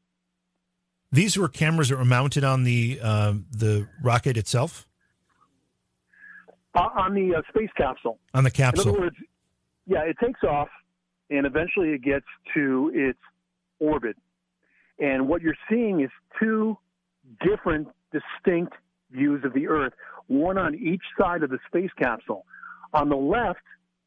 These 1.11 1.37
were 1.37 1.49
cameras 1.49 1.89
that 1.89 1.97
were 1.97 2.05
mounted 2.05 2.45
on 2.45 2.63
the 2.63 3.01
uh, 3.03 3.35
the 3.51 3.89
rocket 4.01 4.37
itself. 4.37 4.87
Uh, 6.73 6.89
on 6.95 7.15
the 7.15 7.35
uh, 7.35 7.43
space 7.49 7.71
capsule. 7.77 8.21
On 8.33 8.45
the 8.45 8.51
capsule. 8.53 8.83
In 8.83 8.89
other 8.91 9.01
words, 9.01 9.17
yeah, 9.89 10.03
it 10.03 10.17
takes 10.25 10.45
off, 10.45 10.69
and 11.29 11.45
eventually 11.45 11.89
it 11.89 12.03
gets 12.05 12.27
to 12.55 12.93
its 12.95 13.19
orbit. 13.81 14.17
And 15.01 15.27
what 15.27 15.43
you're 15.43 15.59
seeing 15.69 16.01
is 16.01 16.11
two 16.41 16.79
different, 17.45 17.89
distinct 18.13 18.75
views 19.11 19.45
of 19.45 19.53
the 19.53 19.67
Earth, 19.67 19.95
one 20.29 20.59
on 20.59 20.77
each 20.77 21.03
side 21.19 21.43
of 21.43 21.51
the 21.51 21.59
space 21.67 21.91
capsule. 22.01 22.47
On 22.95 23.09
the 23.09 23.17
left, 23.17 23.59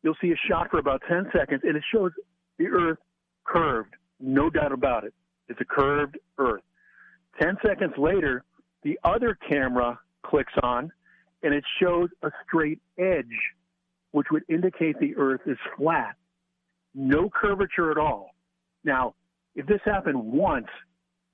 you'll 0.05 0.15
see 0.21 0.31
a 0.31 0.47
shot 0.47 0.69
for 0.69 0.77
about 0.77 1.01
10 1.09 1.31
seconds, 1.35 1.61
and 1.63 1.75
it 1.75 1.83
shows 1.91 2.11
the 2.59 2.67
Earth 2.67 2.99
curved, 3.43 3.95
no 4.19 4.51
doubt 4.51 4.71
about 4.71 5.03
it. 5.03 5.13
It's 5.49 5.59
a 5.59 5.65
curved 5.65 6.19
Earth. 6.37 6.61
10 7.41 7.57
seconds 7.65 7.93
later, 7.97 8.43
the 8.83 8.99
other 9.03 9.35
camera 9.49 9.99
clicks 10.23 10.53
on, 10.61 10.91
and 11.41 11.55
it 11.55 11.63
shows 11.81 12.09
a 12.21 12.29
straight 12.45 12.79
edge, 12.99 13.25
which 14.11 14.27
would 14.31 14.43
indicate 14.47 14.97
the 14.99 15.15
Earth 15.17 15.41
is 15.47 15.57
flat. 15.75 16.15
No 16.93 17.27
curvature 17.27 17.89
at 17.89 17.97
all. 17.97 18.29
Now, 18.83 19.15
if 19.55 19.65
this 19.65 19.81
happened 19.85 20.23
once, 20.23 20.67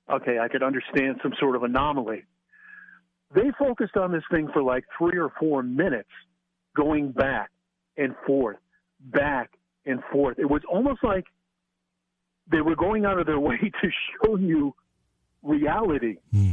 okay, 0.10 0.40
I 0.40 0.48
could 0.48 0.64
understand 0.64 1.18
some 1.22 1.34
sort 1.42 1.58
of 1.58 1.64
anomaly. 1.64 2.24
They 3.36 3.52
focused 3.60 3.98
on 3.98 4.14
this 4.14 4.24
thing 4.32 4.50
for 4.54 4.64
like 4.64 4.86
three 4.98 5.20
or 5.20 5.30
four 5.38 5.62
minutes, 5.62 6.10
going 6.74 7.12
back 7.12 7.50
and 7.98 8.16
forth, 8.26 8.58
back 9.00 9.52
and 9.86 10.02
forth. 10.12 10.40
It 10.40 10.50
was 10.50 10.62
almost 10.70 11.04
like 11.04 11.26
they 12.52 12.62
were 12.62 12.76
going 12.76 13.06
out 13.06 13.20
of 13.20 13.26
their 13.26 13.40
way 13.50 13.58
to 13.58 13.90
show 14.24 14.36
you 14.38 14.74
reality. 15.44 16.18
Hmm. 16.32 16.52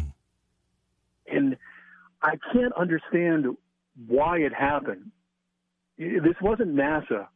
And 1.27 1.57
I 2.23 2.35
can't 2.53 2.73
understand 2.73 3.47
why 4.07 4.39
it 4.39 4.53
happened. 4.53 5.11
This 5.99 6.37
wasn't 6.41 6.75
NASA. 6.75 7.27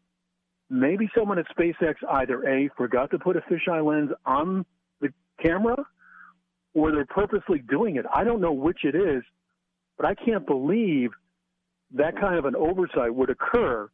Maybe 0.71 1.11
someone 1.17 1.39
at 1.39 1.47
SpaceX 1.57 1.97
either 2.09 2.49
A, 2.49 2.71
forgot 2.77 3.11
to 3.11 3.19
put 3.19 3.37
a 3.37 3.41
fisheye 3.41 3.85
lens 3.85 4.11
on 4.25 4.65
the 5.01 5.13
camera, 5.43 5.77
or 6.73 6.93
they're 6.93 7.05
purposely 7.05 7.59
doing 7.59 7.97
it. 7.97 8.07
I 8.13 8.25
don't 8.25 8.41
know 8.41 8.53
which 8.53 8.85
it 8.85 8.95
is, 8.95 9.23
but 9.99 10.07
I 10.07 10.15
can't 10.15 10.47
believe 10.47 11.11
that 11.95 12.19
kind 12.21 12.39
of 12.39 12.45
an 12.45 12.57
oversight 12.57 13.15
would 13.15 13.31
occur 13.31 13.89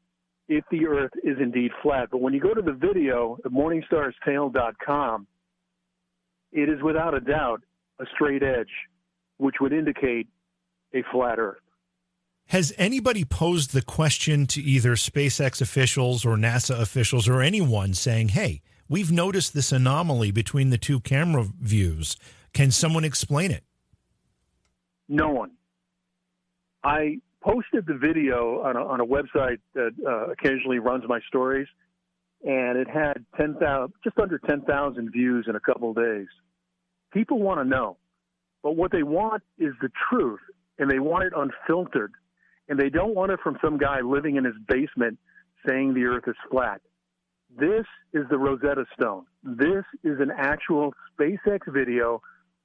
if 0.48 0.64
the 0.70 0.86
Earth 0.86 1.10
is 1.22 1.36
indeed 1.40 1.70
flat. 1.82 2.08
But 2.10 2.20
when 2.20 2.32
you 2.32 2.40
go 2.40 2.54
to 2.54 2.62
the 2.62 2.72
video 2.72 3.38
at 3.44 3.52
morningstarstale.com, 3.52 5.26
it 6.52 6.68
is 6.68 6.82
without 6.82 7.14
a 7.14 7.20
doubt 7.20 7.62
a 8.00 8.04
straight 8.14 8.42
edge, 8.42 8.70
which 9.36 9.56
would 9.60 9.72
indicate 9.72 10.26
a 10.94 11.02
flat 11.12 11.38
Earth. 11.38 11.58
Has 12.46 12.72
anybody 12.78 13.26
posed 13.26 13.74
the 13.74 13.82
question 13.82 14.46
to 14.46 14.62
either 14.62 14.92
SpaceX 14.92 15.60
officials 15.60 16.24
or 16.24 16.36
NASA 16.36 16.80
officials 16.80 17.28
or 17.28 17.42
anyone 17.42 17.92
saying, 17.92 18.28
hey, 18.28 18.62
we've 18.88 19.12
noticed 19.12 19.52
this 19.52 19.70
anomaly 19.70 20.30
between 20.30 20.70
the 20.70 20.78
two 20.78 21.00
camera 21.00 21.44
views? 21.60 22.16
Can 22.54 22.70
someone 22.70 23.04
explain 23.04 23.50
it? 23.50 23.64
No 25.10 25.28
one. 25.28 25.50
I 26.82 27.18
posted 27.42 27.86
the 27.86 27.94
video 27.94 28.62
on 28.62 28.76
a, 28.76 28.84
on 28.84 29.00
a 29.00 29.06
website 29.06 29.58
that 29.74 29.92
uh, 30.06 30.30
occasionally 30.30 30.78
runs 30.78 31.04
my 31.08 31.20
stories, 31.28 31.66
and 32.44 32.78
it 32.78 32.88
had 32.88 33.24
10,000, 33.36 33.92
just 34.04 34.18
under 34.18 34.38
10,000 34.38 35.10
views 35.10 35.46
in 35.48 35.56
a 35.56 35.60
couple 35.60 35.90
of 35.90 35.96
days. 35.96 36.26
People 37.12 37.40
want 37.40 37.60
to 37.60 37.64
know, 37.64 37.96
but 38.62 38.76
what 38.76 38.92
they 38.92 39.02
want 39.02 39.42
is 39.58 39.72
the 39.80 39.90
truth, 40.10 40.40
and 40.78 40.90
they 40.90 40.98
want 40.98 41.24
it 41.24 41.32
unfiltered, 41.36 42.12
and 42.68 42.78
they 42.78 42.90
don't 42.90 43.14
want 43.14 43.32
it 43.32 43.40
from 43.42 43.58
some 43.62 43.78
guy 43.78 44.00
living 44.00 44.36
in 44.36 44.44
his 44.44 44.54
basement 44.68 45.18
saying 45.66 45.94
the 45.94 46.04
Earth 46.04 46.24
is 46.26 46.36
flat. 46.50 46.80
This 47.56 47.86
is 48.12 48.24
the 48.30 48.38
Rosetta 48.38 48.84
Stone. 48.94 49.24
This 49.42 49.84
is 50.04 50.20
an 50.20 50.30
actual 50.36 50.92
SpaceX 51.18 51.60
video 51.72 52.20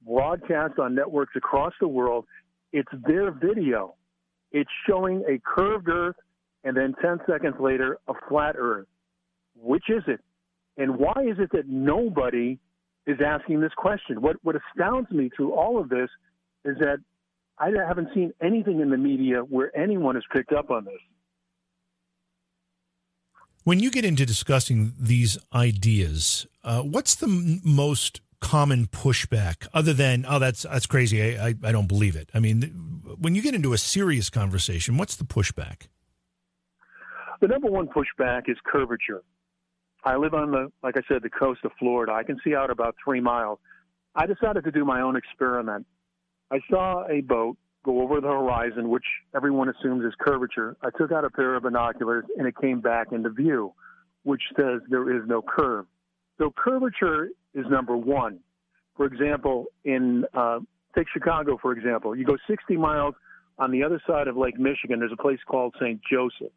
broadcast 0.06 0.78
on 0.78 0.94
networks 0.94 1.34
across 1.36 1.72
the 1.80 1.88
world. 1.88 2.26
It's 2.72 2.90
their 3.06 3.30
video. 3.30 3.94
It's 4.54 4.70
showing 4.88 5.24
a 5.28 5.40
curved 5.44 5.88
Earth 5.88 6.14
and 6.62 6.76
then 6.76 6.94
10 7.02 7.18
seconds 7.28 7.56
later, 7.58 7.98
a 8.06 8.14
flat 8.28 8.54
Earth. 8.56 8.86
Which 9.56 9.90
is 9.90 10.04
it? 10.06 10.20
And 10.76 10.96
why 10.96 11.24
is 11.28 11.38
it 11.40 11.50
that 11.52 11.66
nobody 11.66 12.58
is 13.06 13.18
asking 13.24 13.60
this 13.60 13.72
question? 13.76 14.22
What, 14.22 14.36
what 14.42 14.54
astounds 14.54 15.10
me 15.10 15.28
through 15.36 15.54
all 15.54 15.80
of 15.80 15.88
this 15.88 16.08
is 16.64 16.76
that 16.78 16.98
I 17.58 17.70
haven't 17.86 18.08
seen 18.14 18.32
anything 18.40 18.80
in 18.80 18.90
the 18.90 18.96
media 18.96 19.40
where 19.40 19.76
anyone 19.76 20.14
has 20.14 20.24
picked 20.32 20.52
up 20.52 20.70
on 20.70 20.84
this. 20.84 20.94
When 23.64 23.80
you 23.80 23.90
get 23.90 24.04
into 24.04 24.24
discussing 24.24 24.92
these 25.00 25.36
ideas, 25.52 26.46
uh, 26.62 26.82
what's 26.82 27.16
the 27.16 27.26
m- 27.26 27.60
most 27.64 28.20
common 28.44 28.86
pushback 28.86 29.66
other 29.72 29.94
than, 29.94 30.26
oh, 30.28 30.38
that's, 30.38 30.64
that's 30.64 30.84
crazy. 30.84 31.38
I, 31.38 31.46
I, 31.46 31.54
I 31.64 31.72
don't 31.72 31.88
believe 31.88 32.14
it. 32.14 32.28
I 32.34 32.40
mean, 32.40 32.60
when 33.18 33.34
you 33.34 33.40
get 33.40 33.54
into 33.54 33.72
a 33.72 33.78
serious 33.78 34.28
conversation, 34.28 34.98
what's 34.98 35.16
the 35.16 35.24
pushback? 35.24 35.88
The 37.40 37.48
number 37.48 37.70
one 37.70 37.88
pushback 37.88 38.42
is 38.48 38.58
curvature. 38.66 39.22
I 40.04 40.16
live 40.16 40.34
on 40.34 40.50
the, 40.50 40.70
like 40.82 40.98
I 40.98 41.00
said, 41.08 41.22
the 41.22 41.30
coast 41.30 41.60
of 41.64 41.72
Florida. 41.78 42.12
I 42.12 42.22
can 42.22 42.38
see 42.44 42.54
out 42.54 42.68
about 42.68 42.94
three 43.02 43.20
miles. 43.20 43.58
I 44.14 44.26
decided 44.26 44.62
to 44.64 44.70
do 44.70 44.84
my 44.84 45.00
own 45.00 45.16
experiment. 45.16 45.86
I 46.50 46.60
saw 46.70 47.08
a 47.08 47.22
boat 47.22 47.56
go 47.82 48.02
over 48.02 48.20
the 48.20 48.28
horizon, 48.28 48.90
which 48.90 49.06
everyone 49.34 49.70
assumes 49.70 50.04
is 50.04 50.12
curvature. 50.20 50.76
I 50.82 50.90
took 50.98 51.12
out 51.12 51.24
a 51.24 51.30
pair 51.30 51.54
of 51.54 51.62
binoculars 51.62 52.26
and 52.36 52.46
it 52.46 52.54
came 52.60 52.82
back 52.82 53.06
into 53.10 53.30
view, 53.30 53.72
which 54.22 54.42
says 54.54 54.82
there 54.90 55.16
is 55.16 55.22
no 55.26 55.40
curve. 55.40 55.86
So 56.36 56.52
curvature 56.54 57.30
is 57.54 57.64
number 57.70 57.96
one. 57.96 58.40
For 58.96 59.06
example, 59.06 59.66
in 59.84 60.24
uh, 60.34 60.60
take 60.94 61.06
Chicago 61.12 61.58
for 61.60 61.72
example, 61.72 62.14
you 62.16 62.24
go 62.24 62.36
60 62.48 62.76
miles 62.76 63.14
on 63.58 63.70
the 63.70 63.82
other 63.82 64.00
side 64.06 64.28
of 64.28 64.36
Lake 64.36 64.58
Michigan. 64.58 64.98
There's 65.00 65.12
a 65.12 65.22
place 65.22 65.38
called 65.46 65.74
St. 65.80 66.00
Joseph. 66.10 66.52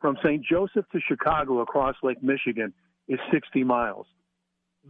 From 0.00 0.16
St. 0.24 0.42
Joseph 0.44 0.86
to 0.92 1.00
Chicago 1.06 1.60
across 1.60 1.94
Lake 2.02 2.22
Michigan 2.22 2.72
is 3.08 3.18
60 3.32 3.64
miles. 3.64 4.06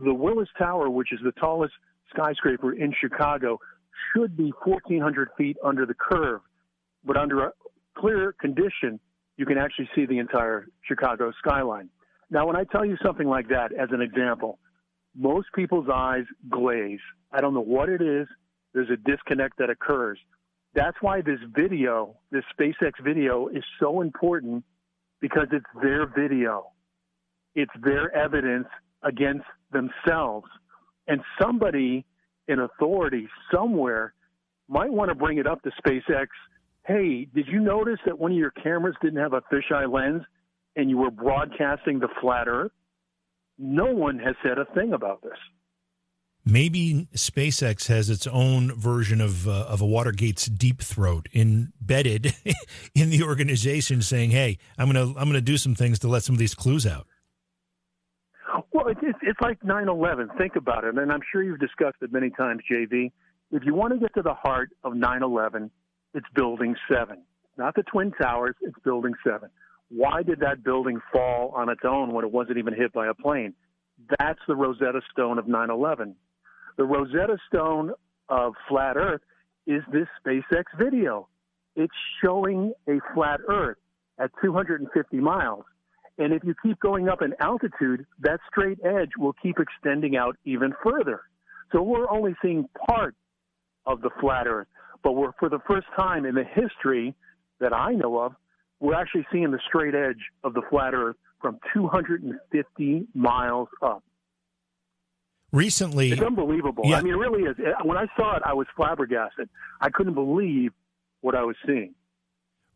The 0.04 0.14
Willis 0.14 0.48
Tower, 0.56 0.88
which 0.88 1.12
is 1.12 1.18
the 1.24 1.32
tallest 1.32 1.72
skyscraper 2.10 2.72
in 2.72 2.94
Chicago, 3.00 3.58
should 4.14 4.36
be 4.36 4.52
1,400 4.64 5.28
feet 5.36 5.56
under 5.64 5.84
the 5.84 5.94
curve, 5.94 6.40
but 7.04 7.16
under 7.16 7.46
a 7.46 7.52
clear 7.98 8.32
condition, 8.40 9.00
you 9.36 9.46
can 9.46 9.58
actually 9.58 9.88
see 9.94 10.06
the 10.06 10.18
entire 10.18 10.66
Chicago 10.86 11.32
skyline. 11.38 11.88
Now, 12.30 12.46
when 12.46 12.56
I 12.56 12.64
tell 12.64 12.84
you 12.84 12.96
something 13.04 13.26
like 13.26 13.48
that 13.48 13.72
as 13.72 13.88
an 13.90 14.00
example, 14.00 14.58
most 15.16 15.48
people's 15.54 15.88
eyes 15.92 16.24
glaze. 16.48 17.00
I 17.32 17.40
don't 17.40 17.54
know 17.54 17.60
what 17.60 17.88
it 17.88 18.00
is. 18.00 18.26
There's 18.74 18.90
a 18.90 18.96
disconnect 18.96 19.58
that 19.58 19.70
occurs. 19.70 20.18
That's 20.74 20.96
why 21.00 21.20
this 21.20 21.40
video, 21.54 22.16
this 22.30 22.44
SpaceX 22.58 22.92
video, 23.02 23.48
is 23.48 23.64
so 23.80 24.02
important 24.02 24.64
because 25.20 25.48
it's 25.52 25.66
their 25.82 26.06
video. 26.06 26.68
It's 27.54 27.72
their 27.82 28.14
evidence 28.14 28.68
against 29.02 29.46
themselves. 29.72 30.46
And 31.08 31.20
somebody 31.40 32.06
in 32.46 32.60
authority 32.60 33.28
somewhere 33.52 34.14
might 34.68 34.92
want 34.92 35.08
to 35.08 35.14
bring 35.14 35.38
it 35.38 35.46
up 35.46 35.62
to 35.62 35.70
SpaceX. 35.84 36.28
hey, 36.86 37.26
did 37.34 37.46
you 37.48 37.60
notice 37.60 37.98
that 38.06 38.18
one 38.18 38.32
of 38.32 38.38
your 38.38 38.52
cameras 38.52 38.94
didn't 39.02 39.20
have 39.20 39.32
a 39.32 39.42
fisheye 39.52 39.92
lens 39.92 40.22
and 40.76 40.88
you 40.88 40.96
were 40.96 41.10
broadcasting 41.10 41.98
the 41.98 42.08
flat 42.20 42.46
Earth? 42.46 42.72
No 43.62 43.92
one 43.92 44.18
has 44.18 44.34
said 44.42 44.58
a 44.58 44.64
thing 44.74 44.94
about 44.94 45.22
this. 45.22 45.36
Maybe 46.46 47.06
SpaceX 47.14 47.88
has 47.88 48.08
its 48.08 48.26
own 48.26 48.74
version 48.74 49.20
of 49.20 49.46
uh, 49.46 49.66
of 49.68 49.82
a 49.82 49.86
Watergate's 49.86 50.46
deep 50.46 50.80
throat 50.80 51.28
embedded 51.34 52.34
in 52.94 53.10
the 53.10 53.22
organization, 53.22 54.00
saying, 54.00 54.30
"Hey, 54.30 54.56
I'm 54.78 54.86
gonna 54.86 55.08
I'm 55.08 55.28
gonna 55.28 55.42
do 55.42 55.58
some 55.58 55.74
things 55.74 55.98
to 55.98 56.08
let 56.08 56.22
some 56.22 56.34
of 56.34 56.38
these 56.38 56.54
clues 56.54 56.86
out." 56.86 57.06
Well, 58.72 58.88
it's, 58.88 59.00
it's 59.22 59.40
like 59.42 59.60
9/11. 59.60 60.38
Think 60.38 60.56
about 60.56 60.84
it, 60.84 60.96
and 60.96 61.12
I'm 61.12 61.20
sure 61.30 61.42
you've 61.42 61.60
discussed 61.60 61.98
it 62.00 62.10
many 62.10 62.30
times, 62.30 62.62
JV. 62.70 63.12
If 63.52 63.64
you 63.66 63.74
want 63.74 63.92
to 63.92 63.98
get 63.98 64.14
to 64.14 64.22
the 64.22 64.34
heart 64.34 64.70
of 64.82 64.94
9/11, 64.94 65.68
it's 66.14 66.26
Building 66.34 66.74
Seven, 66.90 67.18
not 67.58 67.74
the 67.74 67.82
Twin 67.82 68.12
Towers. 68.12 68.56
It's 68.62 68.78
Building 68.82 69.12
Seven. 69.22 69.50
Why 69.90 70.22
did 70.22 70.40
that 70.40 70.62
building 70.62 71.00
fall 71.12 71.52
on 71.54 71.68
its 71.68 71.82
own 71.84 72.12
when 72.12 72.24
it 72.24 72.30
wasn't 72.30 72.58
even 72.58 72.74
hit 72.74 72.92
by 72.92 73.08
a 73.08 73.14
plane? 73.14 73.54
That's 74.18 74.38
the 74.46 74.56
Rosetta 74.56 75.00
Stone 75.10 75.38
of 75.38 75.46
9/11. 75.46 76.14
The 76.76 76.84
Rosetta 76.84 77.38
Stone 77.48 77.92
of 78.28 78.54
flat 78.68 78.96
Earth 78.96 79.20
is 79.66 79.82
this 79.92 80.08
SpaceX 80.24 80.64
video. 80.78 81.28
It's 81.76 81.94
showing 82.22 82.72
a 82.88 83.00
flat 83.14 83.40
Earth 83.48 83.78
at 84.18 84.30
250 84.42 85.18
miles. 85.18 85.64
And 86.18 86.32
if 86.32 86.44
you 86.44 86.54
keep 86.62 86.78
going 86.80 87.08
up 87.08 87.22
in 87.22 87.34
altitude, 87.40 88.06
that 88.20 88.40
straight 88.50 88.78
edge 88.84 89.10
will 89.18 89.32
keep 89.42 89.58
extending 89.58 90.16
out 90.16 90.36
even 90.44 90.72
further. 90.82 91.22
So 91.72 91.82
we're 91.82 92.10
only 92.10 92.34
seeing 92.42 92.68
part 92.88 93.14
of 93.86 94.02
the 94.02 94.10
flat 94.20 94.46
Earth. 94.46 94.68
But 95.02 95.12
we're, 95.12 95.32
for 95.38 95.48
the 95.48 95.60
first 95.60 95.86
time 95.98 96.26
in 96.26 96.34
the 96.34 96.44
history 96.44 97.14
that 97.58 97.72
I 97.72 97.92
know 97.92 98.18
of, 98.18 98.34
we're 98.80 98.94
actually 98.94 99.26
seeing 99.32 99.50
the 99.50 99.60
straight 99.68 99.94
edge 99.94 100.20
of 100.42 100.54
the 100.54 100.62
flat 100.70 100.94
Earth 100.94 101.16
from 101.40 101.58
250 101.74 103.06
miles 103.14 103.68
up. 103.82 104.02
Recently, 105.52 106.12
it's 106.12 106.22
unbelievable. 106.22 106.84
Yeah. 106.86 106.98
I 106.98 107.02
mean, 107.02 107.12
it 107.12 107.16
really 107.16 107.42
is. 107.42 107.56
When 107.84 107.96
I 107.96 108.06
saw 108.16 108.36
it, 108.36 108.42
I 108.44 108.54
was 108.54 108.66
flabbergasted. 108.76 109.48
I 109.80 109.90
couldn't 109.90 110.14
believe 110.14 110.72
what 111.22 111.34
I 111.34 111.42
was 111.42 111.56
seeing 111.66 111.94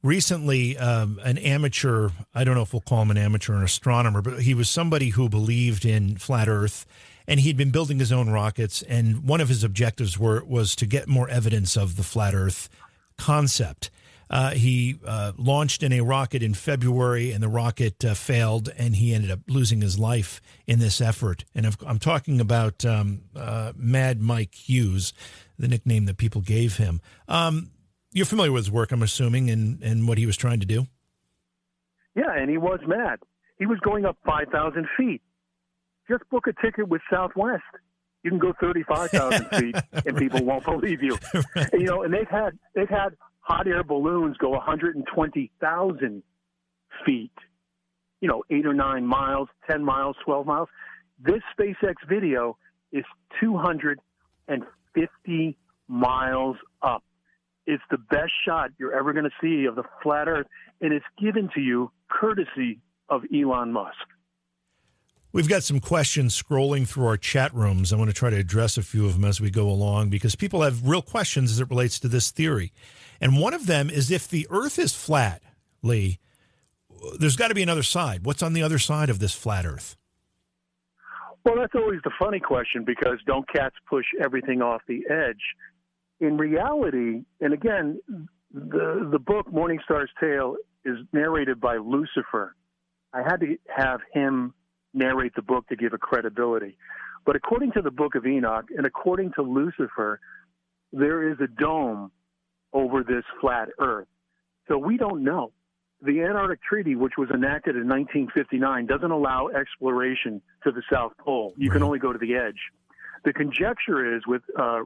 recently 0.05 0.77
um, 0.77 1.19
an 1.25 1.38
amateur 1.38 2.11
i 2.35 2.45
don't 2.45 2.55
know 2.55 2.62
if 2.62 2.73
we'll 2.75 2.83
call 2.83 3.03
him 3.03 3.11
an 3.11 3.17
amateur 3.17 3.55
an 3.55 3.64
astronomer 3.64 4.21
but 4.21 4.43
he 4.43 4.53
was 4.53 4.69
somebody 4.69 5.09
who 5.09 5.29
believed 5.31 5.85
in 5.85 6.17
flat 6.17 6.47
earth 6.47 6.85
and 7.27 7.40
he'd 7.40 7.57
been 7.57 7.71
building 7.71 7.99
his 7.99 8.12
own 8.12 8.29
rockets 8.29 8.83
and 8.83 9.25
one 9.25 9.40
of 9.40 9.49
his 9.49 9.64
objectives 9.64 10.19
were 10.19 10.45
was 10.45 10.77
to 10.77 10.85
get 10.85 11.09
more 11.09 11.29
evidence 11.31 11.75
of 11.75 11.97
the 11.97 12.03
flat 12.03 12.35
earth 12.35 12.69
concept 13.17 13.90
uh, 14.30 14.50
he 14.50 14.98
uh, 15.06 15.32
launched 15.37 15.82
in 15.82 15.92
a 15.92 16.00
rocket 16.00 16.42
in 16.42 16.54
February, 16.54 17.32
and 17.32 17.42
the 17.42 17.48
rocket 17.48 18.04
uh, 18.04 18.14
failed, 18.14 18.70
and 18.76 18.96
he 18.96 19.14
ended 19.14 19.30
up 19.30 19.40
losing 19.48 19.80
his 19.80 19.98
life 19.98 20.40
in 20.66 20.78
this 20.78 21.00
effort. 21.00 21.44
And 21.54 21.76
I'm 21.87 21.98
talking 21.98 22.40
about 22.40 22.84
um, 22.84 23.22
uh, 23.37 23.72
Mad 23.76 24.20
Mike 24.20 24.54
Hughes, 24.54 25.12
the 25.58 25.68
nickname 25.68 26.06
that 26.06 26.16
people 26.16 26.40
gave 26.40 26.76
him. 26.76 27.00
Um, 27.28 27.70
you're 28.12 28.26
familiar 28.26 28.52
with 28.52 28.64
his 28.64 28.70
work, 28.70 28.92
I'm 28.92 29.02
assuming, 29.02 29.50
and, 29.50 29.82
and 29.82 30.08
what 30.08 30.18
he 30.18 30.26
was 30.26 30.37
trying 30.37 30.60
to 30.60 30.66
do? 30.66 30.87
Yeah, 32.14 32.32
and 32.37 32.48
he 32.48 32.58
was 32.58 32.80
mad. 32.87 33.18
He 33.58 33.66
was 33.66 33.78
going 33.80 34.04
up 34.04 34.16
5,000 34.24 34.87
feet. 34.96 35.20
Just 36.08 36.28
book 36.30 36.46
a 36.46 36.52
ticket 36.64 36.88
with 36.88 37.02
Southwest. 37.10 37.62
You 38.22 38.30
can 38.30 38.38
go 38.38 38.52
35,000 38.60 39.46
feet, 39.52 39.76
and 40.06 40.16
people 40.16 40.44
won't 40.44 40.64
believe 40.64 41.02
you. 41.02 41.18
right. 41.56 41.68
you 41.72 41.84
know, 41.84 42.02
and 42.02 42.12
they've 42.12 42.28
had 42.28 42.58
they've 42.74 42.88
had 42.88 43.14
hot 43.44 43.68
air 43.68 43.85
balloons 43.85 44.37
go 44.38 44.48
120,000 44.50 46.22
feet. 47.04 47.30
You 48.20 48.28
know, 48.28 48.44
eight 48.50 48.66
or 48.66 48.72
nine 48.72 49.04
miles, 49.07 49.48
10 49.70 49.85
miles, 49.85 50.16
12 50.24 50.46
miles. 50.46 50.68
This 51.22 51.42
SpaceX 51.59 51.96
video 52.09 52.57
is 52.90 53.04
250 53.40 55.59
miles 55.88 56.57
up. 56.83 57.04
It's 57.66 57.83
the 57.90 57.98
best 57.98 58.33
shot 58.46 58.70
you're 58.78 58.94
ever 58.94 59.12
going 59.12 59.24
to 59.24 59.30
see 59.42 59.66
of 59.66 59.74
the 59.74 59.83
flat 60.02 60.28
Earth, 60.28 60.46
and 60.80 60.94
it's 60.94 61.04
given 61.20 61.50
to 61.54 61.61
you 61.61 61.90
courtesy 62.11 62.80
of 63.11 63.24
Elon 63.35 63.72
Musk. 63.72 63.98
We've 65.33 65.48
got 65.48 65.64
some 65.64 65.80
questions 65.80 66.40
scrolling 66.40 66.87
through 66.87 67.07
our 67.07 67.16
chat 67.16 67.52
rooms. 67.52 67.92
I 67.92 67.96
want 67.96 68.09
to 68.09 68.14
try 68.14 68.30
to 68.30 68.37
address 68.37 68.78
a 68.78 68.83
few 68.83 69.04
of 69.04 69.14
them 69.14 69.24
as 69.24 69.40
we 69.40 69.50
go 69.50 69.68
along 69.68 70.11
because 70.11 70.37
people 70.37 70.62
have 70.62 70.87
real 70.87 71.02
questions 71.02 71.50
as 71.50 71.59
it 71.61 71.68
relates 71.68 71.98
to 72.00 72.09
this 72.09 72.30
theory. 72.30 72.72
And 73.20 73.38
one 73.38 73.55
of 73.55 73.66
them 73.66 73.90
is 73.90 74.11
if 74.11 74.29
the 74.29 74.46
Earth 74.50 74.79
is 74.79 74.94
flat, 74.94 75.42
Lee, 75.83 76.18
there's 77.18 77.37
got 77.37 77.48
to 77.48 77.55
be 77.55 77.62
another 77.62 77.83
side. 77.83 78.24
What's 78.24 78.42
on 78.42 78.53
the 78.53 78.62
other 78.62 78.79
side 78.79 79.11
of 79.11 79.18
this 79.18 79.35
flat 79.35 79.66
Earth? 79.66 79.96
Well, 81.44 81.57
that's 81.57 81.74
always 81.74 82.00
the 82.05 82.12
funny 82.18 82.40
question 82.40 82.85
because 82.85 83.18
don't 83.27 83.46
cats 83.48 83.77
push 83.88 84.07
everything 84.22 84.62
off 84.62 84.81
the 84.88 85.03
edge? 85.11 85.42
in 86.20 86.37
reality, 86.37 87.24
and 87.40 87.53
again, 87.53 88.00
the 88.53 89.09
the 89.11 89.18
book 89.18 89.53
Morning 89.53 89.81
Star's 89.85 90.11
Tale 90.20 90.57
is 90.85 90.98
narrated 91.12 91.61
by 91.61 91.77
Lucifer. 91.77 92.55
I 93.12 93.22
had 93.22 93.40
to 93.40 93.57
have 93.74 94.00
him 94.12 94.55
narrate 94.92 95.35
the 95.35 95.42
book 95.42 95.68
to 95.68 95.77
give 95.77 95.92
it 95.92 96.00
credibility. 96.00 96.77
But 97.24 97.37
according 97.37 97.72
to 97.72 97.83
the 97.83 97.90
Book 97.90 98.14
of 98.14 98.27
Enoch 98.27 98.66
and 98.77 98.87
according 98.87 99.33
to 99.33 99.42
Lucifer, 99.42 100.20
there 100.92 101.31
is 101.31 101.38
a 101.40 101.46
dome 101.46 102.12
over 102.74 103.02
this 103.02 103.24
flat 103.40 103.68
Earth. 103.78 104.08
So 104.68 104.76
we 104.76 104.98
don't 104.98 105.24
know. 105.24 105.52
The 106.02 106.20
Antarctic 106.22 106.62
Treaty, 106.62 106.96
which 106.96 107.14
was 107.16 107.30
enacted 107.30 107.76
in 107.76 107.88
1959, 107.88 108.87
doesn't 108.87 109.10
allow 109.10 109.48
exploration 109.48 110.42
to 110.64 110.72
the 110.72 110.82
South 110.92 111.12
Pole. 111.18 111.54
You 111.56 111.70
can 111.70 111.82
only 111.82 111.98
go 111.98 112.12
to 112.12 112.18
the 112.18 112.34
edge. 112.34 112.58
The 113.24 113.32
conjecture 113.32 114.14
is 114.16 114.26
with 114.26 114.42
uh, 114.58 114.80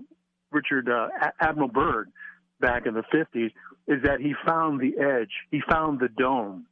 Richard 0.53 0.89
uh, 0.89 1.09
Admiral 1.41 1.69
Byrd 1.69 2.13
back 2.61 2.87
in 2.87 2.95
the 2.95 3.03
50s 3.13 3.51
is 3.89 4.03
that 4.05 4.21
he 4.21 4.35
found 4.47 4.81
the 4.81 4.99
edge, 5.01 5.31
he 5.51 5.61
found 5.69 5.99
the 5.99 6.09
dome. 6.09 6.67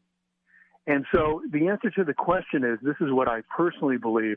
And 0.86 1.04
so 1.12 1.42
the 1.50 1.68
answer 1.68 1.90
to 1.90 2.04
the 2.04 2.14
question 2.14 2.62
is 2.62 2.78
this 2.82 2.96
is 3.00 3.12
what 3.12 3.28
I 3.28 3.40
personally 3.56 3.96
believe 3.96 4.36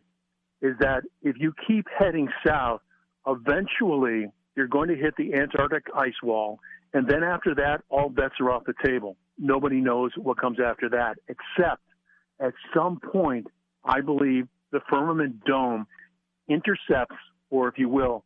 is 0.61 0.75
that 0.79 1.03
if 1.21 1.35
you 1.39 1.53
keep 1.67 1.85
heading 1.97 2.29
south, 2.45 2.81
eventually 3.27 4.31
you're 4.59 4.67
going 4.67 4.89
to 4.89 4.95
hit 4.97 5.15
the 5.15 5.33
Antarctic 5.35 5.85
ice 5.95 6.21
wall. 6.21 6.59
And 6.93 7.07
then 7.07 7.23
after 7.23 7.55
that, 7.55 7.81
all 7.87 8.09
bets 8.09 8.33
are 8.41 8.51
off 8.51 8.65
the 8.65 8.73
table. 8.83 9.15
Nobody 9.37 9.77
knows 9.79 10.11
what 10.17 10.37
comes 10.37 10.57
after 10.59 10.89
that, 10.89 11.15
except 11.29 11.81
at 12.41 12.51
some 12.75 12.99
point, 12.99 13.47
I 13.85 14.01
believe 14.01 14.49
the 14.73 14.81
firmament 14.89 15.45
dome 15.45 15.87
intercepts, 16.49 17.15
or 17.49 17.69
if 17.69 17.77
you 17.77 17.87
will, 17.87 18.25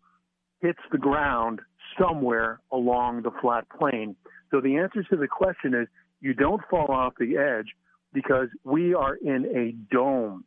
hits 0.60 0.80
the 0.92 0.98
ground 0.98 1.60
somewhere 2.02 2.62
along 2.72 3.22
the 3.22 3.32
flat 3.40 3.68
plane. 3.70 4.16
So 4.50 4.60
the 4.60 4.78
answer 4.78 5.04
to 5.04 5.16
the 5.16 5.28
question 5.28 5.76
is 5.76 5.88
you 6.20 6.34
don't 6.34 6.62
fall 6.68 6.88
off 6.90 7.14
the 7.20 7.38
edge 7.38 7.68
because 8.12 8.48
we 8.64 8.96
are 8.96 9.14
in 9.18 9.46
a 9.56 9.94
dome 9.94 10.46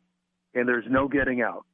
and 0.53 0.67
there's 0.67 0.85
no 0.89 1.07
getting 1.07 1.41
out. 1.41 1.65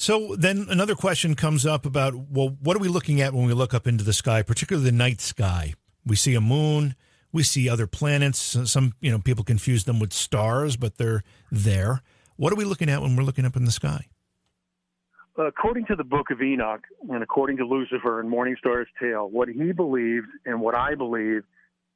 So 0.00 0.36
then 0.36 0.68
another 0.70 0.94
question 0.94 1.34
comes 1.34 1.66
up 1.66 1.84
about 1.84 2.14
well, 2.14 2.56
what 2.62 2.76
are 2.76 2.80
we 2.80 2.86
looking 2.86 3.20
at 3.20 3.34
when 3.34 3.46
we 3.46 3.52
look 3.52 3.74
up 3.74 3.88
into 3.88 4.04
the 4.04 4.12
sky, 4.12 4.42
particularly 4.42 4.88
the 4.88 4.96
night 4.96 5.20
sky? 5.20 5.74
We 6.06 6.14
see 6.14 6.36
a 6.36 6.40
moon, 6.40 6.94
we 7.32 7.42
see 7.42 7.68
other 7.68 7.88
planets. 7.88 8.56
Some 8.70 8.94
you 9.00 9.10
know 9.10 9.18
people 9.18 9.42
confuse 9.42 9.84
them 9.84 9.98
with 9.98 10.12
stars, 10.12 10.76
but 10.76 10.98
they're 10.98 11.24
there. 11.50 12.02
What 12.36 12.52
are 12.52 12.56
we 12.56 12.64
looking 12.64 12.88
at 12.88 13.02
when 13.02 13.16
we're 13.16 13.24
looking 13.24 13.44
up 13.44 13.56
in 13.56 13.64
the 13.64 13.72
sky? 13.72 14.06
according 15.36 15.86
to 15.86 15.94
the 15.94 16.02
book 16.02 16.32
of 16.32 16.42
Enoch 16.42 16.82
and 17.08 17.22
according 17.22 17.56
to 17.58 17.64
Lucifer 17.64 18.18
and 18.18 18.28
Morning 18.28 18.56
Star's 18.58 18.88
tale, 19.00 19.30
what 19.30 19.48
he 19.48 19.70
believes 19.70 20.26
and 20.44 20.60
what 20.60 20.74
I 20.74 20.96
believe 20.96 21.44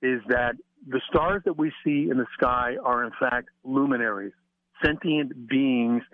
is 0.01 0.21
that 0.29 0.55
the 0.87 1.01
stars 1.09 1.43
that 1.45 1.59
we 1.59 1.73
see 1.85 2.09
in 2.09 2.19
the 2.19 2.27
sky 2.35 2.77
are 2.85 3.05
in 3.05 3.11
fact 3.19 3.49
luminaries, 3.65 4.33
sentient 4.85 5.49
beings 5.49 6.05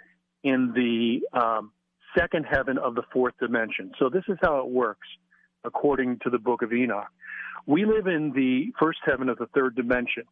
in 0.42 0.72
the 0.74 1.38
um, 1.38 1.70
second 2.18 2.44
heaven 2.44 2.78
of 2.78 2.94
the 2.94 3.02
fourth 3.12 3.35
dimension. 3.38 3.92
So 3.98 4.09
this 4.09 4.24
is 4.28 4.37
how 4.42 4.59
it 4.59 4.68
works 4.68 5.07
according 5.64 6.18
to 6.22 6.31
the 6.31 6.38
book 6.38 6.62
of 6.62 6.72
Enoch. 6.72 7.09
We 7.66 7.85
live 7.85 8.07
in 8.07 8.33
the 8.35 8.72
first 8.78 8.98
heaven 9.04 9.28
of 9.28 9.38
the 9.38 9.46
third 9.54 9.76
dimension. 9.76 10.24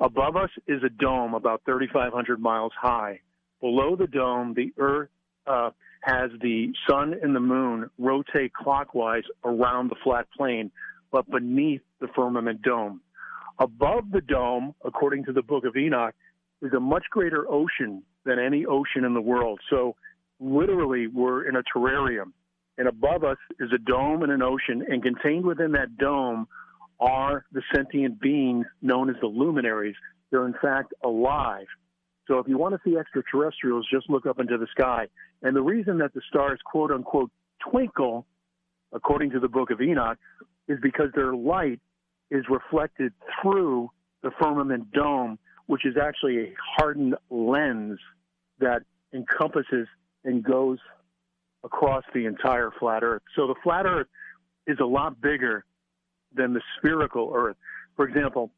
Above 0.00 0.36
us 0.36 0.50
is 0.66 0.82
a 0.82 0.88
dome 0.88 1.34
about 1.34 1.62
3,500 1.64 2.40
miles 2.40 2.72
high. 2.80 3.20
Below 3.60 3.96
the 3.96 4.06
dome, 4.06 4.54
the 4.54 4.72
earth 4.78 5.10
uh, 5.46 5.70
has 6.02 6.30
the 6.40 6.72
sun 6.88 7.14
and 7.22 7.34
the 7.34 7.40
moon 7.40 7.90
rotate 7.98 8.52
clockwise 8.52 9.24
around 9.44 9.90
the 9.90 9.96
flat 10.02 10.26
plane, 10.36 10.70
but 11.10 11.30
beneath 11.30 11.82
the 12.00 12.08
firmament 12.16 12.62
dome. 12.62 13.00
Above 13.58 14.10
the 14.10 14.20
dome, 14.20 14.74
according 14.84 15.24
to 15.24 15.32
the 15.32 15.42
book 15.42 15.64
of 15.64 15.76
Enoch, 15.76 16.14
is 16.62 16.72
a 16.72 16.80
much 16.80 17.04
greater 17.10 17.46
ocean 17.48 18.02
than 18.24 18.38
any 18.38 18.64
ocean 18.66 19.04
in 19.04 19.14
the 19.14 19.20
world. 19.20 19.60
So 19.68 19.94
literally, 20.42 21.06
we're 21.06 21.48
in 21.48 21.56
a 21.56 21.62
terrarium. 21.62 22.32
And 22.78 22.88
above 22.88 23.22
us 23.22 23.36
is 23.60 23.70
a 23.74 23.78
dome 23.78 24.22
and 24.22 24.32
an 24.32 24.42
ocean, 24.42 24.84
and 24.88 25.02
contained 25.02 25.44
within 25.44 25.72
that 25.72 25.96
dome 25.98 26.46
are 26.98 27.44
the 27.52 27.62
sentient 27.74 28.20
beings 28.20 28.66
known 28.80 29.10
as 29.10 29.16
the 29.20 29.26
luminaries. 29.26 29.96
They're 30.30 30.46
in 30.46 30.54
fact 30.60 30.94
alive. 31.04 31.66
So 32.28 32.38
if 32.38 32.48
you 32.48 32.56
want 32.56 32.74
to 32.74 32.80
see 32.84 32.96
extraterrestrials, 32.96 33.86
just 33.92 34.08
look 34.08 34.26
up 34.26 34.38
into 34.38 34.56
the 34.56 34.68
sky. 34.70 35.08
And 35.42 35.54
the 35.54 35.62
reason 35.62 35.98
that 35.98 36.14
the 36.14 36.22
stars 36.28 36.60
quote 36.64 36.90
unquote 36.90 37.30
twinkle, 37.70 38.26
according 38.92 39.30
to 39.30 39.40
the 39.40 39.48
book 39.48 39.70
of 39.70 39.80
Enoch, 39.80 40.18
is 40.68 40.78
because 40.80 41.08
their 41.14 41.34
light 41.34 41.80
is 42.30 42.44
reflected 42.48 43.12
through 43.42 43.90
the 44.22 44.30
firmament 44.40 44.92
dome, 44.92 45.38
which 45.66 45.84
is 45.84 45.96
actually 46.00 46.38
a 46.38 46.54
hardened 46.76 47.16
lens 47.28 47.98
that 48.60 48.82
encompasses 49.12 49.88
and 50.24 50.42
goes 50.42 50.78
across 51.64 52.04
the 52.14 52.26
entire 52.26 52.70
flat 52.78 53.02
Earth. 53.02 53.22
So 53.36 53.46
the 53.46 53.54
flat 53.62 53.86
Earth 53.86 54.08
is 54.66 54.78
a 54.80 54.84
lot 54.84 55.20
bigger 55.20 55.64
than 56.34 56.54
the 56.54 56.60
spherical 56.76 57.32
Earth. 57.34 57.56
For 57.96 58.06
example, 58.06 58.50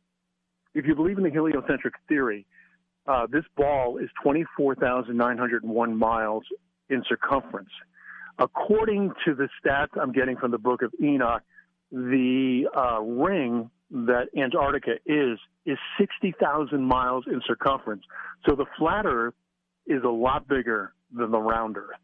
if 0.74 0.86
you 0.86 0.94
believe 0.94 1.18
in 1.18 1.24
the 1.24 1.30
heliocentric 1.30 1.94
theory, 2.08 2.46
uh, 3.06 3.26
this 3.30 3.44
ball 3.56 3.98
is 3.98 4.08
24,901 4.22 5.96
miles 5.96 6.44
in 6.88 7.02
circumference. 7.08 7.70
According 8.38 9.12
to 9.24 9.34
the 9.34 9.48
stats 9.62 10.00
I'm 10.00 10.12
getting 10.12 10.36
from 10.36 10.50
the 10.50 10.58
book 10.58 10.82
of 10.82 10.92
Enoch, 11.00 11.42
the 11.92 12.66
uh, 12.74 13.00
ring 13.00 13.70
that 13.90 14.28
Antarctica 14.36 14.94
is 15.06 15.38
is 15.66 15.78
60,000 15.98 16.82
miles 16.82 17.24
in 17.26 17.40
circumference. 17.46 18.02
So 18.46 18.54
the 18.54 18.66
flat 18.78 19.06
Earth 19.06 19.34
is 19.86 20.02
a 20.02 20.08
lot 20.08 20.48
bigger 20.48 20.92
than 21.14 21.30
the 21.30 21.38
round 21.38 21.76
Earth. 21.76 21.96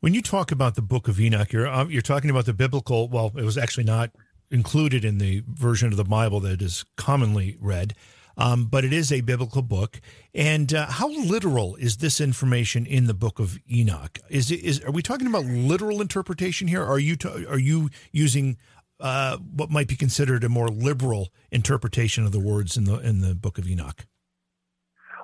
When 0.00 0.14
you 0.14 0.22
talk 0.22 0.50
about 0.50 0.76
the 0.76 0.82
Book 0.82 1.08
of 1.08 1.20
Enoch, 1.20 1.52
you're 1.52 1.68
uh, 1.68 1.84
you're 1.84 2.00
talking 2.00 2.30
about 2.30 2.46
the 2.46 2.54
biblical. 2.54 3.08
Well, 3.08 3.32
it 3.36 3.44
was 3.44 3.58
actually 3.58 3.84
not 3.84 4.10
included 4.50 5.04
in 5.04 5.18
the 5.18 5.42
version 5.46 5.88
of 5.88 5.96
the 5.96 6.04
Bible 6.04 6.40
that 6.40 6.62
is 6.62 6.84
commonly 6.96 7.56
read, 7.60 7.94
um, 8.36 8.64
but 8.64 8.84
it 8.84 8.92
is 8.92 9.12
a 9.12 9.20
biblical 9.20 9.60
book. 9.60 10.00
And 10.34 10.72
uh, 10.72 10.86
how 10.86 11.08
literal 11.08 11.76
is 11.76 11.98
this 11.98 12.20
information 12.20 12.86
in 12.86 13.06
the 13.06 13.14
Book 13.14 13.38
of 13.38 13.58
Enoch? 13.70 14.18
Is 14.30 14.50
it, 14.50 14.60
is 14.60 14.82
are 14.84 14.90
we 14.90 15.02
talking 15.02 15.26
about 15.26 15.44
literal 15.44 16.00
interpretation 16.00 16.66
here? 16.66 16.82
Are 16.82 16.98
you 16.98 17.16
are 17.48 17.58
you 17.58 17.90
using 18.10 18.56
uh, 19.00 19.36
what 19.36 19.70
might 19.70 19.88
be 19.88 19.96
considered 19.96 20.44
a 20.44 20.48
more 20.48 20.68
liberal 20.68 21.28
interpretation 21.50 22.24
of 22.24 22.32
the 22.32 22.40
words 22.40 22.78
in 22.78 22.84
the 22.84 22.98
in 23.00 23.20
the 23.20 23.34
Book 23.34 23.58
of 23.58 23.68
Enoch? 23.68 24.06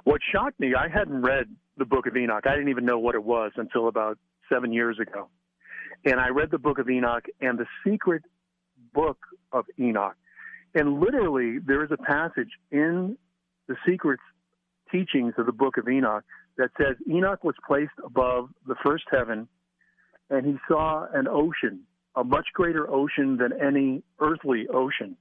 What 0.05 0.21
shocked 0.33 0.61
me, 0.61 0.75
I 0.75 0.89
hadn't 0.89 1.23
read 1.23 1.49
the 1.77 1.85
Book 1.85 2.07
of 2.07 2.17
Enoch. 2.17 2.45
I 2.47 2.53
didn't 2.53 2.69
even 2.69 2.85
know 2.85 2.99
what 2.99 3.15
it 3.15 3.25
was 3.25 3.53
until 3.57 3.89
about 3.89 4.19
seven 4.53 4.73
years 4.73 4.99
ago. 5.01 5.29
And 6.05 6.21
I 6.21 6.29
read 6.29 6.51
the 6.51 6.59
book 6.59 6.79
of 6.79 6.89
Enoch 6.89 7.25
and 7.41 7.59
the 7.59 7.67
secret 7.87 8.23
book 8.95 9.19
of 9.53 9.65
Enoch. 9.79 10.17
And 10.75 11.01
literally, 11.01 11.59
there 11.59 11.85
is 11.85 11.91
a 11.91 11.97
passage 11.97 12.51
in 12.71 13.17
the 13.67 13.77
secret 13.89 14.21
teachings 14.93 15.35
of 15.39 15.47
the 15.47 15.53
book 15.53 15.77
of 15.79 15.89
Enoch 15.89 16.25
that 16.59 16.71
says 16.79 16.97
Enoch 17.11 17.43
was 17.45 17.55
placed 17.67 17.93
above 18.05 18.49
the 18.67 18.77
first 18.85 19.05
heaven 19.11 19.49
and 20.31 20.47
he 20.47 20.57
saw 20.69 21.07
an 21.13 21.29
ocean, 21.29 21.83
a 22.15 22.25
much 22.25 22.47
greater 22.53 22.91
ocean 22.91 23.37
than 23.37 23.53
any 23.61 24.03
earthly 24.21 24.67
ocean. 24.73 25.17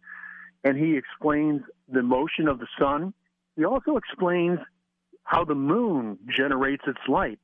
And 0.64 0.78
he 0.78 0.98
explains 0.98 1.62
the 1.88 2.02
motion 2.02 2.48
of 2.48 2.60
the 2.60 2.68
sun. 2.80 3.14
He 3.56 3.66
also 3.66 3.98
explains 3.98 4.60
how 5.26 5.44
the 5.44 5.56
moon 5.56 6.18
generates 6.36 6.84
its 6.88 7.00
light. 7.08 7.40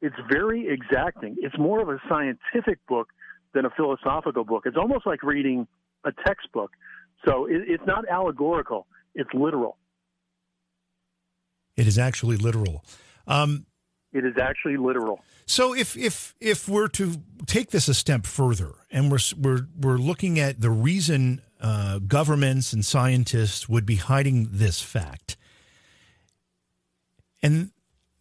It's 0.00 0.16
very 0.30 0.68
exacting. 0.68 1.36
It's 1.38 1.56
more 1.58 1.80
of 1.80 1.88
a 1.88 2.00
scientific 2.08 2.78
book 2.88 3.08
than 3.52 3.64
a 3.64 3.70
philosophical 3.70 4.44
book. 4.44 4.64
It's 4.66 4.76
almost 4.76 5.06
like 5.06 5.22
reading 5.22 5.66
a 6.04 6.12
textbook. 6.26 6.70
So 7.26 7.46
it, 7.46 7.62
it's 7.66 7.82
not 7.86 8.04
allegorical, 8.08 8.86
it's 9.14 9.30
literal. 9.32 9.76
It 11.76 11.86
is 11.86 11.98
actually 11.98 12.36
literal. 12.36 12.84
Um, 13.26 13.66
it 14.12 14.24
is 14.24 14.34
actually 14.40 14.76
literal. 14.76 15.20
So 15.46 15.74
if 15.74 15.96
if 15.96 16.34
if 16.40 16.68
we're 16.68 16.88
to 16.88 17.20
take 17.46 17.70
this 17.70 17.88
a 17.88 17.94
step 17.94 18.26
further, 18.26 18.72
and 18.90 19.10
we're 19.10 19.18
we're 19.36 19.66
we're 19.76 19.98
looking 19.98 20.38
at 20.38 20.60
the 20.60 20.70
reason 20.70 21.42
uh, 21.60 21.98
governments 21.98 22.72
and 22.72 22.84
scientists 22.84 23.68
would 23.68 23.84
be 23.84 23.96
hiding 23.96 24.48
this 24.52 24.80
fact, 24.80 25.36
and 27.44 27.70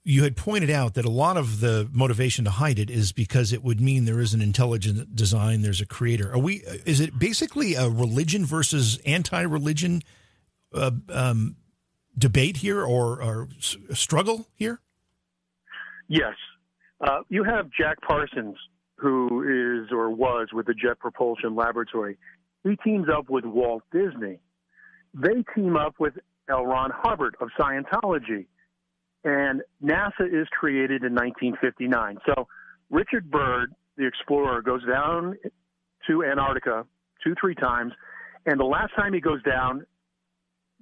you 0.03 0.23
had 0.23 0.35
pointed 0.35 0.69
out 0.69 0.95
that 0.95 1.05
a 1.05 1.09
lot 1.09 1.37
of 1.37 1.61
the 1.61 1.89
motivation 1.93 2.43
to 2.43 2.51
hide 2.51 2.77
it 2.77 2.89
is 2.89 3.13
because 3.13 3.53
it 3.53 3.63
would 3.63 3.79
mean 3.79 4.03
there 4.03 4.19
is 4.19 4.33
an 4.33 4.41
intelligent 4.41 5.15
design, 5.15 5.61
there's 5.61 5.79
a 5.79 5.85
creator. 5.85 6.33
Are 6.33 6.39
we? 6.39 6.55
Is 6.85 6.99
it 6.99 7.17
basically 7.17 7.75
a 7.75 7.87
religion 7.87 8.45
versus 8.45 8.99
anti-religion 9.05 10.01
uh, 10.73 10.91
um, 11.07 11.55
debate 12.17 12.57
here, 12.57 12.83
or, 12.83 13.23
or 13.23 13.47
struggle 13.93 14.45
here? 14.55 14.81
Yes, 16.09 16.35
uh, 16.99 17.19
you 17.29 17.45
have 17.45 17.69
Jack 17.71 18.01
Parsons, 18.01 18.57
who 18.97 19.83
is 19.83 19.89
or 19.89 20.09
was 20.09 20.49
with 20.51 20.65
the 20.65 20.73
Jet 20.73 20.99
Propulsion 20.99 21.55
Laboratory. 21.55 22.17
He 22.65 22.75
teams 22.83 23.07
up 23.09 23.29
with 23.29 23.45
Walt 23.45 23.83
Disney. 23.93 24.39
They 25.13 25.45
team 25.55 25.77
up 25.77 25.95
with 25.97 26.15
L. 26.49 26.65
Ron 26.65 26.91
Hubbard 26.93 27.37
of 27.39 27.47
Scientology 27.57 28.47
and 29.23 29.61
NASA 29.83 30.27
is 30.27 30.47
created 30.51 31.03
in 31.03 31.13
1959. 31.13 32.17
So 32.25 32.47
Richard 32.89 33.29
Byrd, 33.29 33.73
the 33.97 34.05
explorer, 34.05 34.61
goes 34.61 34.85
down 34.85 35.37
to 36.07 36.23
Antarctica 36.23 36.85
two, 37.23 37.35
three 37.39 37.55
times, 37.55 37.93
and 38.45 38.59
the 38.59 38.65
last 38.65 38.93
time 38.95 39.13
he 39.13 39.21
goes 39.21 39.41
down, 39.43 39.85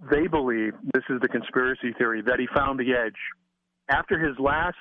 they 0.10 0.28
believe 0.28 0.74
this 0.94 1.04
is 1.10 1.20
the 1.22 1.28
conspiracy 1.28 1.94
theory 1.98 2.24
that 2.24 2.40
he 2.40 2.48
found 2.56 2.80
the 2.80 2.94
edge. 2.94 3.18
After 3.90 4.20
his 4.20 4.38
last 4.40 4.78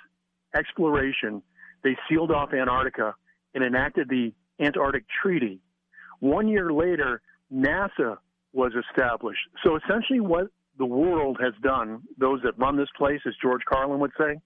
exploration, 0.57 1.43
they 1.85 1.97
sealed 2.09 2.31
off 2.31 2.55
Antarctica 2.55 3.15
and 3.55 3.63
enacted 3.63 4.09
the 4.09 4.33
Antarctic 4.59 5.05
Treaty. 5.23 5.61
One 6.21 6.49
year 6.49 6.73
later, 6.73 7.21
NASA 7.53 8.17
was 8.53 8.73
established. 8.89 9.41
So 9.65 9.77
essentially, 9.77 10.21
what 10.21 10.49
the 10.81 10.87
world 10.87 11.39
has 11.41 11.53
done, 11.63 12.01
those 12.19 12.41
that 12.43 12.59
run 12.59 12.77
this 12.77 12.89
place, 12.97 13.21
as 13.27 13.35
George 13.41 13.61
Carlin 13.69 14.01
would 14.01 14.13
say, 14.19 14.41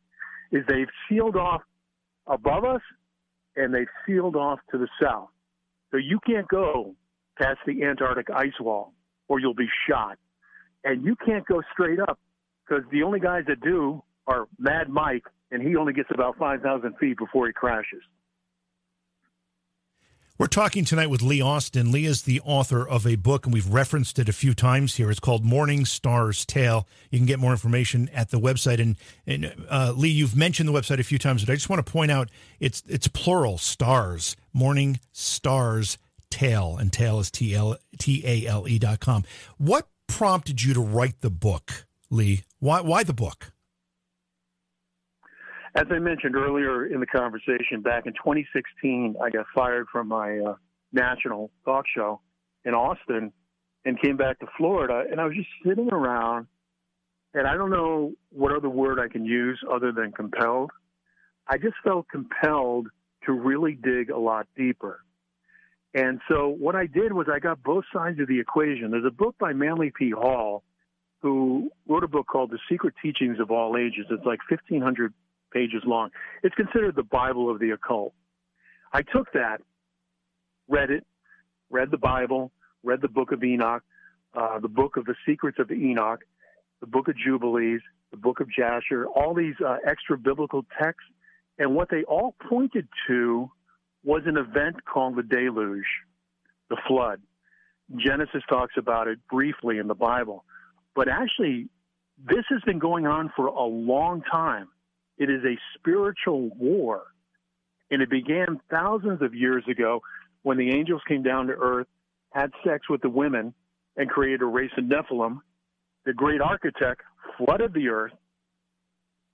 is 0.51 0.65
they've 0.69 0.89
sealed 1.09 1.37
off 1.37 1.63
above 2.27 2.65
us 2.65 2.81
and 3.57 3.73
they've 3.73 3.87
sealed 4.05 4.35
off 4.35 4.59
to 4.73 4.79
the 4.79 4.89
south. 5.01 5.29
So 5.93 5.97
you 5.97 6.19
can't 6.27 6.49
go 6.49 6.97
past 7.41 7.59
the 7.67 7.85
Antarctic 7.85 8.29
ice 8.31 8.59
wall 8.61 8.93
or 9.29 9.39
you'll 9.39 9.55
be 9.55 9.69
shot. 9.89 10.19
And 10.83 11.05
you 11.05 11.15
can't 11.25 11.47
go 11.47 11.63
straight 11.73 12.01
up 12.01 12.19
because 12.67 12.83
the 12.91 13.05
only 13.05 13.21
guys 13.21 13.45
that 13.47 13.61
do 13.61 14.03
are 14.27 14.49
Mad 14.59 14.89
Mike, 14.89 15.25
and 15.53 15.63
he 15.63 15.77
only 15.77 15.93
gets 15.93 16.09
about 16.13 16.37
5,000 16.37 16.97
feet 16.99 17.17
before 17.17 17.47
he 17.47 17.53
crashes. 17.53 18.03
We're 20.37 20.49
talking 20.49 20.85
tonight 20.85 21.11
with 21.11 21.23
Lee 21.23 21.41
Austin. 21.41 21.93
Lee 21.93 22.07
is 22.07 22.23
the 22.23 22.41
author 22.41 22.85
of 22.85 23.07
a 23.07 23.15
book, 23.15 23.47
and 23.47 23.55
we've 23.55 23.69
referenced 23.69 24.19
it 24.19 24.29
a 24.29 24.33
few 24.33 24.53
times 24.53 24.97
here. 24.97 25.09
It's 25.09 25.21
called 25.21 25.45
Morning 25.45 25.85
Star's 25.85 26.45
Tale. 26.45 26.89
You 27.13 27.21
can 27.21 27.27
get 27.27 27.39
more 27.39 27.53
information 27.53 28.11
at 28.13 28.31
the 28.31 28.41
website. 28.41 28.81
And, 28.81 28.97
and 29.29 29.55
uh, 29.71 29.93
Lee, 29.97 30.09
you've 30.09 30.35
mentioned 30.35 30.69
the 30.69 30.73
website 30.73 30.99
a 30.99 31.05
few 31.05 31.21
times, 31.21 31.45
but 31.45 31.53
I 31.53 31.55
just 31.55 31.69
want 31.69 31.87
to 31.87 31.93
point 31.93 32.11
out 32.11 32.31
it's 32.59 32.83
it's 32.89 33.07
plural 33.07 33.59
stars. 33.59 34.35
Morning 34.53 34.99
Stars 35.13 35.99
Tale, 36.31 36.79
and 36.79 36.93
Tale 36.93 37.21
is 37.21 37.31
T 37.31 37.55
L 37.55 37.77
T 38.01 38.25
A 38.27 38.49
L 38.49 38.67
E 38.67 38.81
dot 38.81 38.99
com. 38.99 39.23
What 39.59 39.87
prompted 40.09 40.65
you 40.65 40.75
to 40.75 40.81
write 40.81 41.21
the 41.21 41.31
book, 41.31 41.87
Lee? 42.11 42.43
Why 42.59 42.81
why 42.81 43.05
the 43.05 43.15
book? 43.15 43.53
As 45.77 45.87
I 45.91 45.99
mentioned 45.99 46.37
earlier 46.37 46.87
in 46.87 47.01
the 47.01 47.07
conversation, 47.07 47.81
back 47.83 48.07
in 48.07 48.13
2016, 48.13 49.17
I 49.21 49.31
got 49.31 49.47
fired 49.53 49.87
from 49.91 50.07
my 50.07 50.39
uh, 50.39 50.55
national 50.93 51.51
talk 51.65 51.87
show 51.93 52.21
in 52.65 52.75
Austin 52.75 53.33
and 53.85 54.01
came 54.01 54.17
back 54.17 54.39
to 54.39 54.47
Florida. 54.57 55.03
And 55.11 55.21
I 55.21 55.25
was 55.25 55.35
just 55.35 55.49
sitting 55.67 55.93
around, 55.93 56.47
and 57.35 57.49
I 57.49 57.55
don't 57.55 57.71
know 57.71 58.13
what 58.31 58.53
other 58.53 58.69
word 58.69 59.01
I 59.01 59.09
can 59.09 59.25
use 59.25 59.61
other 59.69 59.91
than 59.91 60.13
compelled. 60.13 60.71
I 61.49 61.59
just 61.59 61.75
felt 61.83 62.07
compelled 62.09 62.87
to 63.27 63.33
really 63.33 63.75
dig 63.75 64.11
a 64.11 64.19
lot 64.19 64.47
deeper. 64.57 65.01
And 65.93 66.21
so 66.29 66.49
what 66.49 66.77
I 66.77 66.87
did 66.87 67.13
was 67.13 67.27
I 67.33 67.41
got 67.41 67.63
both 67.65 67.85
sides 67.93 68.21
of 68.21 68.29
the 68.29 68.39
equation. 68.39 68.93
There's 68.93 69.05
a 69.05 69.11
book 69.11 69.35
by 69.41 69.53
Manly 69.53 69.93
P. 69.97 70.11
Hall 70.11 70.63
who 71.21 71.71
wrote 71.89 72.05
a 72.05 72.09
book 72.09 72.27
called 72.29 72.51
The 72.51 72.59
Secret 72.71 72.95
Teachings 73.03 73.41
of 73.41 73.51
All 73.51 73.77
Ages. 73.77 74.07
It's 74.11 74.25
like 74.25 74.41
1,500 74.49 75.13
pages 75.55 75.83
long. 75.87 76.11
It's 76.43 76.55
considered 76.55 76.97
the 76.97 77.05
Bible 77.05 77.51
of 77.51 77.61
the 77.61 77.71
occult. 77.71 78.13
I 78.93 79.03
took 79.03 79.33
that, 79.33 79.59
read 80.69 80.91
it, 80.91 81.07
read 81.71 81.91
the 81.91 81.99
Bible, 81.99 82.53
read 82.83 83.01
the 83.01 83.09
book 83.09 83.33
of 83.33 83.43
Enoch, 83.43 83.83
uh, 84.35 84.59
the 84.59 84.69
book 84.69 84.97
of 84.97 85.05
the 85.07 85.15
secrets 85.27 85.59
of 85.59 85.71
Enoch, 85.71 86.21
the 86.81 86.87
book 86.87 87.09
of 87.09 87.17
Jubilees, 87.17 87.81
the 88.11 88.17
book 88.17 88.41
of 88.41 88.49
Jasher, 88.51 89.07
all 89.07 89.35
these 89.35 89.55
uh, 89.65 89.77
extra 89.87 90.19
biblical 90.19 90.65
texts. 90.81 91.09
And 91.59 91.75
what 91.75 91.89
they 91.89 92.03
all 92.05 92.35
pointed 92.49 92.89
to 93.07 93.51
was 94.03 94.23
an 94.27 94.37
event 94.37 94.85
called 94.85 95.17
the 95.17 95.23
deluge, 95.23 95.87
the 96.69 96.77
flood. 96.87 97.23
Genesis 97.97 98.43
talks 98.49 98.75
about 98.77 99.09
it 99.09 99.19
briefly 99.31 99.79
in 99.79 99.89
the 99.89 99.95
Bible, 99.95 100.45
but 100.95 101.09
actually, 101.09 101.69
this 102.19 102.45
has 102.49 102.61
been 102.63 102.79
going 102.79 103.07
on 103.07 103.33
for 103.37 103.47
a 103.47 103.65
long 103.65 104.23
time. 104.23 104.69
It 105.19 105.31
is 105.31 105.45
a 105.45 105.57
spiritual 105.79 106.51
war, 106.57 107.03
and 107.91 108.03
it 108.03 108.11
began 108.11 108.61
thousands 108.71 109.23
of 109.23 109.35
years 109.35 109.65
ago 109.71 110.03
when 110.43 110.59
the 110.59 110.71
angels 110.71 111.03
came 111.09 111.23
down 111.23 111.47
to 111.47 111.53
earth, 111.53 111.87
had 112.31 112.51
sex 112.65 112.89
with 112.89 113.01
the 113.01 113.09
women, 113.09 113.55
and 113.97 114.11
created 114.11 114.43
a 114.43 114.47
race 114.47 114.73
of 114.77 114.85
Nephilim. 114.85 115.41
The 116.05 116.13
great 116.13 116.41
architect 116.41 117.03
flooded 117.39 117.73
the 117.73 117.89
earth, 117.89 118.13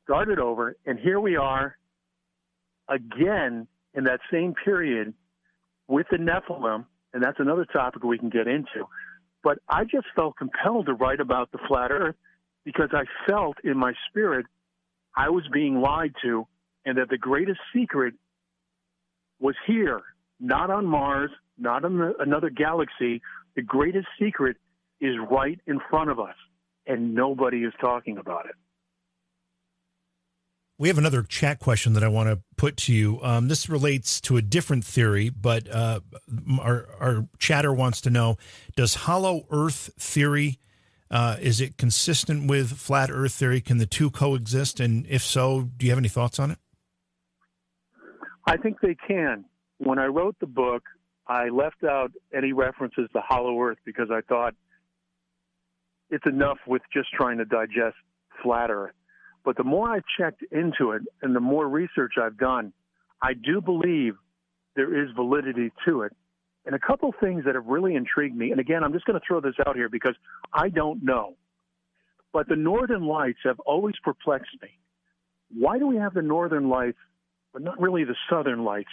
started 0.05 0.39
over, 0.39 0.77
and 0.85 0.99
here 0.99 1.19
we 1.19 1.37
are 1.37 1.77
again 2.89 3.67
in 3.95 4.05
that 4.05 4.21
same 4.31 4.55
period 4.65 5.15
with 5.89 6.07
the 6.11 6.19
Nephilim, 6.19 6.85
and 7.13 7.23
that's 7.23 7.41
another 7.41 7.65
topic 7.65 8.05
we 8.05 8.19
can 8.19 8.29
get 8.29 8.47
into. 8.47 8.87
But 9.43 9.59
I 9.69 9.85
just 9.85 10.07
felt 10.15 10.37
compelled 10.37 10.87
to 10.87 10.93
write 10.93 11.21
about 11.21 11.51
the 11.51 11.59
flat 11.67 11.91
earth 11.91 12.17
because 12.65 12.91
I 12.93 13.05
felt 13.27 13.57
in 13.65 13.77
my 13.77 13.95
spirit 14.09 14.47
I 15.17 15.31
was 15.31 15.45
being 15.53 15.81
lied 15.81 16.15
to 16.23 16.47
and 16.85 16.99
that 16.99 17.09
the 17.09 17.19
greatest 17.19 17.61
secret 17.75 18.15
was 19.39 19.55
here, 19.67 20.03
not 20.39 20.71
on 20.71 20.87
Mars, 20.87 21.31
not 21.59 21.85
in 21.85 21.99
the, 21.99 22.15
another 22.19 22.51
galaxy. 22.51 23.21
The 23.57 23.63
greatest 23.63 24.07
secret 24.19 24.57
is 25.01 25.15
right 25.31 25.61
in 25.67 25.81
front 25.91 26.11
of 26.11 26.19
us, 26.21 26.35
and 26.87 27.15
nobody 27.15 27.59
is 27.59 27.73
talking 27.81 28.19
about 28.19 28.47
it. 28.47 28.55
We 30.79 30.89
have 30.89 30.97
another 30.97 31.23
chat 31.23 31.59
question 31.59 31.93
that 31.93 32.03
I 32.03 32.09
want 32.09 32.31
to 32.31 32.41
put 32.57 32.79
to 32.79 32.95
you. 32.95 33.21
Um, 33.23 33.49
this 33.49 33.69
relates 33.69 34.19
to 34.23 34.39
a 34.39 34.43
different 34.43 34.83
theory, 34.83 35.29
but 35.29 35.69
uh, 35.71 36.01
our, 36.59 36.89
our 36.99 37.29
chatter 37.39 37.73
wants 37.73 38.01
to 38.03 38.11
know: 38.11 38.39
Does 38.77 38.95
hollow 38.95 39.47
Earth 39.51 39.91
theory 39.99 40.59
uh, 41.11 41.37
is 41.41 41.61
it 41.61 41.77
consistent 41.77 42.49
with 42.49 42.79
flat 42.79 43.11
Earth 43.11 43.33
theory? 43.33 43.61
Can 43.61 43.79
the 43.79 43.87
two 43.87 44.11
coexist? 44.11 44.81
And 44.81 45.07
if 45.09 45.23
so, 45.23 45.69
do 45.77 45.87
you 45.87 45.93
have 45.93 45.99
any 45.99 46.09
thoughts 46.09 46.39
on 46.39 46.51
it? 46.51 46.59
I 48.47 48.57
think 48.57 48.81
they 48.81 48.95
can. 48.95 49.45
When 49.79 49.99
I 49.99 50.07
wrote 50.07 50.37
the 50.41 50.47
book, 50.47 50.83
I 51.27 51.49
left 51.49 51.85
out 51.85 52.13
any 52.35 52.53
references 52.53 53.09
to 53.13 53.21
hollow 53.21 53.61
Earth 53.61 53.79
because 53.85 54.09
I 54.11 54.21
thought 54.29 54.55
it's 56.11 56.27
enough 56.27 56.59
with 56.67 56.83
just 56.93 57.09
trying 57.13 57.39
to 57.39 57.45
digest 57.45 57.97
flat 58.43 58.71
Earth. 58.71 58.95
But 59.45 59.57
the 59.57 59.65
more 59.65 59.89
I've 59.89 60.05
checked 60.19 60.43
into 60.53 60.93
it 60.93 61.03
and 61.23 61.35
the 61.35 61.41
more 61.41 61.69
research 61.69 62.15
I've 62.23 62.37
done, 62.37 62.73
I 63.23 63.33
do 63.35 63.61
believe 63.61 64.15
there 64.77 65.03
is 65.03 65.11
validity 65.15 65.73
to 65.87 66.03
it. 66.03 66.13
And 66.67 66.75
a 66.75 66.79
couple 66.79 67.13
things 67.21 67.45
that 67.47 67.55
have 67.55 67.67
really 67.67 67.95
intrigued 67.95 68.37
me, 68.37 68.51
and 68.51 68.61
again, 68.61 68.85
I'm 68.85 68.93
just 68.93 69.07
going 69.07 69.19
to 69.19 69.27
throw 69.27 69.41
this 69.41 69.55
out 69.67 69.77
here 69.77 69.89
because 69.89 70.15
I 70.53 70.69
don't 70.69 71.03
know. 71.03 71.37
But 72.33 72.49
the 72.49 72.57
northern 72.57 73.07
lights 73.07 73.41
have 73.45 73.59
always 73.61 73.95
perplexed 74.05 74.57
me. 74.63 74.69
Why 75.57 75.79
do 75.79 75.87
we 75.87 75.97
have 75.97 76.15
the 76.15 76.23
northern 76.23 76.69
lights, 76.69 76.99
but 77.53 77.63
not 77.63 77.81
really 77.81 78.05
the 78.05 78.15
southern 78.29 78.65
lights? 78.65 78.91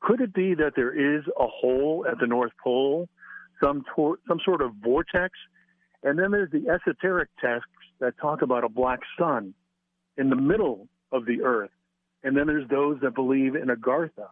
Could 0.00 0.20
it 0.20 0.34
be 0.34 0.54
that 0.54 0.72
there 0.74 0.92
is 0.92 1.24
a 1.38 1.46
hole 1.46 2.04
at 2.10 2.18
the 2.18 2.26
North 2.26 2.52
Pole, 2.62 3.08
some, 3.62 3.84
tor- 3.94 4.18
some 4.26 4.40
sort 4.44 4.60
of 4.60 4.72
vortex? 4.82 5.34
And 6.02 6.18
then 6.18 6.30
there's 6.30 6.50
the 6.50 6.68
esoteric 6.68 7.28
texts 7.40 7.70
that 8.00 8.18
talk 8.20 8.42
about 8.42 8.64
a 8.64 8.68
black 8.68 9.00
sun 9.18 9.54
in 10.16 10.30
the 10.30 10.36
middle 10.36 10.88
of 11.12 11.26
the 11.26 11.42
earth. 11.42 11.70
And 12.22 12.36
then 12.36 12.46
there's 12.46 12.68
those 12.68 12.98
that 13.02 13.14
believe 13.14 13.54
in 13.54 13.68
Agartha. 13.68 14.28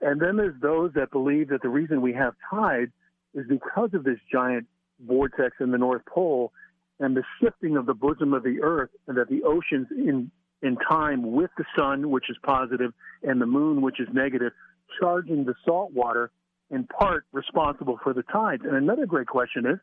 And 0.00 0.20
then 0.20 0.36
there's 0.36 0.60
those 0.60 0.92
that 0.94 1.10
believe 1.10 1.48
that 1.48 1.62
the 1.62 1.68
reason 1.68 2.02
we 2.02 2.12
have 2.14 2.34
tides 2.50 2.92
is 3.34 3.46
because 3.48 3.90
of 3.94 4.04
this 4.04 4.18
giant 4.30 4.66
vortex 5.06 5.56
in 5.60 5.70
the 5.70 5.78
North 5.78 6.02
Pole 6.06 6.52
and 6.98 7.16
the 7.16 7.22
shifting 7.40 7.76
of 7.76 7.86
the 7.86 7.94
bosom 7.94 8.32
of 8.32 8.42
the 8.42 8.60
earth 8.62 8.90
and 9.06 9.16
that 9.16 9.28
the 9.28 9.42
oceans 9.42 9.88
in 9.90 10.30
in 10.62 10.76
time 10.88 11.32
with 11.32 11.50
the 11.58 11.64
sun, 11.76 12.08
which 12.10 12.30
is 12.30 12.36
positive, 12.42 12.90
and 13.22 13.42
the 13.42 13.46
moon, 13.46 13.82
which 13.82 14.00
is 14.00 14.08
negative, 14.14 14.52
charging 14.98 15.44
the 15.44 15.54
salt 15.66 15.92
water 15.92 16.30
in 16.70 16.84
part 16.84 17.26
responsible 17.30 18.00
for 18.02 18.14
the 18.14 18.22
tides. 18.22 18.62
And 18.64 18.74
another 18.74 19.04
great 19.04 19.26
question 19.26 19.66
is, 19.66 19.78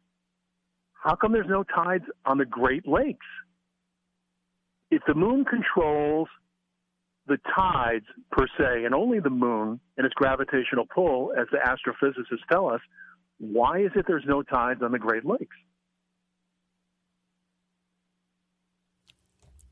how 0.93 1.13
come 1.13 1.31
there's 1.31 1.47
no 1.47 1.63
tides 1.63 2.05
on 2.25 2.39
the 2.39 2.45
Great 2.45 2.87
Lakes? 2.87 3.25
if 4.93 5.01
the 5.07 5.15
moon 5.15 5.43
controls 5.43 6.27
the 7.27 7.37
tides 7.55 8.05
per 8.31 8.47
se, 8.57 8.85
and 8.85 8.93
only 8.93 9.19
the 9.19 9.29
moon 9.29 9.79
and 9.97 10.05
its 10.05 10.13
gravitational 10.13 10.85
pull, 10.93 11.33
as 11.37 11.47
the 11.51 11.57
astrophysicists 11.57 12.45
tell 12.51 12.69
us, 12.69 12.81
why 13.37 13.79
is 13.79 13.91
it 13.95 14.05
there's 14.07 14.25
no 14.25 14.43
tides 14.43 14.81
on 14.81 14.91
the 14.91 14.99
Great 14.99 15.25
Lakes? 15.25 15.55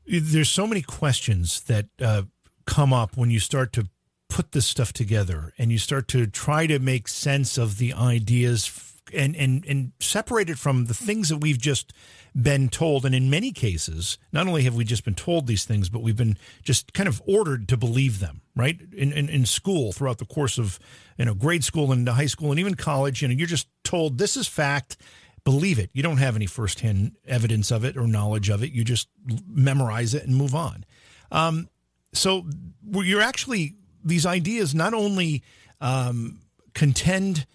There's 0.06 0.50
so 0.50 0.66
many 0.66 0.82
questions 0.82 1.60
that 1.62 1.86
uh, 2.00 2.22
come 2.66 2.92
up 2.92 3.16
when 3.16 3.30
you 3.30 3.38
start 3.38 3.72
to 3.74 3.88
put 4.28 4.52
this 4.52 4.66
stuff 4.66 4.92
together 4.92 5.52
and 5.58 5.70
you 5.70 5.78
start 5.78 6.08
to 6.08 6.26
try 6.26 6.66
to 6.66 6.78
make 6.78 7.06
sense 7.06 7.58
of 7.58 7.78
the 7.78 7.92
ideas 7.92 8.91
and 9.14 9.36
and 9.36 9.64
and 9.66 9.92
separate 10.00 10.50
it 10.50 10.58
from 10.58 10.86
the 10.86 10.94
things 10.94 11.28
that 11.28 11.38
we've 11.38 11.58
just 11.58 11.92
been 12.40 12.68
told 12.68 13.04
and 13.04 13.14
in 13.14 13.28
many 13.28 13.52
cases 13.52 14.18
not 14.32 14.46
only 14.46 14.62
have 14.62 14.74
we 14.74 14.84
just 14.84 15.04
been 15.04 15.14
told 15.14 15.46
these 15.46 15.64
things 15.64 15.88
but 15.88 16.00
we've 16.02 16.16
been 16.16 16.38
just 16.62 16.94
kind 16.94 17.08
of 17.08 17.20
ordered 17.26 17.68
to 17.68 17.76
believe 17.76 18.20
them 18.20 18.40
right? 18.56 18.80
In 18.92 19.12
in, 19.12 19.28
in 19.28 19.46
school 19.46 19.92
throughout 19.92 20.18
the 20.18 20.24
course 20.24 20.58
of 20.58 20.78
you 21.18 21.24
know 21.24 21.34
grade 21.34 21.64
school 21.64 21.92
and 21.92 22.08
high 22.08 22.26
school 22.26 22.50
and 22.50 22.60
even 22.60 22.74
college 22.74 23.22
you 23.22 23.28
know 23.28 23.34
you're 23.34 23.46
just 23.46 23.68
told 23.84 24.18
this 24.18 24.36
is 24.36 24.48
fact 24.48 24.96
believe 25.44 25.78
it. 25.78 25.90
You 25.92 26.02
don't 26.02 26.18
have 26.18 26.36
any 26.36 26.46
firsthand 26.46 27.16
evidence 27.26 27.70
of 27.70 27.84
it 27.84 27.96
or 27.96 28.06
knowledge 28.06 28.48
of 28.48 28.62
it. 28.62 28.72
You 28.72 28.84
just 28.84 29.08
memorize 29.48 30.14
it 30.14 30.24
and 30.24 30.36
move 30.36 30.54
on. 30.54 30.84
Um, 31.30 31.68
so 32.12 32.46
you're 32.90 33.22
actually 33.22 33.74
these 34.04 34.26
ideas 34.26 34.74
not 34.74 34.94
only 34.94 35.42
um, 35.80 36.40
contend 36.74 37.46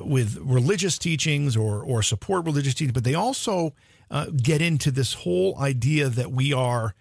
with 0.00 0.38
religious 0.40 0.98
teachings 0.98 1.56
or 1.56 1.82
or 1.82 2.02
support 2.02 2.44
religious 2.44 2.74
teachings, 2.74 2.92
but 2.92 3.04
they 3.04 3.14
also 3.14 3.74
uh, 4.10 4.26
get 4.42 4.60
into 4.60 4.90
this 4.90 5.14
whole 5.14 5.58
idea 5.58 6.08
that 6.08 6.30
we 6.30 6.52
are 6.52 6.94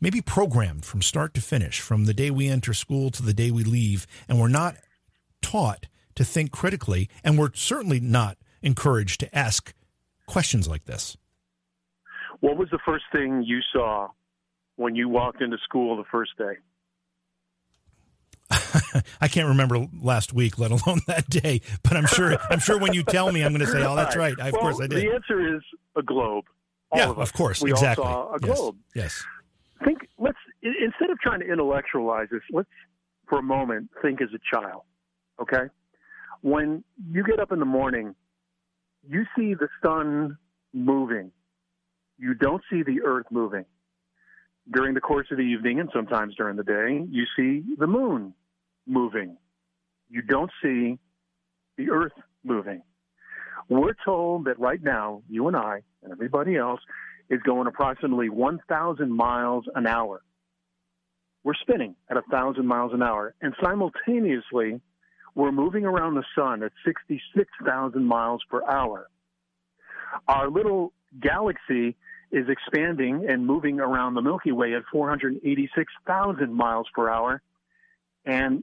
maybe 0.00 0.20
programmed 0.20 0.84
from 0.84 1.02
start 1.02 1.34
to 1.34 1.40
finish, 1.40 1.80
from 1.80 2.06
the 2.06 2.14
day 2.14 2.30
we 2.30 2.48
enter 2.48 2.72
school 2.72 3.10
to 3.10 3.22
the 3.22 3.34
day 3.34 3.50
we 3.50 3.64
leave, 3.64 4.06
and 4.28 4.40
we're 4.40 4.48
not 4.48 4.76
taught 5.42 5.86
to 6.14 6.24
think 6.24 6.50
critically, 6.50 7.08
and 7.22 7.38
we're 7.38 7.52
certainly 7.54 8.00
not 8.00 8.36
encouraged 8.62 9.20
to 9.20 9.36
ask 9.36 9.74
questions 10.26 10.68
like 10.68 10.84
this. 10.84 11.16
What 12.40 12.56
was 12.56 12.68
the 12.70 12.78
first 12.84 13.04
thing 13.12 13.42
you 13.46 13.60
saw 13.72 14.08
when 14.76 14.94
you 14.94 15.08
walked 15.08 15.42
into 15.42 15.58
school 15.64 15.96
the 15.96 16.04
first 16.10 16.36
day? 16.38 16.54
I 19.20 19.28
can't 19.28 19.48
remember 19.48 19.86
last 20.00 20.32
week, 20.32 20.58
let 20.58 20.70
alone 20.70 21.00
that 21.06 21.28
day. 21.28 21.60
But 21.82 21.96
I'm 21.96 22.06
sure 22.06 22.36
I'm 22.50 22.58
sure 22.58 22.78
when 22.78 22.92
you 22.92 23.02
tell 23.02 23.30
me, 23.32 23.42
I'm 23.42 23.52
going 23.52 23.64
to 23.66 23.72
say, 23.72 23.84
"Oh, 23.84 23.96
that's 23.96 24.16
right. 24.16 24.34
I, 24.40 24.48
of 24.48 24.52
well, 24.54 24.62
course 24.62 24.80
I 24.80 24.86
did." 24.86 25.02
The 25.02 25.14
answer 25.14 25.56
is 25.56 25.62
a 25.96 26.02
globe. 26.02 26.44
All 26.92 26.98
yeah, 26.98 27.10
of, 27.10 27.18
of 27.18 27.32
course, 27.32 27.62
we 27.62 27.70
exactly. 27.70 28.04
all 28.04 28.30
saw 28.30 28.34
a 28.34 28.38
yes. 28.46 28.58
globe. 28.58 28.76
Yes. 28.94 29.24
Think. 29.84 29.98
Let's 30.18 30.38
instead 30.62 31.10
of 31.10 31.18
trying 31.20 31.40
to 31.40 31.46
intellectualize 31.46 32.28
this, 32.30 32.42
let's 32.50 32.68
for 33.28 33.38
a 33.38 33.42
moment 33.42 33.90
think 34.02 34.20
as 34.20 34.28
a 34.34 34.56
child. 34.56 34.82
Okay. 35.40 35.70
When 36.42 36.84
you 37.10 37.22
get 37.22 37.38
up 37.38 37.52
in 37.52 37.58
the 37.58 37.66
morning, 37.66 38.14
you 39.08 39.24
see 39.36 39.54
the 39.54 39.68
sun 39.82 40.38
moving. 40.72 41.32
You 42.18 42.34
don't 42.34 42.62
see 42.70 42.82
the 42.82 43.02
earth 43.02 43.26
moving. 43.30 43.64
During 44.72 44.94
the 44.94 45.00
course 45.00 45.26
of 45.30 45.38
the 45.38 45.42
evening 45.42 45.80
and 45.80 45.90
sometimes 45.92 46.34
during 46.36 46.56
the 46.56 46.62
day, 46.62 47.06
you 47.10 47.24
see 47.36 47.64
the 47.78 47.86
moon 47.86 48.34
moving. 48.86 49.36
You 50.08 50.22
don't 50.22 50.50
see 50.62 50.98
the 51.76 51.90
earth 51.90 52.12
moving. 52.44 52.82
We're 53.68 53.94
told 54.04 54.46
that 54.46 54.58
right 54.58 54.82
now, 54.82 55.22
you 55.28 55.48
and 55.48 55.56
I 55.56 55.82
and 56.02 56.12
everybody 56.12 56.56
else 56.56 56.80
is 57.28 57.40
going 57.42 57.66
approximately 57.66 58.28
1,000 58.28 59.12
miles 59.12 59.64
an 59.74 59.86
hour. 59.86 60.22
We're 61.44 61.54
spinning 61.54 61.94
at 62.10 62.16
1,000 62.16 62.66
miles 62.66 62.92
an 62.92 63.02
hour. 63.02 63.34
And 63.40 63.54
simultaneously, 63.62 64.80
we're 65.34 65.52
moving 65.52 65.84
around 65.84 66.14
the 66.14 66.24
sun 66.34 66.62
at 66.62 66.72
66,000 66.84 68.04
miles 68.04 68.42
per 68.50 68.62
hour. 68.66 69.08
Our 70.26 70.50
little 70.50 70.92
galaxy 71.20 71.96
is 72.32 72.46
expanding 72.48 73.26
and 73.28 73.46
moving 73.46 73.80
around 73.80 74.14
the 74.14 74.22
Milky 74.22 74.52
Way 74.52 74.74
at 74.74 74.82
486,000 74.92 76.52
miles 76.52 76.88
per 76.94 77.08
hour. 77.08 77.42
And 78.24 78.62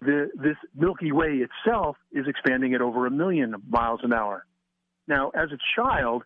the, 0.00 0.30
this 0.34 0.56
Milky 0.74 1.12
Way 1.12 1.42
itself 1.44 1.96
is 2.12 2.26
expanding 2.26 2.74
at 2.74 2.80
over 2.80 3.06
a 3.06 3.10
million 3.10 3.54
miles 3.68 4.00
an 4.02 4.12
hour. 4.12 4.44
Now, 5.06 5.30
as 5.30 5.48
a 5.52 5.58
child, 5.76 6.24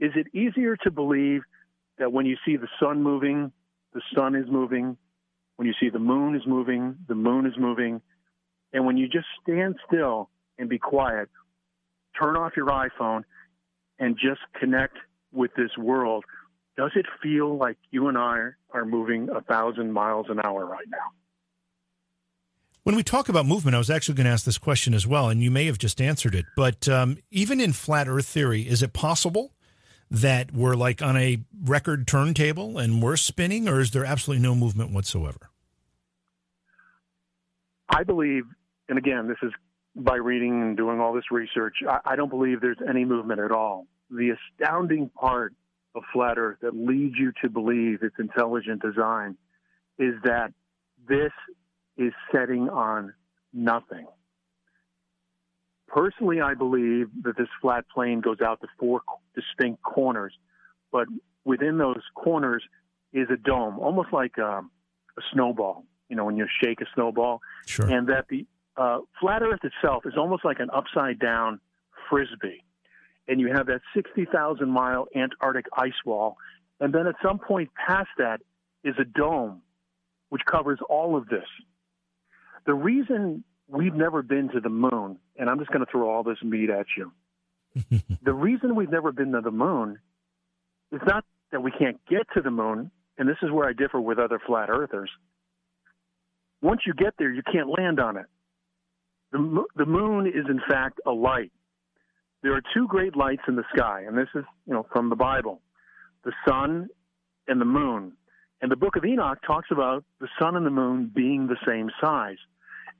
is 0.00 0.12
it 0.14 0.34
easier 0.34 0.76
to 0.84 0.90
believe 0.90 1.42
that 1.98 2.12
when 2.12 2.26
you 2.26 2.36
see 2.44 2.56
the 2.56 2.68
sun 2.80 3.02
moving, 3.02 3.52
the 3.92 4.02
sun 4.14 4.34
is 4.34 4.46
moving? 4.50 4.96
When 5.56 5.66
you 5.66 5.74
see 5.80 5.88
the 5.88 5.98
moon 5.98 6.36
is 6.36 6.42
moving, 6.46 6.96
the 7.08 7.14
moon 7.14 7.46
is 7.46 7.54
moving? 7.58 8.02
And 8.72 8.84
when 8.84 8.96
you 8.96 9.08
just 9.08 9.26
stand 9.42 9.76
still 9.86 10.28
and 10.58 10.68
be 10.68 10.78
quiet, 10.78 11.28
turn 12.20 12.36
off 12.36 12.52
your 12.56 12.66
iPhone 12.66 13.22
and 13.98 14.16
just 14.16 14.40
connect 14.58 14.96
with 15.32 15.52
this 15.56 15.70
world, 15.78 16.24
does 16.76 16.90
it 16.94 17.06
feel 17.22 17.56
like 17.56 17.78
you 17.90 18.08
and 18.08 18.18
I 18.18 18.50
are 18.70 18.84
moving 18.84 19.28
a 19.34 19.40
thousand 19.40 19.92
miles 19.92 20.26
an 20.28 20.40
hour 20.44 20.66
right 20.66 20.84
now? 20.90 21.15
When 22.86 22.94
we 22.94 23.02
talk 23.02 23.28
about 23.28 23.46
movement, 23.46 23.74
I 23.74 23.78
was 23.78 23.90
actually 23.90 24.14
going 24.14 24.26
to 24.26 24.30
ask 24.30 24.44
this 24.44 24.58
question 24.58 24.94
as 24.94 25.08
well, 25.08 25.28
and 25.28 25.42
you 25.42 25.50
may 25.50 25.64
have 25.64 25.76
just 25.76 26.00
answered 26.00 26.36
it. 26.36 26.44
But 26.54 26.88
um, 26.88 27.18
even 27.32 27.60
in 27.60 27.72
flat 27.72 28.06
Earth 28.06 28.26
theory, 28.26 28.62
is 28.62 28.80
it 28.80 28.92
possible 28.92 29.56
that 30.08 30.52
we're 30.52 30.76
like 30.76 31.02
on 31.02 31.16
a 31.16 31.40
record 31.64 32.06
turntable 32.06 32.78
and 32.78 33.02
we're 33.02 33.16
spinning, 33.16 33.68
or 33.68 33.80
is 33.80 33.90
there 33.90 34.04
absolutely 34.04 34.40
no 34.40 34.54
movement 34.54 34.92
whatsoever? 34.92 35.50
I 37.88 38.04
believe, 38.04 38.44
and 38.88 38.98
again, 38.98 39.26
this 39.26 39.38
is 39.42 39.50
by 39.96 40.14
reading 40.14 40.62
and 40.62 40.76
doing 40.76 41.00
all 41.00 41.12
this 41.12 41.32
research, 41.32 41.78
I, 41.88 42.12
I 42.12 42.14
don't 42.14 42.30
believe 42.30 42.60
there's 42.60 42.78
any 42.88 43.04
movement 43.04 43.40
at 43.40 43.50
all. 43.50 43.88
The 44.10 44.36
astounding 44.60 45.08
part 45.08 45.54
of 45.96 46.04
flat 46.12 46.38
Earth 46.38 46.58
that 46.62 46.76
leads 46.76 47.16
you 47.18 47.32
to 47.42 47.50
believe 47.50 48.04
it's 48.04 48.14
intelligent 48.20 48.80
design 48.80 49.36
is 49.98 50.14
that 50.22 50.52
this 51.08 51.32
is 51.96 52.12
setting 52.32 52.68
on 52.68 53.12
nothing. 53.52 54.06
Personally, 55.88 56.40
I 56.40 56.54
believe 56.54 57.08
that 57.22 57.36
this 57.36 57.48
flat 57.62 57.84
plane 57.88 58.20
goes 58.20 58.40
out 58.40 58.60
to 58.60 58.66
four 58.78 59.00
distinct 59.34 59.82
corners, 59.82 60.34
but 60.92 61.06
within 61.44 61.78
those 61.78 62.02
corners 62.14 62.62
is 63.12 63.28
a 63.30 63.36
dome, 63.36 63.78
almost 63.78 64.12
like 64.12 64.32
a, 64.38 64.46
um, 64.46 64.70
a 65.16 65.22
snowball. 65.32 65.84
You 66.08 66.16
know, 66.16 66.24
when 66.24 66.36
you 66.36 66.46
shake 66.62 66.80
a 66.80 66.86
snowball, 66.94 67.40
sure. 67.66 67.86
and 67.86 68.08
that 68.08 68.26
the 68.28 68.46
uh, 68.76 68.98
flat 69.20 69.42
Earth 69.42 69.60
itself 69.64 70.04
is 70.06 70.14
almost 70.16 70.44
like 70.44 70.60
an 70.60 70.68
upside 70.72 71.18
down 71.18 71.60
frisbee, 72.08 72.62
and 73.26 73.40
you 73.40 73.48
have 73.52 73.66
that 73.66 73.80
sixty 73.94 74.24
thousand 74.24 74.70
mile 74.70 75.06
Antarctic 75.16 75.66
ice 75.76 75.98
wall, 76.04 76.36
and 76.78 76.92
then 76.92 77.06
at 77.06 77.16
some 77.24 77.38
point 77.38 77.70
past 77.74 78.08
that 78.18 78.40
is 78.84 78.94
a 79.00 79.04
dome, 79.04 79.62
which 80.28 80.42
covers 80.44 80.78
all 80.88 81.16
of 81.16 81.28
this. 81.28 81.48
The 82.66 82.74
reason 82.74 83.44
we've 83.68 83.94
never 83.94 84.22
been 84.22 84.48
to 84.50 84.60
the 84.60 84.68
moon, 84.68 85.18
and 85.36 85.48
I'm 85.48 85.58
just 85.58 85.70
going 85.70 85.84
to 85.84 85.90
throw 85.90 86.10
all 86.10 86.22
this 86.22 86.38
meat 86.42 86.70
at 86.70 86.86
you. 86.96 87.12
the 88.22 88.32
reason 88.32 88.74
we've 88.74 88.90
never 88.90 89.12
been 89.12 89.32
to 89.32 89.40
the 89.40 89.50
moon 89.50 89.98
is 90.92 91.00
not 91.06 91.24
that 91.52 91.62
we 91.62 91.70
can't 91.70 91.98
get 92.08 92.26
to 92.34 92.40
the 92.40 92.50
moon, 92.50 92.90
and 93.18 93.28
this 93.28 93.36
is 93.42 93.50
where 93.50 93.68
I 93.68 93.72
differ 93.72 94.00
with 94.00 94.18
other 94.18 94.40
flat 94.46 94.68
earthers. 94.68 95.10
Once 96.62 96.82
you 96.86 96.94
get 96.94 97.14
there, 97.18 97.30
you 97.30 97.42
can't 97.42 97.68
land 97.68 98.00
on 98.00 98.16
it. 98.16 98.26
The, 99.32 99.64
the 99.76 99.86
moon 99.86 100.26
is, 100.26 100.46
in 100.48 100.60
fact, 100.68 101.00
a 101.06 101.10
light. 101.10 101.52
There 102.42 102.54
are 102.54 102.62
two 102.74 102.86
great 102.86 103.16
lights 103.16 103.42
in 103.48 103.56
the 103.56 103.64
sky, 103.74 104.04
and 104.06 104.16
this 104.16 104.28
is, 104.34 104.44
you 104.66 104.74
know, 104.74 104.86
from 104.92 105.08
the 105.08 105.16
Bible 105.16 105.60
the 106.24 106.32
sun 106.46 106.88
and 107.46 107.60
the 107.60 107.64
moon. 107.64 108.12
And 108.60 108.70
the 108.70 108.76
book 108.76 108.96
of 108.96 109.04
Enoch 109.04 109.38
talks 109.46 109.68
about 109.70 110.04
the 110.20 110.28
sun 110.40 110.56
and 110.56 110.66
the 110.66 110.70
moon 110.70 111.10
being 111.14 111.46
the 111.46 111.56
same 111.66 111.88
size. 112.00 112.38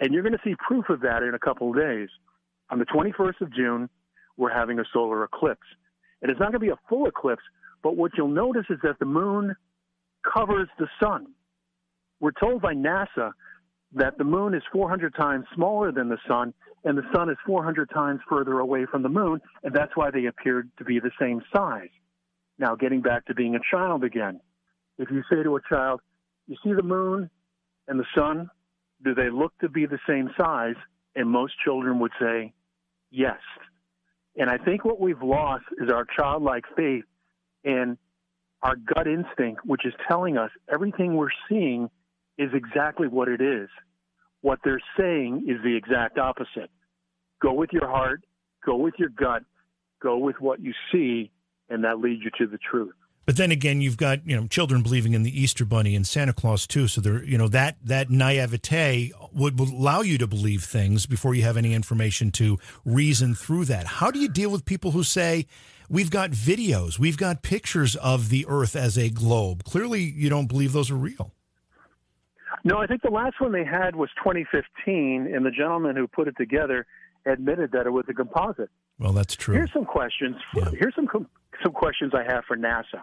And 0.00 0.12
you're 0.12 0.22
going 0.22 0.32
to 0.32 0.40
see 0.44 0.54
proof 0.66 0.88
of 0.88 1.00
that 1.00 1.22
in 1.22 1.34
a 1.34 1.38
couple 1.38 1.70
of 1.70 1.76
days. 1.76 2.08
On 2.70 2.78
the 2.78 2.84
21st 2.86 3.40
of 3.40 3.54
June, 3.54 3.88
we're 4.36 4.52
having 4.52 4.78
a 4.78 4.84
solar 4.92 5.24
eclipse. 5.24 5.66
And 6.20 6.30
it's 6.30 6.40
not 6.40 6.52
going 6.52 6.60
to 6.60 6.66
be 6.66 6.70
a 6.70 6.78
full 6.88 7.06
eclipse, 7.06 7.42
but 7.82 7.96
what 7.96 8.12
you'll 8.16 8.28
notice 8.28 8.66
is 8.70 8.78
that 8.82 8.98
the 8.98 9.06
moon 9.06 9.54
covers 10.34 10.68
the 10.78 10.88
sun. 11.02 11.26
We're 12.20 12.32
told 12.32 12.62
by 12.62 12.74
NASA 12.74 13.32
that 13.94 14.18
the 14.18 14.24
moon 14.24 14.54
is 14.54 14.62
400 14.72 15.14
times 15.14 15.44
smaller 15.54 15.92
than 15.92 16.08
the 16.08 16.18
sun, 16.26 16.52
and 16.84 16.96
the 16.96 17.08
sun 17.14 17.30
is 17.30 17.36
400 17.46 17.90
times 17.90 18.20
further 18.28 18.58
away 18.58 18.86
from 18.90 19.02
the 19.02 19.08
moon, 19.08 19.40
and 19.62 19.74
that's 19.74 19.96
why 19.96 20.10
they 20.10 20.26
appeared 20.26 20.70
to 20.78 20.84
be 20.84 20.98
the 20.98 21.10
same 21.20 21.42
size. 21.54 21.88
Now, 22.58 22.74
getting 22.74 23.02
back 23.02 23.26
to 23.26 23.34
being 23.34 23.54
a 23.54 23.60
child 23.70 24.04
again, 24.04 24.40
if 24.98 25.10
you 25.10 25.22
say 25.30 25.42
to 25.42 25.56
a 25.56 25.60
child, 25.68 26.00
You 26.46 26.56
see 26.64 26.72
the 26.72 26.82
moon 26.82 27.28
and 27.88 28.00
the 28.00 28.06
sun? 28.14 28.50
Do 29.04 29.14
they 29.14 29.30
look 29.30 29.56
to 29.60 29.68
be 29.68 29.86
the 29.86 29.98
same 30.08 30.30
size? 30.36 30.76
And 31.14 31.30
most 31.30 31.54
children 31.64 31.98
would 32.00 32.12
say, 32.20 32.52
yes. 33.10 33.38
And 34.36 34.50
I 34.50 34.58
think 34.58 34.84
what 34.84 35.00
we've 35.00 35.22
lost 35.22 35.64
is 35.78 35.90
our 35.90 36.04
childlike 36.04 36.64
faith 36.76 37.04
and 37.64 37.96
our 38.62 38.76
gut 38.76 39.06
instinct, 39.06 39.62
which 39.64 39.86
is 39.86 39.94
telling 40.08 40.36
us 40.36 40.50
everything 40.72 41.16
we're 41.16 41.28
seeing 41.48 41.88
is 42.38 42.50
exactly 42.52 43.08
what 43.08 43.28
it 43.28 43.40
is. 43.40 43.68
What 44.42 44.58
they're 44.62 44.82
saying 44.98 45.46
is 45.48 45.62
the 45.62 45.74
exact 45.74 46.18
opposite. 46.18 46.70
Go 47.40 47.52
with 47.52 47.70
your 47.72 47.88
heart, 47.88 48.22
go 48.64 48.76
with 48.76 48.94
your 48.98 49.08
gut, 49.08 49.42
go 50.02 50.18
with 50.18 50.36
what 50.40 50.60
you 50.60 50.72
see, 50.92 51.30
and 51.68 51.84
that 51.84 52.00
leads 52.00 52.22
you 52.22 52.30
to 52.38 52.46
the 52.50 52.58
truth. 52.58 52.94
But 53.26 53.36
then 53.36 53.50
again, 53.50 53.80
you've 53.80 53.96
got 53.96 54.26
you 54.26 54.36
know 54.36 54.46
children 54.46 54.82
believing 54.82 55.12
in 55.12 55.24
the 55.24 55.40
Easter 55.40 55.64
Bunny 55.64 55.96
and 55.96 56.06
Santa 56.06 56.32
Claus 56.32 56.66
too. 56.66 56.86
So 56.86 57.00
there, 57.00 57.24
you 57.24 57.36
know 57.36 57.48
that 57.48 57.76
that 57.84 58.08
naivete 58.08 59.12
would, 59.32 59.58
would 59.58 59.68
allow 59.68 60.00
you 60.00 60.16
to 60.18 60.28
believe 60.28 60.62
things 60.62 61.06
before 61.06 61.34
you 61.34 61.42
have 61.42 61.56
any 61.56 61.74
information 61.74 62.30
to 62.32 62.58
reason 62.84 63.34
through 63.34 63.64
that. 63.66 63.86
How 63.86 64.12
do 64.12 64.20
you 64.20 64.28
deal 64.28 64.50
with 64.50 64.64
people 64.64 64.92
who 64.92 65.02
say 65.02 65.46
we've 65.90 66.10
got 66.10 66.30
videos, 66.30 67.00
we've 67.00 67.18
got 67.18 67.42
pictures 67.42 67.96
of 67.96 68.28
the 68.28 68.46
Earth 68.48 68.76
as 68.76 68.96
a 68.96 69.10
globe? 69.10 69.64
Clearly, 69.64 70.02
you 70.02 70.30
don't 70.30 70.46
believe 70.46 70.72
those 70.72 70.90
are 70.92 70.96
real. 70.96 71.32
No, 72.62 72.78
I 72.78 72.86
think 72.86 73.02
the 73.02 73.10
last 73.10 73.40
one 73.40 73.50
they 73.52 73.64
had 73.64 73.96
was 73.96 74.08
2015, 74.22 75.32
and 75.34 75.44
the 75.44 75.50
gentleman 75.50 75.96
who 75.96 76.06
put 76.06 76.28
it 76.28 76.36
together 76.36 76.86
admitted 77.26 77.72
that 77.72 77.86
it 77.86 77.90
was 77.90 78.04
a 78.08 78.14
composite. 78.14 78.70
Well, 79.00 79.12
that's 79.12 79.34
true. 79.34 79.54
Here's 79.54 79.72
some 79.72 79.84
questions. 79.84 80.36
Yeah. 80.54 80.70
Here's 80.78 80.94
some 80.94 81.08
some 81.62 81.72
questions 81.72 82.12
I 82.14 82.22
have 82.22 82.44
for 82.44 82.56
NASA. 82.56 83.02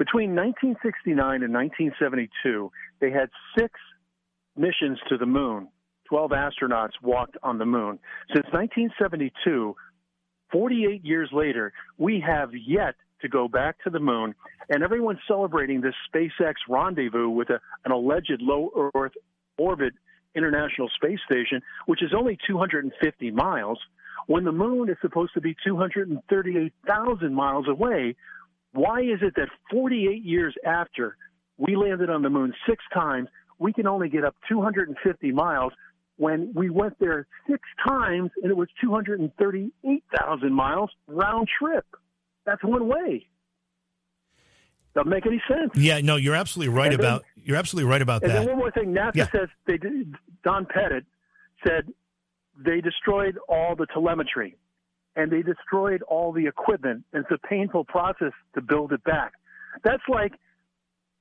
Between 0.00 0.34
1969 0.34 1.42
and 1.42 1.52
1972, 1.52 2.72
they 3.02 3.10
had 3.10 3.28
six 3.54 3.78
missions 4.56 4.98
to 5.10 5.18
the 5.18 5.26
moon. 5.26 5.68
12 6.08 6.30
astronauts 6.30 6.96
walked 7.02 7.36
on 7.42 7.58
the 7.58 7.66
moon. 7.66 7.98
Since 8.34 8.46
1972, 8.50 9.76
48 10.50 11.04
years 11.04 11.28
later, 11.34 11.74
we 11.98 12.24
have 12.26 12.48
yet 12.54 12.94
to 13.20 13.28
go 13.28 13.46
back 13.46 13.76
to 13.84 13.90
the 13.90 14.00
moon, 14.00 14.34
and 14.70 14.82
everyone's 14.82 15.18
celebrating 15.28 15.82
this 15.82 15.92
SpaceX 16.10 16.54
rendezvous 16.66 17.28
with 17.28 17.50
a, 17.50 17.60
an 17.84 17.92
alleged 17.92 18.40
low 18.40 18.90
Earth 18.94 19.12
orbit 19.58 19.92
International 20.34 20.88
Space 20.96 21.20
Station, 21.26 21.60
which 21.84 22.02
is 22.02 22.14
only 22.16 22.38
250 22.46 23.30
miles, 23.32 23.78
when 24.28 24.44
the 24.44 24.52
moon 24.52 24.88
is 24.88 24.96
supposed 25.02 25.34
to 25.34 25.42
be 25.42 25.54
238,000 25.62 27.34
miles 27.34 27.68
away, 27.68 28.16
why 28.72 29.00
is 29.00 29.20
it 29.22 29.34
that 29.36 29.48
48 29.70 30.22
years 30.22 30.54
after 30.64 31.16
we 31.58 31.76
landed 31.76 32.10
on 32.10 32.22
the 32.22 32.30
moon 32.30 32.54
six 32.68 32.82
times, 32.94 33.28
we 33.58 33.72
can 33.72 33.86
only 33.86 34.08
get 34.08 34.24
up 34.24 34.34
250 34.48 35.32
miles 35.32 35.72
when 36.16 36.52
we 36.54 36.70
went 36.70 36.98
there 36.98 37.26
six 37.48 37.60
times 37.86 38.30
and 38.42 38.50
it 38.50 38.56
was 38.56 38.68
238,000 38.80 40.52
miles 40.52 40.90
round 41.06 41.48
trip? 41.58 41.86
That's 42.44 42.62
one 42.62 42.88
way. 42.88 43.26
Doesn't 44.94 45.08
make 45.08 45.26
any 45.26 45.40
sense. 45.48 45.70
Yeah, 45.74 46.00
no, 46.00 46.16
you're 46.16 46.34
absolutely 46.34 46.74
right 46.74 46.92
and 46.92 47.00
about 47.00 47.22
then, 47.36 47.44
you're 47.44 47.56
absolutely 47.56 47.90
right 47.90 48.02
about 48.02 48.22
and 48.22 48.30
that. 48.30 48.38
And 48.38 48.48
then 48.48 48.56
one 48.56 48.58
more 48.58 48.70
thing, 48.72 48.92
NASA 48.92 49.14
yeah. 49.14 49.30
says 49.30 49.48
they 49.66 49.78
Don 50.42 50.66
Pettit 50.66 51.04
said 51.66 51.92
they 52.58 52.80
destroyed 52.80 53.38
all 53.48 53.76
the 53.76 53.86
telemetry 53.86 54.56
and 55.16 55.30
they 55.30 55.42
destroyed 55.42 56.02
all 56.02 56.32
the 56.32 56.46
equipment. 56.46 57.04
And 57.12 57.24
it's 57.24 57.42
a 57.42 57.46
painful 57.46 57.84
process 57.84 58.32
to 58.54 58.60
build 58.60 58.92
it 58.92 59.02
back. 59.04 59.32
That's 59.84 60.02
like 60.08 60.32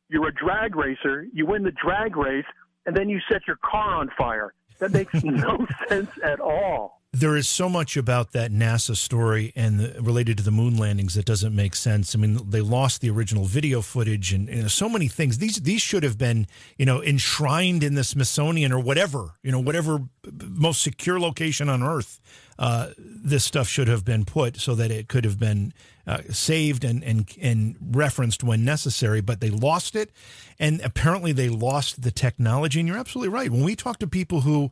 you're 0.10 0.28
a 0.28 0.34
drag 0.34 0.76
racer, 0.76 1.26
you 1.34 1.46
win 1.46 1.64
the 1.64 1.72
drag 1.72 2.16
race, 2.16 2.46
and 2.86 2.96
then 2.96 3.10
you 3.10 3.20
set 3.32 3.42
your 3.48 3.58
car 3.58 3.96
on 3.96 4.10
fire. 4.18 4.54
That 4.80 4.92
makes 4.92 5.14
no 5.24 5.66
sense 5.88 6.10
at 6.24 6.40
all. 6.40 7.00
There 7.12 7.36
is 7.36 7.50
so 7.50 7.68
much 7.68 7.98
about 7.98 8.34
that 8.34 8.52
NASA 8.52 8.96
story 8.96 9.52
and 9.56 9.80
the, 9.80 10.00
related 10.00 10.38
to 10.38 10.44
the 10.44 10.52
moon 10.52 10.78
landings 10.78 11.16
that 11.16 11.26
doesn't 11.26 11.56
make 11.56 11.74
sense. 11.74 12.14
I 12.14 12.20
mean, 12.20 12.40
they 12.48 12.62
lost 12.62 13.02
the 13.02 13.10
original 13.10 13.46
video 13.46 13.82
footage 13.82 14.32
and 14.32 14.48
know, 14.48 14.68
so 14.68 14.88
many 14.88 15.08
things. 15.08 15.40
These 15.40 15.62
these 15.62 15.82
should 15.82 16.04
have 16.04 16.20
been 16.20 16.46
you 16.78 16.86
know 16.86 17.02
enshrined 17.02 17.84
in 17.84 17.96
the 17.96 18.04
Smithsonian 18.04 18.72
or 18.72 18.80
whatever 18.80 19.32
you 19.42 19.52
know 19.52 19.60
whatever 19.60 19.96
uh, 19.96 20.30
most 20.50 20.84
secure 20.84 21.20
location 21.20 21.68
on 21.68 21.82
Earth. 21.82 22.22
Uh, 22.60 22.90
this 22.98 23.46
stuff 23.46 23.70
should 23.70 23.88
have 23.88 24.04
been 24.04 24.26
put 24.26 24.58
so 24.58 24.76
that 24.76 24.92
it 24.92 25.08
could 25.08 25.24
have 25.24 25.40
been 25.40 25.74
uh, 26.06 26.20
saved 26.30 26.84
and, 26.84 27.02
and 27.06 27.34
and 27.42 27.78
referenced 27.92 28.44
when 28.44 28.66
necessary. 28.66 29.22
But 29.22 29.40
they 29.40 29.50
lost 29.50 29.96
it, 29.96 30.12
and 30.60 30.82
apparently 30.82 31.32
they 31.32 31.48
lost 31.48 32.02
the 32.02 32.12
technology. 32.12 32.80
And 32.80 32.90
you're 32.90 32.98
absolutely 32.98 33.34
right. 33.34 33.50
When 33.50 33.64
we 33.64 33.78
talk 33.78 33.98
to 34.00 34.08
people 34.08 34.42
who 34.42 34.72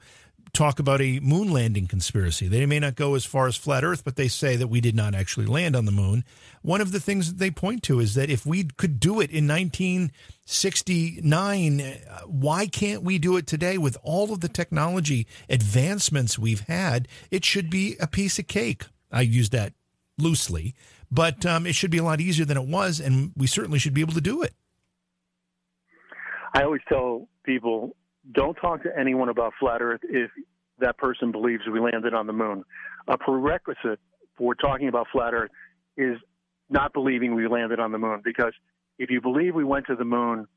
talk 0.57 0.79
about 0.79 1.01
a 1.01 1.19
moon 1.19 1.51
landing 1.51 1.85
conspiracy. 1.85 2.47
They 2.47 2.65
may 2.65 2.79
not 2.79 2.95
go 2.95 3.13
as 3.13 3.25
far 3.25 3.45
as 3.45 3.55
flat 3.55 3.83
Earth, 3.83 4.03
but 4.03 4.15
they 4.15 4.27
say 4.27 4.55
that 4.55 4.69
we 4.69 4.81
did 4.81 4.95
not 4.95 5.13
actually 5.13 5.45
land 5.45 5.75
on 5.75 5.85
the 5.85 5.91
moon. 5.91 6.23
One 6.63 6.81
of 6.81 6.91
the 6.91 6.99
things 6.99 7.29
that 7.29 7.37
they 7.37 7.51
point 7.51 7.83
to 7.83 7.99
is 7.99 8.15
that 8.15 8.31
if 8.31 8.43
we 8.43 8.63
could 8.63 8.99
do 8.99 9.21
it 9.21 9.29
in 9.29 9.47
1969, 9.47 11.99
why 12.25 12.65
can't 12.65 13.03
we 13.03 13.19
do 13.19 13.37
it 13.37 13.45
today 13.45 13.77
with 13.77 13.97
all 14.01 14.33
of 14.33 14.41
the 14.41 14.49
technology 14.49 15.27
advancements 15.47 16.39
we've 16.39 16.61
had? 16.61 17.07
It 17.29 17.45
should 17.45 17.69
be 17.69 17.95
a 17.99 18.07
piece 18.07 18.39
of 18.39 18.47
cake. 18.47 18.85
I 19.11 19.21
use 19.21 19.51
that 19.51 19.73
loosely, 20.17 20.73
but 21.11 21.45
um, 21.45 21.67
it 21.67 21.75
should 21.75 21.91
be 21.91 21.99
a 21.99 22.03
lot 22.03 22.19
easier 22.19 22.45
than 22.45 22.57
it 22.57 22.67
was, 22.67 22.99
and 22.99 23.31
we 23.37 23.45
certainly 23.45 23.77
should 23.77 23.93
be 23.93 24.01
able 24.01 24.15
to 24.15 24.21
do 24.21 24.41
it. 24.41 24.55
I 26.55 26.63
always 26.63 26.81
tell 26.89 27.27
people 27.43 27.95
don't 28.31 28.55
talk 28.55 28.83
to 28.83 28.89
anyone 28.97 29.29
about 29.29 29.53
flat 29.59 29.81
Earth 29.81 30.01
if 30.03 30.31
that 30.79 30.97
person 30.97 31.31
believes 31.31 31.63
we 31.71 31.79
landed 31.79 32.13
on 32.13 32.27
the 32.27 32.33
moon. 32.33 32.63
A 33.07 33.17
prerequisite 33.17 33.99
for 34.37 34.55
talking 34.55 34.87
about 34.87 35.07
flat 35.11 35.33
Earth 35.33 35.51
is 35.95 36.17
not 36.69 36.93
believing 36.93 37.33
we 37.35 37.47
landed 37.47 37.79
on 37.79 37.91
the 37.91 37.97
moon 37.97 38.21
because 38.23 38.53
if 38.99 39.09
you 39.09 39.21
believe 39.21 39.55
we 39.55 39.63
went 39.63 39.87
to 39.87 39.95
the 39.95 40.05
moon, 40.05 40.47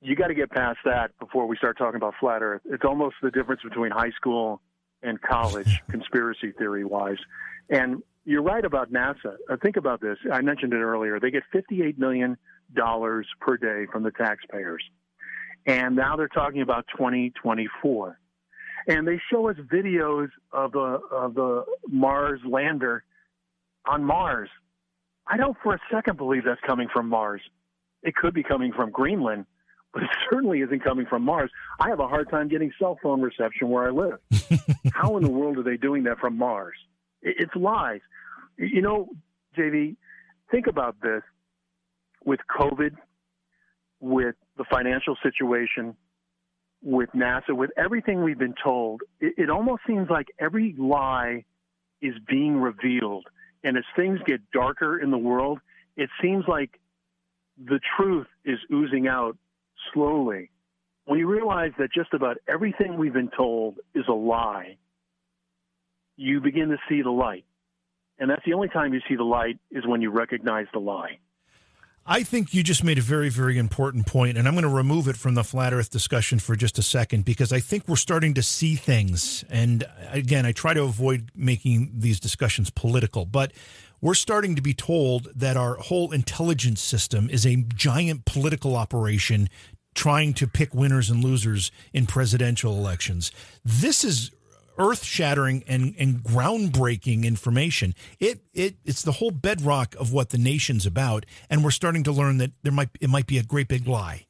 you 0.00 0.16
got 0.16 0.28
to 0.28 0.34
get 0.34 0.50
past 0.50 0.78
that 0.84 1.10
before 1.18 1.46
we 1.46 1.56
start 1.56 1.78
talking 1.78 1.96
about 1.96 2.14
flat 2.18 2.42
Earth. 2.42 2.62
It's 2.64 2.84
almost 2.84 3.16
the 3.22 3.30
difference 3.30 3.62
between 3.62 3.90
high 3.90 4.10
school 4.10 4.60
and 5.02 5.20
college, 5.20 5.82
conspiracy 5.90 6.52
theory 6.52 6.84
wise. 6.84 7.18
And 7.68 8.02
you're 8.24 8.42
right 8.42 8.64
about 8.64 8.92
NASA. 8.92 9.36
Uh, 9.48 9.56
think 9.62 9.76
about 9.76 10.00
this. 10.00 10.18
I 10.32 10.40
mentioned 10.42 10.72
it 10.72 10.78
earlier. 10.78 11.20
They 11.20 11.30
get 11.30 11.42
$58 11.54 11.98
million 11.98 12.36
per 13.40 13.56
day 13.56 13.90
from 13.90 14.02
the 14.02 14.10
taxpayers. 14.10 14.82
And 15.66 15.96
now 15.96 16.16
they're 16.16 16.28
talking 16.28 16.62
about 16.62 16.86
2024. 16.96 18.18
And 18.88 19.06
they 19.06 19.20
show 19.30 19.48
us 19.48 19.56
videos 19.56 20.28
of 20.52 20.72
the, 20.72 21.00
of 21.12 21.34
the 21.34 21.64
Mars 21.88 22.40
lander 22.48 23.04
on 23.86 24.04
Mars. 24.04 24.48
I 25.26 25.36
don't 25.36 25.56
for 25.62 25.74
a 25.74 25.80
second 25.92 26.16
believe 26.16 26.44
that's 26.44 26.60
coming 26.66 26.88
from 26.92 27.08
Mars. 27.08 27.42
It 28.02 28.14
could 28.14 28.34
be 28.34 28.42
coming 28.42 28.72
from 28.72 28.90
Greenland, 28.90 29.46
but 29.92 30.02
it 30.02 30.10
certainly 30.30 30.60
isn't 30.60 30.82
coming 30.82 31.06
from 31.06 31.22
Mars. 31.22 31.50
I 31.78 31.88
have 31.88 32.00
a 32.00 32.08
hard 32.08 32.30
time 32.30 32.48
getting 32.48 32.72
cell 32.78 32.98
phone 33.02 33.20
reception 33.20 33.68
where 33.68 33.86
I 33.86 33.90
live. 33.90 34.18
How 34.92 35.16
in 35.16 35.22
the 35.22 35.30
world 35.30 35.58
are 35.58 35.62
they 35.62 35.76
doing 35.76 36.04
that 36.04 36.18
from 36.18 36.36
Mars? 36.36 36.76
It's 37.22 37.54
lies. 37.54 38.00
You 38.56 38.82
know, 38.82 39.10
JV, 39.56 39.96
think 40.50 40.66
about 40.66 40.96
this 41.02 41.22
with 42.24 42.40
COVID, 42.58 42.96
with 44.00 44.34
the 44.60 44.66
financial 44.70 45.16
situation, 45.22 45.96
with 46.82 47.08
NASA, 47.16 47.56
with 47.56 47.70
everything 47.78 48.22
we've 48.22 48.38
been 48.38 48.54
told, 48.62 49.00
it, 49.18 49.32
it 49.38 49.48
almost 49.48 49.80
seems 49.86 50.10
like 50.10 50.26
every 50.38 50.74
lie 50.78 51.46
is 52.02 52.12
being 52.28 52.60
revealed. 52.60 53.26
And 53.64 53.78
as 53.78 53.84
things 53.96 54.18
get 54.26 54.50
darker 54.50 54.98
in 54.98 55.10
the 55.10 55.16
world, 55.16 55.60
it 55.96 56.10
seems 56.20 56.44
like 56.46 56.78
the 57.56 57.80
truth 57.96 58.26
is 58.44 58.58
oozing 58.70 59.08
out 59.08 59.38
slowly. 59.94 60.50
When 61.06 61.18
you 61.18 61.26
realize 61.26 61.72
that 61.78 61.90
just 61.90 62.12
about 62.12 62.36
everything 62.46 62.98
we've 62.98 63.14
been 63.14 63.30
told 63.34 63.78
is 63.94 64.04
a 64.08 64.12
lie, 64.12 64.76
you 66.16 66.42
begin 66.42 66.68
to 66.68 66.76
see 66.86 67.00
the 67.00 67.10
light. 67.10 67.46
And 68.18 68.28
that's 68.28 68.44
the 68.44 68.52
only 68.52 68.68
time 68.68 68.92
you 68.92 69.00
see 69.08 69.16
the 69.16 69.24
light 69.24 69.58
is 69.70 69.86
when 69.86 70.02
you 70.02 70.10
recognize 70.10 70.66
the 70.74 70.80
lie. 70.80 71.18
I 72.06 72.22
think 72.22 72.54
you 72.54 72.62
just 72.62 72.82
made 72.82 72.98
a 72.98 73.02
very, 73.02 73.28
very 73.28 73.58
important 73.58 74.06
point, 74.06 74.36
and 74.36 74.48
I'm 74.48 74.54
going 74.54 74.62
to 74.62 74.68
remove 74.68 75.06
it 75.06 75.16
from 75.16 75.34
the 75.34 75.44
flat 75.44 75.72
Earth 75.72 75.90
discussion 75.90 76.38
for 76.38 76.56
just 76.56 76.78
a 76.78 76.82
second 76.82 77.24
because 77.24 77.52
I 77.52 77.60
think 77.60 77.86
we're 77.86 77.96
starting 77.96 78.34
to 78.34 78.42
see 78.42 78.74
things. 78.74 79.44
And 79.50 79.84
again, 80.10 80.46
I 80.46 80.52
try 80.52 80.74
to 80.74 80.82
avoid 80.82 81.30
making 81.34 81.92
these 81.94 82.18
discussions 82.18 82.70
political, 82.70 83.26
but 83.26 83.52
we're 84.00 84.14
starting 84.14 84.56
to 84.56 84.62
be 84.62 84.72
told 84.72 85.28
that 85.36 85.56
our 85.56 85.76
whole 85.76 86.10
intelligence 86.10 86.80
system 86.80 87.28
is 87.28 87.46
a 87.46 87.56
giant 87.74 88.24
political 88.24 88.76
operation 88.76 89.48
trying 89.94 90.32
to 90.34 90.46
pick 90.46 90.74
winners 90.74 91.10
and 91.10 91.22
losers 91.22 91.70
in 91.92 92.06
presidential 92.06 92.72
elections. 92.76 93.30
This 93.64 94.04
is 94.04 94.30
earth 94.80 95.04
shattering 95.04 95.62
and, 95.68 95.94
and 95.98 96.22
groundbreaking 96.24 97.24
information. 97.24 97.94
It 98.18 98.40
it 98.52 98.76
it's 98.84 99.02
the 99.02 99.12
whole 99.12 99.30
bedrock 99.30 99.94
of 99.96 100.12
what 100.12 100.30
the 100.30 100.38
nation's 100.38 100.86
about, 100.86 101.26
and 101.48 101.62
we're 101.62 101.70
starting 101.70 102.02
to 102.04 102.12
learn 102.12 102.38
that 102.38 102.52
there 102.62 102.72
might 102.72 102.88
it 103.00 103.10
might 103.10 103.26
be 103.26 103.38
a 103.38 103.42
great 103.42 103.68
big 103.68 103.86
lie. 103.86 104.26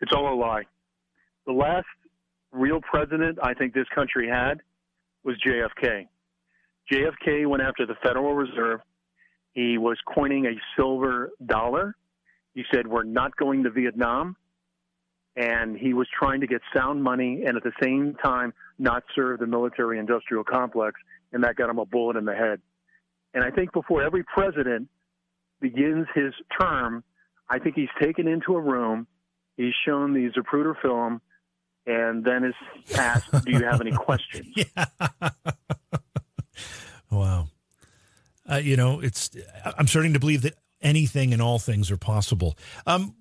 It's 0.00 0.12
all 0.14 0.32
a 0.32 0.36
lie. 0.36 0.64
The 1.46 1.52
last 1.52 1.86
real 2.52 2.80
president 2.80 3.38
I 3.42 3.54
think 3.54 3.74
this 3.74 3.88
country 3.94 4.28
had 4.28 4.60
was 5.24 5.36
JFK. 5.44 6.06
JFK 6.92 7.46
went 7.48 7.62
after 7.62 7.86
the 7.86 7.94
Federal 8.02 8.34
Reserve. 8.34 8.80
He 9.54 9.78
was 9.78 9.96
coining 10.14 10.46
a 10.46 10.54
silver 10.76 11.30
dollar. 11.44 11.96
He 12.54 12.64
said, 12.72 12.86
We're 12.86 13.04
not 13.04 13.36
going 13.36 13.64
to 13.64 13.70
Vietnam 13.70 14.36
and 15.36 15.76
he 15.76 15.94
was 15.94 16.06
trying 16.16 16.40
to 16.40 16.46
get 16.46 16.60
sound 16.74 17.02
money 17.02 17.44
and 17.46 17.56
at 17.56 17.62
the 17.64 17.72
same 17.82 18.16
time 18.22 18.52
not 18.78 19.02
serve 19.14 19.40
the 19.40 19.46
military 19.46 19.98
industrial 19.98 20.44
complex, 20.44 21.00
and 21.32 21.42
that 21.44 21.56
got 21.56 21.68
him 21.68 21.78
a 21.78 21.84
bullet 21.84 22.16
in 22.16 22.24
the 22.24 22.34
head. 22.34 22.60
And 23.32 23.42
I 23.42 23.50
think 23.50 23.72
before 23.72 24.02
every 24.02 24.22
president 24.22 24.88
begins 25.60 26.06
his 26.14 26.32
term, 26.60 27.02
I 27.48 27.58
think 27.58 27.74
he's 27.74 27.88
taken 28.00 28.28
into 28.28 28.54
a 28.54 28.60
room, 28.60 29.06
he's 29.56 29.74
shown 29.84 30.14
the 30.14 30.30
Zapruder 30.30 30.74
film, 30.80 31.20
and 31.86 32.24
then 32.24 32.44
is 32.44 32.54
asked, 32.96 33.30
"Do 33.44 33.52
you 33.52 33.64
have 33.64 33.80
any 33.80 33.90
questions?" 33.96 34.46
yeah. 34.56 34.86
wow. 37.10 37.48
Uh, 38.50 38.56
you 38.56 38.76
know, 38.76 39.00
it's. 39.00 39.30
I'm 39.64 39.86
starting 39.86 40.14
to 40.14 40.20
believe 40.20 40.42
that 40.42 40.54
anything 40.80 41.32
and 41.32 41.42
all 41.42 41.58
things 41.58 41.90
are 41.90 41.96
possible. 41.96 42.56
Um, 42.86 43.14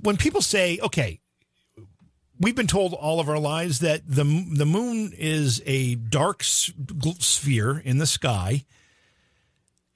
when 0.00 0.16
people 0.16 0.42
say, 0.42 0.78
"Okay, 0.82 1.20
we've 2.42 2.56
been 2.56 2.66
told 2.66 2.92
all 2.92 3.20
of 3.20 3.28
our 3.28 3.38
lives 3.38 3.78
that 3.78 4.02
the 4.06 4.24
the 4.24 4.66
moon 4.66 5.12
is 5.16 5.62
a 5.64 5.94
dark 5.94 6.42
sphere 6.42 7.78
in 7.78 7.98
the 7.98 8.06
sky, 8.06 8.64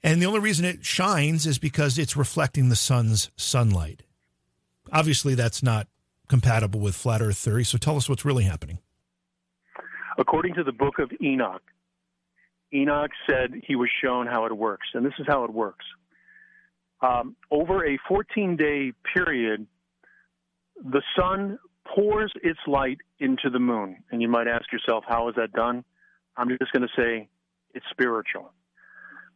and 0.01 0.21
the 0.21 0.25
only 0.25 0.39
reason 0.39 0.65
it 0.65 0.85
shines 0.85 1.45
is 1.45 1.59
because 1.59 1.97
it's 1.99 2.15
reflecting 2.15 2.69
the 2.69 2.75
sun's 2.75 3.29
sunlight. 3.35 4.03
Obviously, 4.91 5.35
that's 5.35 5.61
not 5.61 5.87
compatible 6.29 6.79
with 6.79 6.95
flat 6.95 7.21
Earth 7.21 7.37
theory. 7.37 7.65
So, 7.65 7.77
tell 7.77 7.97
us 7.97 8.09
what's 8.09 8.25
really 8.25 8.45
happening. 8.45 8.79
According 10.17 10.55
to 10.55 10.63
the 10.63 10.71
Book 10.71 10.97
of 10.99 11.11
Enoch, 11.21 11.61
Enoch 12.73 13.11
said 13.29 13.61
he 13.65 13.75
was 13.75 13.89
shown 14.01 14.25
how 14.25 14.45
it 14.45 14.57
works, 14.57 14.87
and 14.93 15.05
this 15.05 15.13
is 15.19 15.25
how 15.27 15.43
it 15.43 15.53
works. 15.53 15.85
Um, 17.01 17.35
over 17.51 17.85
a 17.85 17.99
14 18.07 18.55
day 18.55 18.93
period, 19.13 19.67
the 20.83 21.03
sun 21.15 21.59
pours 21.95 22.31
its 22.43 22.59
light 22.67 22.97
into 23.19 23.49
the 23.51 23.59
moon. 23.59 24.03
And 24.11 24.21
you 24.21 24.27
might 24.27 24.47
ask 24.47 24.71
yourself, 24.71 25.03
how 25.07 25.29
is 25.29 25.35
that 25.35 25.51
done? 25.53 25.83
I'm 26.35 26.49
just 26.49 26.71
going 26.71 26.87
to 26.87 27.01
say 27.01 27.27
it's 27.73 27.85
spiritual. 27.91 28.51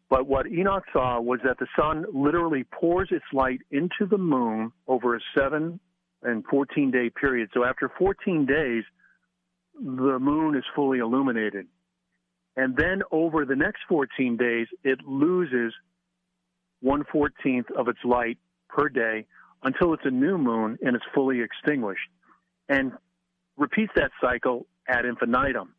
But 0.08 0.26
what 0.26 0.46
Enoch 0.46 0.84
saw 0.92 1.20
was 1.20 1.40
that 1.44 1.58
the 1.58 1.66
sun 1.78 2.04
literally 2.12 2.64
pours 2.64 3.08
its 3.10 3.24
light 3.32 3.60
into 3.70 4.06
the 4.08 4.18
moon 4.18 4.72
over 4.86 5.16
a 5.16 5.20
seven 5.36 5.80
and 6.22 6.44
14 6.50 6.90
day 6.90 7.10
period. 7.10 7.50
So 7.54 7.64
after 7.64 7.90
14 7.98 8.46
days, 8.46 8.84
the 9.74 10.18
moon 10.20 10.54
is 10.54 10.64
fully 10.76 10.98
illuminated. 10.98 11.66
And 12.56 12.76
then 12.76 13.02
over 13.10 13.46
the 13.46 13.56
next 13.56 13.80
14 13.88 14.36
days, 14.36 14.66
it 14.84 14.98
loses 15.06 15.72
1 16.80 17.04
14th 17.04 17.70
of 17.76 17.88
its 17.88 17.98
light 18.04 18.38
per 18.68 18.88
day 18.88 19.24
until 19.62 19.94
it's 19.94 20.04
a 20.04 20.10
new 20.10 20.36
moon 20.36 20.78
and 20.82 20.94
it's 20.94 21.04
fully 21.14 21.40
extinguished 21.40 22.08
and 22.68 22.92
repeats 23.56 23.92
that 23.96 24.10
cycle 24.20 24.66
ad 24.88 25.04
infinitum. 25.04 25.74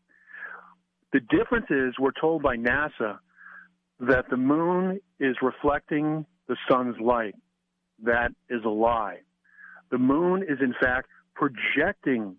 The 1.11 1.19
difference 1.19 1.67
is 1.69 1.93
we're 1.99 2.11
told 2.19 2.41
by 2.41 2.55
NASA 2.55 3.19
that 3.99 4.29
the 4.29 4.37
moon 4.37 4.99
is 5.19 5.35
reflecting 5.41 6.25
the 6.47 6.57
sun's 6.69 6.95
light. 6.99 7.35
That 8.03 8.31
is 8.49 8.61
a 8.65 8.69
lie. 8.69 9.19
The 9.91 9.97
moon 9.97 10.43
is, 10.43 10.57
in 10.61 10.73
fact, 10.81 11.07
projecting 11.35 12.35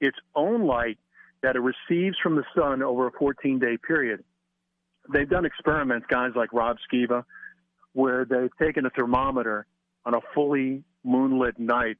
its 0.00 0.16
own 0.34 0.66
light 0.66 0.98
that 1.42 1.56
it 1.56 1.60
receives 1.60 2.16
from 2.22 2.36
the 2.36 2.44
sun 2.56 2.82
over 2.82 3.06
a 3.06 3.12
14 3.12 3.58
day 3.58 3.76
period. 3.86 4.24
They've 5.12 5.28
done 5.28 5.44
experiments, 5.44 6.06
guys 6.08 6.30
like 6.34 6.52
Rob 6.52 6.78
Skiba, 6.90 7.24
where 7.92 8.24
they've 8.24 8.50
taken 8.58 8.86
a 8.86 8.90
thermometer 8.90 9.66
on 10.06 10.14
a 10.14 10.20
fully 10.34 10.82
moonlit 11.04 11.58
night 11.58 11.98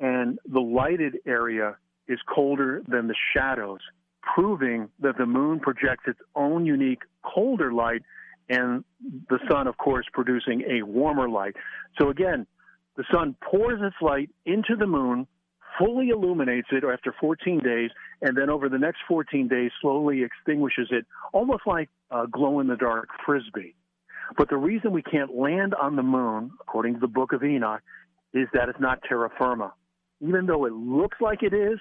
and 0.00 0.38
the 0.50 0.60
lighted 0.60 1.18
area 1.26 1.76
is 2.06 2.18
colder 2.32 2.82
than 2.88 3.08
the 3.08 3.14
shadows, 3.34 3.80
proving 4.34 4.88
that 5.00 5.18
the 5.18 5.26
moon 5.26 5.60
projects 5.60 6.04
its 6.06 6.20
own 6.34 6.66
unique 6.66 7.02
colder 7.22 7.72
light 7.72 8.02
and 8.48 8.84
the 9.28 9.38
sun, 9.50 9.66
of 9.66 9.76
course, 9.76 10.06
producing 10.12 10.62
a 10.62 10.82
warmer 10.82 11.28
light. 11.28 11.54
So 11.98 12.08
again, 12.08 12.46
the 12.96 13.04
sun 13.12 13.36
pours 13.42 13.80
its 13.82 13.96
light 14.00 14.30
into 14.46 14.74
the 14.76 14.86
moon, 14.86 15.26
fully 15.78 16.08
illuminates 16.08 16.68
it 16.72 16.82
after 16.84 17.14
14 17.20 17.60
days, 17.60 17.90
and 18.22 18.36
then 18.36 18.48
over 18.48 18.68
the 18.68 18.78
next 18.78 19.00
14 19.06 19.48
days 19.48 19.70
slowly 19.80 20.22
extinguishes 20.22 20.88
it, 20.90 21.06
almost 21.32 21.62
like 21.66 21.90
a 22.10 22.26
glow 22.26 22.60
in 22.60 22.66
the 22.68 22.76
dark 22.76 23.08
frisbee. 23.24 23.74
But 24.36 24.48
the 24.48 24.56
reason 24.56 24.92
we 24.92 25.02
can't 25.02 25.34
land 25.34 25.74
on 25.74 25.96
the 25.96 26.02
moon, 26.02 26.52
according 26.60 26.94
to 26.94 27.00
the 27.00 27.06
book 27.06 27.32
of 27.32 27.44
Enoch, 27.44 27.82
is 28.32 28.48
that 28.54 28.68
it's 28.68 28.80
not 28.80 29.02
terra 29.06 29.30
firma 29.38 29.72
even 30.20 30.46
though 30.46 30.64
it 30.64 30.72
looks 30.72 31.18
like 31.20 31.42
it 31.42 31.54
is 31.54 31.78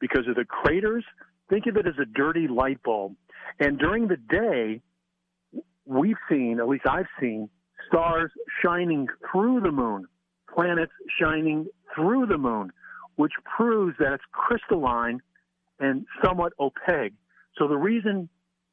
because 0.00 0.26
of 0.28 0.34
the 0.34 0.44
craters, 0.44 1.04
think 1.48 1.66
of 1.66 1.76
it 1.76 1.86
as 1.86 1.94
a 2.00 2.04
dirty 2.04 2.48
light 2.48 2.82
bulb. 2.82 3.14
And 3.60 3.78
during 3.78 4.08
the 4.08 4.16
day, 4.16 4.80
we've 5.84 6.16
seen, 6.28 6.58
at 6.60 6.68
least 6.68 6.84
I've 6.88 7.06
seen, 7.20 7.48
stars 7.88 8.30
shining 8.62 9.06
through 9.30 9.60
the 9.60 9.70
moon, 9.70 10.06
planets 10.52 10.92
shining 11.20 11.66
through 11.94 12.26
the 12.26 12.38
moon, 12.38 12.72
which 13.14 13.32
proves 13.56 13.96
that 13.98 14.12
it's 14.12 14.24
crystalline 14.32 15.20
and 15.78 16.06
somewhat 16.24 16.52
opaque. 16.58 17.14
So 17.56 17.68
the 17.68 17.76
reason 17.76 18.28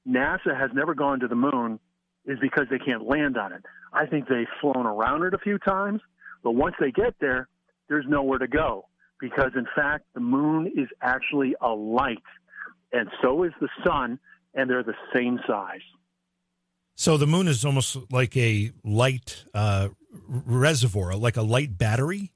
NASA 0.08 0.60
has 0.60 0.72
never 0.74 0.96
gone 0.96 1.20
to 1.20 1.28
the 1.28 1.36
moon 1.36 1.80
is 2.26 2.40
because 2.42 2.66
they 2.70 2.80
can't 2.80 3.08
land 3.08 3.38
on 3.38 3.54
it. 3.54 3.64
I 3.94 4.08
think 4.08 4.28
they've 4.28 4.48
flown 4.60 4.86
around 4.86 5.24
it 5.24 5.34
a 5.34 5.38
few 5.38 5.60
times, 5.60 6.02
but 6.44 6.52
once 6.52 6.76
they 6.80 6.92
get 6.92 7.14
there, 7.22 7.48
there's 7.88 8.06
nowhere 8.08 8.40
to 8.40 8.48
go 8.48 8.86
because, 9.24 9.52
in 9.56 9.66
fact, 9.74 10.04
the 10.14 10.20
moon 10.20 10.68
is 10.76 10.90
actually 11.02 11.56
a 11.62 11.70
light, 11.70 12.18
and 12.92 13.08
so 13.22 13.44
is 13.44 13.54
the 13.62 13.70
sun, 13.82 14.20
and 14.54 14.70
they're 14.70 14.84
the 14.84 14.94
same 15.16 15.40
size. 15.48 15.80
So 16.96 17.16
the 17.16 17.26
moon 17.26 17.48
is 17.48 17.64
almost 17.64 17.98
like 18.12 18.36
a 18.36 18.74
light 18.84 19.46
uh, 19.54 19.88
reservoir, 20.28 21.16
like 21.16 21.38
a 21.38 21.42
light 21.42 21.78
battery. 21.78 22.34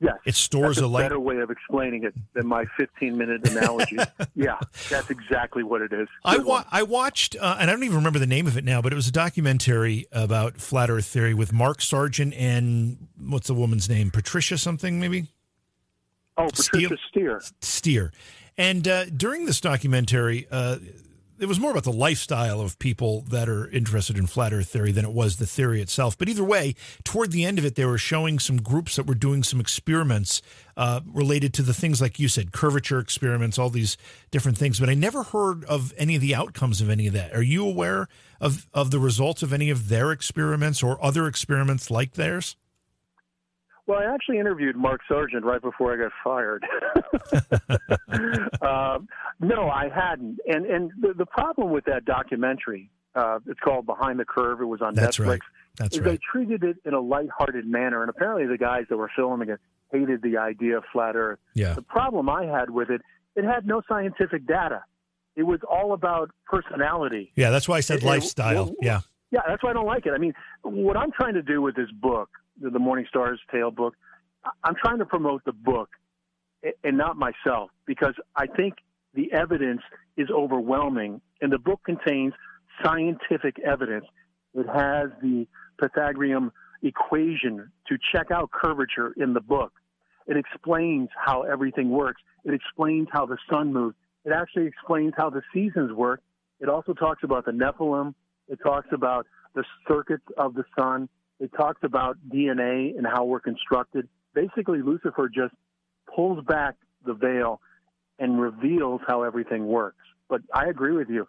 Yes, 0.00 0.16
it 0.26 0.34
stores 0.34 0.76
that's 0.76 0.82
a, 0.82 0.86
a 0.86 0.86
light. 0.86 1.02
better 1.02 1.18
way 1.18 1.38
of 1.38 1.50
explaining 1.50 2.04
it 2.04 2.12
than 2.34 2.46
my 2.46 2.66
15 2.76 3.16
minute 3.16 3.48
analogy. 3.48 3.96
yeah, 4.34 4.58
that's 4.90 5.08
exactly 5.08 5.62
what 5.62 5.80
it 5.80 5.94
is. 5.94 6.08
I 6.26 6.38
wa- 6.38 6.64
I 6.70 6.82
watched, 6.82 7.36
uh, 7.40 7.56
and 7.58 7.70
I 7.70 7.72
don't 7.72 7.84
even 7.84 7.96
remember 7.96 8.18
the 8.18 8.26
name 8.26 8.46
of 8.46 8.58
it 8.58 8.64
now, 8.64 8.82
but 8.82 8.92
it 8.92 8.96
was 8.96 9.08
a 9.08 9.12
documentary 9.12 10.06
about 10.12 10.58
flat 10.58 10.90
Earth 10.90 11.06
theory 11.06 11.32
with 11.32 11.54
Mark 11.54 11.80
Sargent 11.80 12.34
and 12.34 13.08
what's 13.18 13.46
the 13.46 13.54
woman's 13.54 13.88
name? 13.88 14.10
Patricia 14.10 14.58
something 14.58 15.00
maybe. 15.00 15.28
Oh, 16.38 16.48
Patricia 16.48 16.96
Steere. 17.10 17.42
Steere. 17.60 18.12
And 18.56 18.86
uh, 18.86 19.06
during 19.06 19.44
this 19.44 19.60
documentary, 19.60 20.46
uh, 20.50 20.78
it 21.38 21.46
was 21.46 21.60
more 21.60 21.70
about 21.70 21.84
the 21.84 21.92
lifestyle 21.92 22.60
of 22.60 22.78
people 22.78 23.22
that 23.28 23.48
are 23.48 23.68
interested 23.70 24.18
in 24.18 24.26
flat 24.26 24.52
earth 24.52 24.68
theory 24.68 24.90
than 24.90 25.04
it 25.04 25.12
was 25.12 25.36
the 25.36 25.46
theory 25.46 25.80
itself. 25.80 26.18
But 26.18 26.28
either 26.28 26.42
way, 26.42 26.74
toward 27.04 27.30
the 27.30 27.44
end 27.44 27.58
of 27.58 27.64
it, 27.64 27.76
they 27.76 27.84
were 27.84 27.98
showing 27.98 28.38
some 28.38 28.60
groups 28.60 28.96
that 28.96 29.06
were 29.06 29.14
doing 29.14 29.42
some 29.42 29.60
experiments 29.60 30.42
uh, 30.76 31.00
related 31.06 31.54
to 31.54 31.62
the 31.62 31.74
things 31.74 32.00
like 32.00 32.18
you 32.18 32.28
said, 32.28 32.52
curvature 32.52 32.98
experiments, 32.98 33.58
all 33.58 33.70
these 33.70 33.96
different 34.30 34.58
things. 34.58 34.80
But 34.80 34.88
I 34.88 34.94
never 34.94 35.22
heard 35.22 35.64
of 35.64 35.92
any 35.96 36.16
of 36.16 36.20
the 36.20 36.34
outcomes 36.34 36.80
of 36.80 36.90
any 36.90 37.06
of 37.06 37.12
that. 37.14 37.32
Are 37.34 37.42
you 37.42 37.66
aware 37.66 38.08
of, 38.40 38.66
of 38.74 38.90
the 38.90 38.98
results 38.98 39.42
of 39.42 39.52
any 39.52 39.70
of 39.70 39.88
their 39.88 40.10
experiments 40.10 40.82
or 40.82 41.02
other 41.04 41.26
experiments 41.26 41.90
like 41.90 42.14
theirs? 42.14 42.56
Well, 43.88 43.98
I 43.98 44.04
actually 44.04 44.38
interviewed 44.38 44.76
Mark 44.76 45.00
Sargent 45.08 45.46
right 45.46 45.62
before 45.62 45.94
I 45.94 45.96
got 45.96 46.12
fired. 46.22 46.62
um, 48.62 49.08
no, 49.40 49.70
I 49.70 49.88
hadn't. 49.88 50.38
And 50.46 50.66
and 50.66 50.92
the, 51.00 51.14
the 51.16 51.24
problem 51.26 51.72
with 51.72 51.86
that 51.86 52.04
documentary, 52.04 52.90
uh, 53.14 53.38
it's 53.46 53.58
called 53.60 53.86
Behind 53.86 54.20
the 54.20 54.26
Curve. 54.26 54.60
It 54.60 54.66
was 54.66 54.82
on 54.82 54.94
That's 54.94 55.16
Netflix. 55.16 55.26
Right. 55.28 55.40
That's 55.78 55.96
is 55.96 56.02
right. 56.02 56.10
They 56.12 56.18
treated 56.18 56.64
it 56.64 56.76
in 56.84 56.92
a 56.92 57.00
lighthearted 57.00 57.66
manner, 57.66 58.02
and 58.02 58.10
apparently 58.10 58.46
the 58.46 58.58
guys 58.58 58.84
that 58.90 58.98
were 58.98 59.10
filming 59.16 59.48
it 59.48 59.58
hated 59.90 60.20
the 60.20 60.36
idea 60.36 60.76
of 60.76 60.84
flat 60.92 61.16
Earth. 61.16 61.38
Yeah. 61.54 61.72
The 61.72 61.80
problem 61.82 62.28
I 62.28 62.44
had 62.44 62.68
with 62.68 62.90
it, 62.90 63.00
it 63.36 63.44
had 63.44 63.66
no 63.66 63.80
scientific 63.88 64.46
data. 64.46 64.84
It 65.34 65.44
was 65.44 65.60
all 65.70 65.94
about 65.94 66.30
personality. 66.44 67.32
Yeah, 67.36 67.48
that's 67.50 67.68
why 67.68 67.78
I 67.78 67.80
said 67.80 67.98
It- 67.98 68.02
it- 68.02 68.06
lifestyle. 68.06 68.54
well, 68.66 68.74
yeah. 68.82 69.00
Yeah, 69.30 69.40
that's 69.46 69.62
why 69.62 69.70
I 69.70 69.72
don't 69.74 69.86
like 69.86 70.06
it. 70.06 70.12
I 70.14 70.18
mean, 70.18 70.32
what 70.62 70.96
I'm 70.96 71.12
trying 71.12 71.34
to 71.34 71.42
do 71.42 71.60
with 71.62 71.76
this 71.76 71.90
book, 71.90 72.30
the 72.60 72.78
Morning 72.78 73.06
Star's 73.08 73.40
Tale 73.52 73.70
book, 73.70 73.94
I'm 74.64 74.74
trying 74.74 74.98
to 74.98 75.06
promote 75.06 75.44
the 75.44 75.52
book 75.52 75.90
and 76.82 76.96
not 76.96 77.16
myself 77.16 77.70
because 77.86 78.14
I 78.36 78.46
think 78.46 78.74
the 79.14 79.32
evidence 79.32 79.82
is 80.16 80.28
overwhelming, 80.30 81.20
and 81.40 81.52
the 81.52 81.58
book 81.58 81.80
contains 81.84 82.34
scientific 82.84 83.58
evidence. 83.60 84.04
It 84.54 84.66
has 84.66 85.10
the 85.22 85.46
Pythagorean 85.80 86.50
equation 86.82 87.70
to 87.88 87.98
check 88.12 88.30
out 88.30 88.50
curvature 88.50 89.12
in 89.16 89.32
the 89.34 89.40
book. 89.40 89.72
It 90.26 90.36
explains 90.36 91.08
how 91.16 91.42
everything 91.42 91.90
works. 91.90 92.20
It 92.44 92.54
explains 92.54 93.08
how 93.10 93.26
the 93.26 93.38
sun 93.50 93.72
moves. 93.72 93.96
It 94.24 94.32
actually 94.32 94.66
explains 94.66 95.14
how 95.16 95.30
the 95.30 95.42
seasons 95.54 95.92
work. 95.92 96.20
It 96.60 96.68
also 96.68 96.92
talks 96.92 97.22
about 97.24 97.46
the 97.46 97.52
Nephilim. 97.52 98.14
It 98.48 98.58
talks 98.62 98.88
about 98.92 99.26
the 99.54 99.64
circuits 99.86 100.24
of 100.36 100.54
the 100.54 100.64
sun. 100.78 101.08
It 101.40 101.50
talks 101.56 101.80
about 101.82 102.16
DNA 102.28 102.96
and 102.96 103.06
how 103.06 103.24
we're 103.24 103.40
constructed. 103.40 104.08
Basically, 104.34 104.82
Lucifer 104.82 105.28
just 105.28 105.54
pulls 106.14 106.44
back 106.44 106.74
the 107.04 107.14
veil 107.14 107.60
and 108.18 108.40
reveals 108.40 109.00
how 109.06 109.22
everything 109.22 109.66
works. 109.66 109.98
But 110.28 110.42
I 110.52 110.66
agree 110.66 110.92
with 110.92 111.08
you. 111.08 111.26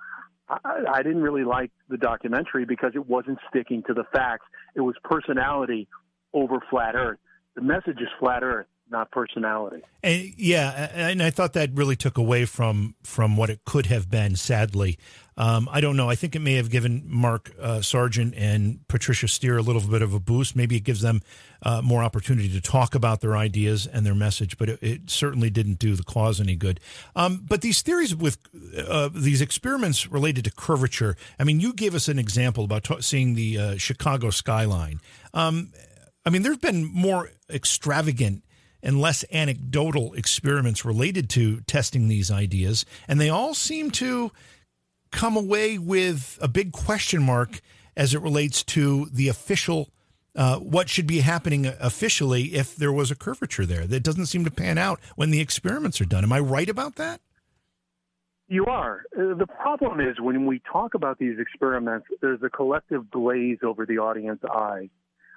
I, 0.49 0.84
I 0.91 1.03
didn't 1.03 1.22
really 1.22 1.43
like 1.43 1.72
the 1.89 1.97
documentary 1.97 2.66
because 2.66 2.93
it 2.95 3.07
wasn't 3.07 3.38
sticking 3.49 3.84
to 3.84 3.93
the 3.93 4.03
facts. 4.12 4.45
It 4.76 4.82
was 4.82 4.95
personality 5.03 5.88
over 6.34 6.60
flat 6.70 6.95
Earth. 6.95 7.20
The 7.55 7.62
message 7.62 7.99
is 7.99 8.07
flat 8.20 8.43
Earth, 8.43 8.68
not 8.92 9.12
personality. 9.12 9.84
And 10.04 10.34
yeah, 10.38 10.90
and 10.94 11.22
I 11.22 11.30
thought 11.30 11.54
that 11.54 11.72
really 11.74 11.96
took 11.96 12.18
away 12.18 12.46
from 12.46 12.96
from 13.04 13.38
what 13.38 13.50
it 13.50 13.66
could 13.66 13.88
have 13.88 14.10
been. 14.10 14.36
Sadly, 14.36 14.98
um, 15.40 15.70
I 15.72 15.80
don't 15.80 15.96
know. 15.96 16.10
I 16.10 16.16
think 16.16 16.36
it 16.36 16.40
may 16.40 16.56
have 16.56 16.70
given 16.70 17.04
Mark 17.06 17.52
uh, 17.62 17.82
Sargent 17.82 18.34
and 18.36 18.86
Patricia 18.90 19.28
Steere 19.28 19.58
a 19.58 19.62
little 19.62 19.82
bit 19.82 20.02
of 20.02 20.14
a 20.14 20.20
boost. 20.20 20.54
Maybe 20.54 20.76
it 20.76 20.84
gives 20.84 21.02
them 21.02 21.22
uh, 21.64 21.82
more 21.82 22.04
opportunity 22.04 22.50
to 22.50 22.60
talk 22.60 22.94
about 22.94 23.22
their 23.22 23.38
ideas 23.38 23.88
and 23.88 24.06
their 24.06 24.16
message. 24.16 24.58
But 24.58 24.70
it, 24.70 24.80
it 24.84 25.10
certainly 25.10 25.50
didn't 25.50 25.80
do 25.80 25.96
the 25.96 26.04
cause 26.04 26.42
any 26.42 26.56
good. 26.56 26.82
Um, 27.16 27.46
but 27.48 27.62
these 27.62 27.82
theories 27.82 28.14
with 28.14 28.38
uh, 28.78 29.10
these 29.14 29.42
experiments 29.42 30.12
related 30.12 30.44
to 30.44 30.52
curvature. 30.52 31.16
I 31.40 31.46
mean, 31.46 31.62
you 31.62 31.72
gave 31.72 31.96
us 31.96 32.10
an 32.10 32.20
example 32.20 32.66
about 32.66 32.84
t- 32.84 33.02
seeing 33.02 33.36
the 33.36 33.58
uh, 33.58 33.78
Chicago 33.78 34.32
skyline. 34.32 35.00
Um, 35.34 35.72
I 36.26 36.32
mean, 36.32 36.42
there's 36.42 36.58
been 36.58 36.84
more 36.86 37.32
extravagant 37.50 38.44
and 38.82 39.01
less 39.01 39.25
anecdotal 39.32 40.13
experiments 40.13 40.86
related 40.86 41.30
to 41.32 41.61
testing 41.61 42.07
these 42.07 42.32
ideas, 42.32 42.86
and 43.07 43.19
they 43.19 43.30
all 43.30 43.53
seem 43.53 43.91
to 43.91 44.32
come 45.11 45.36
away 45.36 45.77
with 45.77 46.38
a 46.41 46.47
big 46.47 46.71
question 46.71 47.23
mark 47.23 47.61
as 47.97 48.13
it 48.13 48.21
relates 48.21 48.63
to 48.63 49.05
the 49.11 49.27
official. 49.27 49.89
Uh, 50.36 50.57
what 50.57 50.88
should 50.88 51.07
be 51.07 51.19
happening 51.19 51.65
officially 51.65 52.53
if 52.53 52.75
there 52.75 52.93
was 52.93 53.11
a 53.11 53.15
curvature 53.15 53.65
there? 53.65 53.86
That 53.88 54.03
doesn't 54.03 54.27
seem 54.27 54.45
to 54.45 54.51
pan 54.51 54.77
out 54.77 54.99
when 55.15 55.32
the 55.32 55.41
experiments 55.41 55.99
are 55.99 56.05
done. 56.05 56.23
Am 56.23 56.32
I 56.32 56.39
right 56.39 56.69
about 56.69 56.95
that? 56.95 57.19
You 58.47 58.65
are. 58.65 59.03
Uh, 59.15 59.36
the 59.36 59.45
problem 59.45 59.99
is 59.99 60.19
when 60.19 60.45
we 60.45 60.61
talk 60.71 60.95
about 60.95 61.19
these 61.19 61.38
experiments, 61.39 62.07
there's 62.21 62.41
a 62.41 62.49
collective 62.49 63.09
glaze 63.11 63.59
over 63.63 63.86
the 63.86 63.99
audience 63.99 64.41
eyes. 64.51 64.89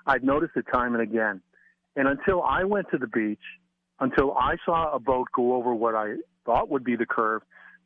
I've 0.06 0.22
noticed 0.22 0.56
it 0.56 0.66
time 0.72 0.94
and 0.94 1.02
again. 1.02 1.42
And 1.96 2.08
until 2.08 2.42
I 2.42 2.64
went 2.64 2.86
to 2.90 2.98
the 2.98 3.06
beach, 3.06 3.38
until 4.00 4.32
I 4.32 4.56
saw 4.64 4.94
a 4.94 4.98
boat 4.98 5.28
go 5.34 5.54
over 5.54 5.74
what 5.74 5.94
I 5.94 6.14
thought 6.44 6.68
would 6.70 6.84
be 6.84 6.96
the 6.96 7.06
curve, 7.06 7.42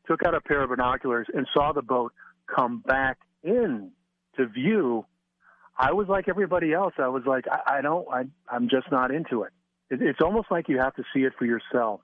took 0.07 0.25
out 0.25 0.35
a 0.35 0.41
pair 0.41 0.63
of 0.63 0.71
binoculars 0.71 1.27
and 1.35 1.47
saw 1.53 1.73
the 1.73 1.83
boat 1.83 2.13
come 2.55 2.83
back 2.87 3.19
in 3.43 3.91
to 4.37 4.47
view, 4.47 5.05
I 5.79 5.93
was 5.93 6.09
like 6.09 6.29
everybody 6.29 6.73
else. 6.73 6.95
I 6.99 7.09
was 7.09 7.25
like, 7.27 7.45
I, 7.51 7.79
I 7.79 7.81
don't, 7.83 8.07
I, 8.11 8.25
I'm 8.49 8.69
just 8.69 8.91
not 8.91 9.11
into 9.11 9.43
it. 9.43 9.53
it. 9.91 10.01
It's 10.03 10.21
almost 10.23 10.51
like 10.51 10.69
you 10.69 10.79
have 10.79 10.95
to 10.97 11.03
see 11.15 11.21
it 11.21 11.33
for 11.39 11.45
yourself, 11.45 12.01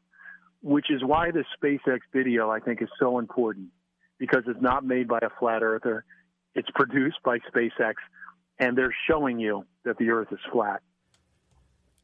which 0.63 0.91
is 0.91 1.03
why 1.05 1.31
this 1.31 1.47
SpaceX 1.63 2.01
video 2.13 2.51
I 2.51 2.61
think 2.61 2.83
is 2.83 2.89
so 2.99 3.19
important 3.19 3.69
because 4.19 4.43
it's 4.47 4.61
not 4.61 4.85
made 4.85 5.09
by 5.09 5.19
a 5.23 5.31
flat 5.39 5.63
earther. 5.63 6.05
It's 6.55 6.69
produced 6.75 7.19
by 7.25 7.39
SpaceX 7.39 7.95
and 8.59 8.77
they're 8.77 8.95
showing 9.09 9.39
you 9.39 9.65
that 9.85 9.97
the 9.99 10.11
earth 10.11 10.29
is 10.33 10.39
flat. 10.53 10.83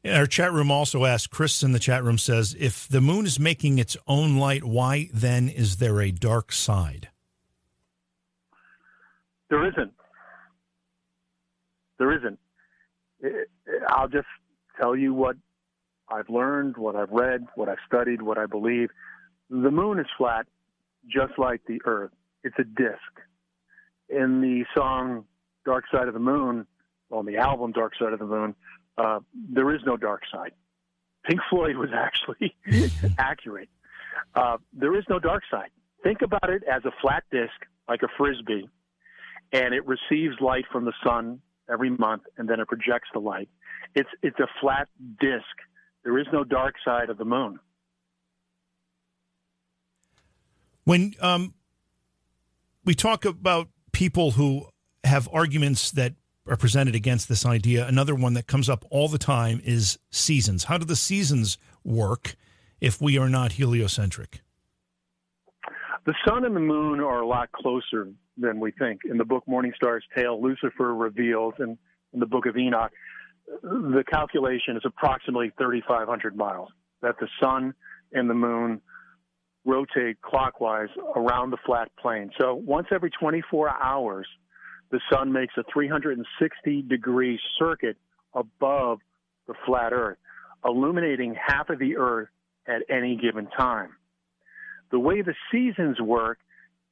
Our 0.05 0.27
chat 0.27 0.53
room 0.53 0.71
also 0.71 1.03
asked, 1.03 1.29
Chris 1.29 1.61
in 1.61 1.73
the 1.73 1.79
chat 1.79 2.03
room 2.03 2.17
says, 2.17 2.55
if 2.57 2.87
the 2.87 3.01
moon 3.01 3.25
is 3.25 3.39
making 3.39 3.79
its 3.79 3.97
own 4.07 4.37
light, 4.37 4.63
why 4.63 5.09
then 5.13 5.49
is 5.49 5.77
there 5.77 5.99
a 5.99 6.11
dark 6.11 6.53
side? 6.53 7.09
There 9.49 9.67
isn't. 9.67 9.91
There 11.97 12.15
isn't. 12.15 12.39
I'll 13.89 14.07
just 14.07 14.27
tell 14.79 14.95
you 14.95 15.13
what 15.13 15.35
I've 16.07 16.29
learned, 16.29 16.77
what 16.77 16.95
I've 16.95 17.11
read, 17.11 17.47
what 17.55 17.67
I've 17.67 17.79
studied, 17.85 18.21
what 18.21 18.37
I 18.37 18.45
believe. 18.45 18.89
The 19.49 19.71
moon 19.71 19.99
is 19.99 20.07
flat, 20.17 20.47
just 21.07 21.37
like 21.37 21.61
the 21.67 21.81
earth. 21.85 22.11
It's 22.43 22.55
a 22.57 22.63
disk. 22.63 23.19
In 24.07 24.39
the 24.39 24.63
song 24.73 25.25
Dark 25.65 25.83
Side 25.91 26.07
of 26.07 26.13
the 26.13 26.19
Moon, 26.21 26.65
on 27.11 27.25
the 27.25 27.37
album 27.37 27.73
Dark 27.73 27.93
Side 27.99 28.13
of 28.13 28.19
the 28.19 28.25
Moon, 28.25 28.55
uh, 28.99 29.19
there 29.33 29.73
is 29.73 29.81
no 29.85 29.97
dark 29.97 30.23
side. 30.31 30.51
Pink 31.25 31.39
Floyd 31.49 31.77
was 31.77 31.89
actually 31.93 32.55
accurate. 33.17 33.69
Uh, 34.35 34.57
there 34.73 34.95
is 34.95 35.03
no 35.09 35.19
dark 35.19 35.43
side. 35.49 35.69
Think 36.03 36.21
about 36.21 36.49
it 36.49 36.63
as 36.63 36.83
a 36.85 36.91
flat 37.01 37.23
disk, 37.31 37.53
like 37.87 38.01
a 38.03 38.07
frisbee, 38.17 38.69
and 39.51 39.73
it 39.73 39.83
receives 39.85 40.35
light 40.39 40.65
from 40.71 40.85
the 40.85 40.93
sun 41.03 41.41
every 41.71 41.89
month, 41.89 42.23
and 42.37 42.47
then 42.47 42.59
it 42.59 42.67
projects 42.67 43.09
the 43.13 43.19
light. 43.19 43.49
It's 43.95 44.09
it's 44.21 44.39
a 44.39 44.47
flat 44.61 44.87
disk. 45.19 45.43
There 46.03 46.17
is 46.17 46.27
no 46.31 46.43
dark 46.43 46.75
side 46.83 47.09
of 47.09 47.17
the 47.17 47.25
moon. 47.25 47.59
When 50.85 51.13
um, 51.21 51.53
we 52.85 52.95
talk 52.95 53.25
about 53.25 53.67
people 53.91 54.31
who 54.31 54.67
have 55.03 55.29
arguments 55.31 55.91
that 55.91 56.13
are 56.49 56.57
presented 56.57 56.95
against 56.95 57.29
this 57.29 57.45
idea. 57.45 57.87
Another 57.87 58.15
one 58.15 58.33
that 58.33 58.47
comes 58.47 58.67
up 58.69 58.83
all 58.89 59.07
the 59.07 59.19
time 59.19 59.61
is 59.63 59.99
seasons. 60.09 60.65
How 60.65 60.77
do 60.77 60.85
the 60.85 60.95
seasons 60.95 61.57
work 61.83 62.35
if 62.81 62.99
we 62.99 63.17
are 63.17 63.29
not 63.29 63.53
heliocentric? 63.53 64.41
The 66.05 66.15
sun 66.27 66.45
and 66.45 66.55
the 66.55 66.59
moon 66.59 67.01
are 67.01 67.21
a 67.21 67.27
lot 67.27 67.51
closer 67.51 68.09
than 68.37 68.59
we 68.59 68.71
think. 68.71 69.01
In 69.09 69.17
the 69.17 69.25
book 69.25 69.47
Morning 69.47 69.73
Star's 69.75 70.03
Tale, 70.15 70.41
Lucifer 70.41 70.95
reveals, 70.95 71.53
and 71.59 71.77
in 72.13 72.19
the 72.19 72.25
book 72.25 72.47
of 72.47 72.57
Enoch, 72.57 72.91
the 73.61 74.03
calculation 74.09 74.75
is 74.75 74.83
approximately 74.85 75.51
3,500 75.57 76.35
miles 76.35 76.69
that 77.01 77.15
the 77.19 77.27
sun 77.41 77.73
and 78.11 78.29
the 78.29 78.33
moon 78.33 78.81
rotate 79.65 80.21
clockwise 80.21 80.89
around 81.15 81.51
the 81.51 81.57
flat 81.65 81.91
plane. 81.99 82.31
So 82.39 82.55
once 82.55 82.87
every 82.91 83.11
24 83.11 83.69
hours, 83.69 84.27
the 84.91 84.99
sun 85.11 85.31
makes 85.31 85.53
a 85.57 85.63
360 85.71 86.81
degree 86.83 87.39
circuit 87.57 87.97
above 88.33 88.99
the 89.47 89.53
flat 89.65 89.93
Earth, 89.93 90.17
illuminating 90.65 91.35
half 91.35 91.69
of 91.69 91.79
the 91.79 91.97
Earth 91.97 92.29
at 92.67 92.83
any 92.89 93.15
given 93.15 93.47
time. 93.47 93.89
The 94.91 94.99
way 94.99 95.21
the 95.21 95.35
seasons 95.51 95.99
work 95.99 96.39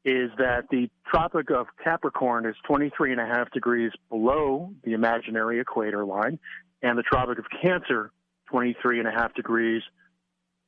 is 0.06 0.32
that 0.38 0.66
the 0.70 0.90
Tropic 1.10 1.50
of 1.52 1.68
Capricorn 1.84 2.46
is 2.46 2.56
23 2.66 3.12
and 3.12 3.22
a 3.22 3.26
half 3.26 3.52
degrees 3.52 3.92
below 4.10 4.72
the 4.84 4.94
imaginary 4.94 5.60
equator 5.60 6.06
line, 6.06 6.40
and 6.82 6.98
the 6.98 7.04
Tropic 7.04 7.40
of 7.40 7.46
Cancer 7.62 8.12
23 8.50 9.00
and 9.00 9.08
a 9.08 9.12
half 9.12 9.34
degrees 9.34 9.82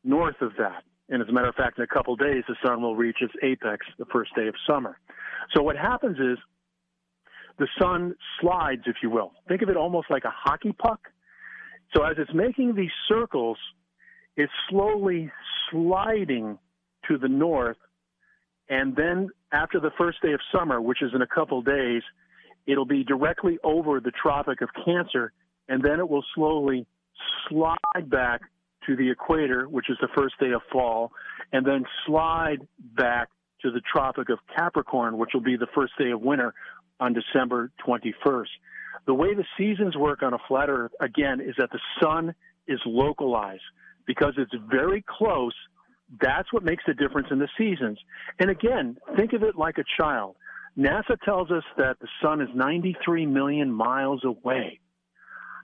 north 0.03 0.41
of 0.41 0.51
that. 0.57 0.83
And 1.09 1.21
as 1.21 1.29
a 1.29 1.31
matter 1.31 1.47
of 1.47 1.55
fact, 1.55 1.77
in 1.77 1.83
a 1.83 1.87
couple 1.87 2.15
days, 2.15 2.43
the 2.47 2.55
sun 2.63 2.81
will 2.81 2.95
reach 2.95 3.17
its 3.21 3.33
apex 3.41 3.85
the 3.97 4.05
first 4.05 4.35
day 4.35 4.47
of 4.47 4.55
summer. 4.67 4.99
So 5.55 5.63
what 5.63 5.75
happens 5.75 6.17
is 6.19 6.37
the 7.59 7.67
sun 7.79 8.15
slides, 8.39 8.83
if 8.85 8.95
you 9.03 9.09
will. 9.09 9.33
Think 9.47 9.61
of 9.61 9.69
it 9.69 9.77
almost 9.77 10.09
like 10.09 10.23
a 10.23 10.33
hockey 10.33 10.71
puck. 10.71 11.01
So 11.95 12.03
as 12.03 12.15
it's 12.17 12.33
making 12.33 12.75
these 12.75 12.91
circles, 13.07 13.57
it's 14.37 14.51
slowly 14.69 15.29
sliding 15.69 16.57
to 17.07 17.17
the 17.17 17.27
north. 17.27 17.77
And 18.69 18.95
then 18.95 19.29
after 19.51 19.79
the 19.79 19.91
first 19.97 20.21
day 20.21 20.31
of 20.31 20.39
summer, 20.55 20.79
which 20.81 21.01
is 21.01 21.11
in 21.13 21.21
a 21.21 21.27
couple 21.27 21.61
days, 21.61 22.01
it'll 22.65 22.85
be 22.85 23.03
directly 23.03 23.57
over 23.63 23.99
the 23.99 24.11
Tropic 24.11 24.61
of 24.61 24.69
Cancer, 24.85 25.33
and 25.67 25.83
then 25.83 25.99
it 25.99 26.07
will 26.07 26.23
slowly 26.35 26.85
slide 27.49 28.09
back 28.09 28.41
to 28.85 28.95
the 28.95 29.09
equator, 29.11 29.67
which 29.67 29.89
is 29.89 29.97
the 29.99 30.07
first 30.15 30.35
day 30.39 30.51
of 30.51 30.61
fall, 30.71 31.11
and 31.51 31.65
then 31.65 31.83
slide 32.05 32.59
back 32.95 33.29
to 33.61 33.71
the 33.71 33.81
Tropic 33.91 34.29
of 34.29 34.39
Capricorn, 34.55 35.17
which 35.17 35.31
will 35.33 35.41
be 35.41 35.57
the 35.57 35.67
first 35.75 35.93
day 35.97 36.11
of 36.11 36.21
winter 36.21 36.53
on 36.99 37.13
December 37.13 37.71
21st. 37.85 38.47
The 39.05 39.13
way 39.13 39.33
the 39.33 39.45
seasons 39.57 39.95
work 39.95 40.23
on 40.23 40.33
a 40.33 40.39
flat 40.47 40.69
Earth, 40.69 40.91
again, 40.99 41.39
is 41.39 41.55
that 41.57 41.71
the 41.71 41.79
sun 42.01 42.35
is 42.67 42.79
localized 42.85 43.63
because 44.05 44.33
it's 44.37 44.53
very 44.69 45.03
close. 45.07 45.53
That's 46.21 46.51
what 46.51 46.63
makes 46.63 46.83
the 46.85 46.93
difference 46.93 47.27
in 47.31 47.39
the 47.39 47.47
seasons. 47.57 47.99
And 48.39 48.49
again, 48.49 48.97
think 49.15 49.33
of 49.33 49.43
it 49.43 49.55
like 49.55 49.77
a 49.77 49.83
child. 49.99 50.35
NASA 50.77 51.19
tells 51.23 51.51
us 51.51 51.63
that 51.77 51.99
the 51.99 52.07
sun 52.21 52.41
is 52.41 52.49
93 52.53 53.25
million 53.25 53.71
miles 53.71 54.23
away. 54.23 54.79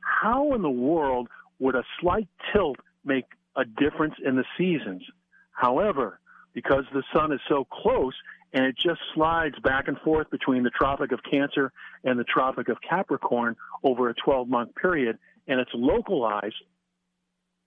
How 0.01 0.53
in 0.53 0.61
the 0.61 0.69
world 0.69 1.27
would 1.59 1.75
a 1.75 1.83
slight 1.99 2.27
tilt 2.53 2.77
make 3.03 3.25
a 3.55 3.65
difference 3.65 4.15
in 4.23 4.35
the 4.35 4.45
seasons? 4.57 5.03
However, 5.51 6.19
because 6.53 6.83
the 6.93 7.03
sun 7.13 7.31
is 7.31 7.39
so 7.47 7.65
close 7.65 8.13
and 8.53 8.65
it 8.65 8.75
just 8.77 8.99
slides 9.13 9.55
back 9.63 9.87
and 9.87 9.97
forth 9.99 10.29
between 10.29 10.63
the 10.63 10.69
Tropic 10.69 11.11
of 11.11 11.19
Cancer 11.29 11.71
and 12.03 12.19
the 12.19 12.23
Tropic 12.23 12.69
of 12.69 12.77
Capricorn 12.87 13.55
over 13.83 14.09
a 14.09 14.13
12 14.13 14.47
month 14.47 14.75
period, 14.75 15.17
and 15.47 15.59
it's 15.59 15.71
localized, 15.73 16.55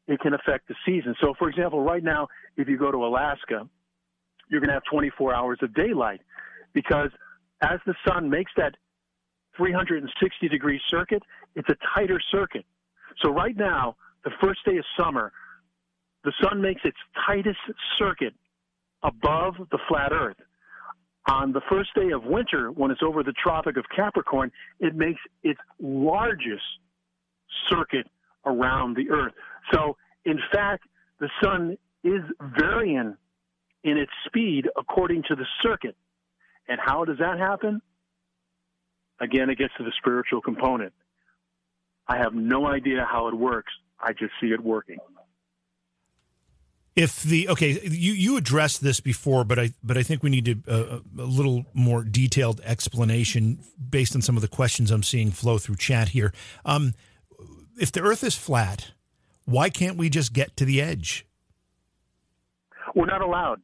it 0.07 0.21
can 0.21 0.35
affect 0.35 0.69
the 0.69 0.75
season. 0.87 1.15
So, 1.21 1.35
for 1.39 1.49
example, 1.49 1.83
right 1.83 2.03
now, 2.03 2.29
if 2.57 2.69
you 2.69 2.79
go 2.79 2.91
to 2.91 3.05
Alaska, 3.05 3.69
you're 4.49 4.61
going 4.61 4.69
to 4.69 4.75
have 4.75 4.85
24 4.91 5.35
hours 5.35 5.59
of 5.63 5.75
daylight 5.75 6.21
because 6.73 7.11
as 7.61 7.79
the 7.87 7.95
sun 8.07 8.31
makes 8.31 8.53
that 8.57 8.75
360 9.57 10.49
degree 10.49 10.81
circuit, 10.89 11.23
it's 11.55 11.69
a 11.69 11.77
tighter 11.95 12.21
circuit. 12.31 12.65
So, 13.23 13.31
right 13.31 13.57
now, 13.57 13.97
the 14.25 14.31
first 14.41 14.65
day 14.65 14.79
of 14.79 14.85
summer, 14.99 15.33
the 16.25 16.33
sun 16.43 16.61
makes 16.61 16.81
its 16.85 16.97
tightest 17.27 17.59
circuit 17.97 18.35
above 19.03 19.55
the 19.71 19.79
flat 19.89 20.13
earth. 20.13 20.37
On 21.29 21.53
the 21.53 21.61
first 21.71 21.95
day 21.95 22.11
of 22.11 22.25
winter, 22.25 22.71
when 22.71 22.91
it's 22.91 23.03
over 23.03 23.23
the 23.23 23.33
Tropic 23.33 23.77
of 23.77 23.85
Capricorn, 23.95 24.51
it 24.81 24.95
makes 24.95 25.21
its 25.43 25.61
largest 25.79 26.63
circuit 27.69 28.07
around 28.47 28.97
the 28.97 29.11
earth. 29.11 29.35
So, 29.73 29.97
in 30.25 30.39
fact, 30.53 30.85
the 31.21 31.29
sun 31.43 31.77
is 32.03 32.23
varying 32.41 33.15
in 33.85 33.99
its 33.99 34.11
speed 34.27 34.69
according 34.77 35.25
to 35.29 35.35
the 35.35 35.45
circuit. 35.63 35.97
And 36.67 36.81
how 36.83 37.05
does 37.05 37.19
that 37.19 37.39
happen? 37.39 37.83
Again, 39.21 39.51
it 39.51 39.59
gets 39.59 39.75
to 39.79 39.85
the 39.85 39.93
spiritual 39.99 40.41
component. 40.41 40.93
I 42.07 42.17
have 42.19 42.35
no 42.35 42.67
idea 42.67 43.07
how 43.11 43.29
it 43.29 43.35
works. 43.35 43.73
I 44.01 44.13
just 44.13 44.33
see 44.41 44.49
it 44.49 44.63
working. 44.63 44.99
If 46.99 47.23
the 47.23 47.49
okay, 47.51 47.79
you 47.85 48.13
you 48.13 48.37
addressed 48.37 48.83
this 48.83 48.99
before, 48.99 49.45
but 49.45 49.57
I 49.57 49.71
but 49.85 49.97
I 49.97 50.03
think 50.03 50.25
we 50.25 50.31
need 50.31 50.45
to, 50.47 50.57
uh, 50.67 50.99
a 51.17 51.23
little 51.23 51.65
more 51.73 52.03
detailed 52.03 52.61
explanation 52.65 53.61
based 53.89 54.17
on 54.17 54.21
some 54.21 54.35
of 54.35 54.43
the 54.43 54.49
questions 54.49 54.91
I'm 54.91 55.05
seeing 55.05 55.31
flow 55.31 55.59
through 55.59 55.77
chat 55.77 56.09
here. 56.09 56.33
Um, 56.65 56.95
if 57.81 57.93
the 57.93 58.01
Earth 58.01 58.25
is 58.25 58.35
flat, 58.35 58.91
why 59.45 59.71
can't 59.71 59.97
we 59.97 60.09
just 60.09 60.33
get 60.33 60.57
to 60.57 60.65
the 60.65 60.83
edge? 60.83 61.25
We're 62.97 63.07
not 63.07 63.23
allowed. 63.23 63.61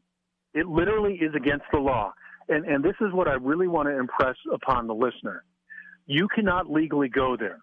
It 0.52 0.68
literally 0.68 1.14
is 1.14 1.34
against 1.34 1.64
the 1.72 1.80
law, 1.80 2.14
and 2.48 2.64
and 2.64 2.84
this 2.84 2.94
is 3.00 3.12
what 3.12 3.26
I 3.26 3.32
really 3.32 3.66
want 3.66 3.88
to 3.88 3.98
impress 3.98 4.36
upon 4.52 4.86
the 4.86 4.94
listener. 4.94 5.42
You 6.06 6.28
cannot 6.32 6.70
legally 6.70 7.08
go 7.08 7.36
there. 7.36 7.62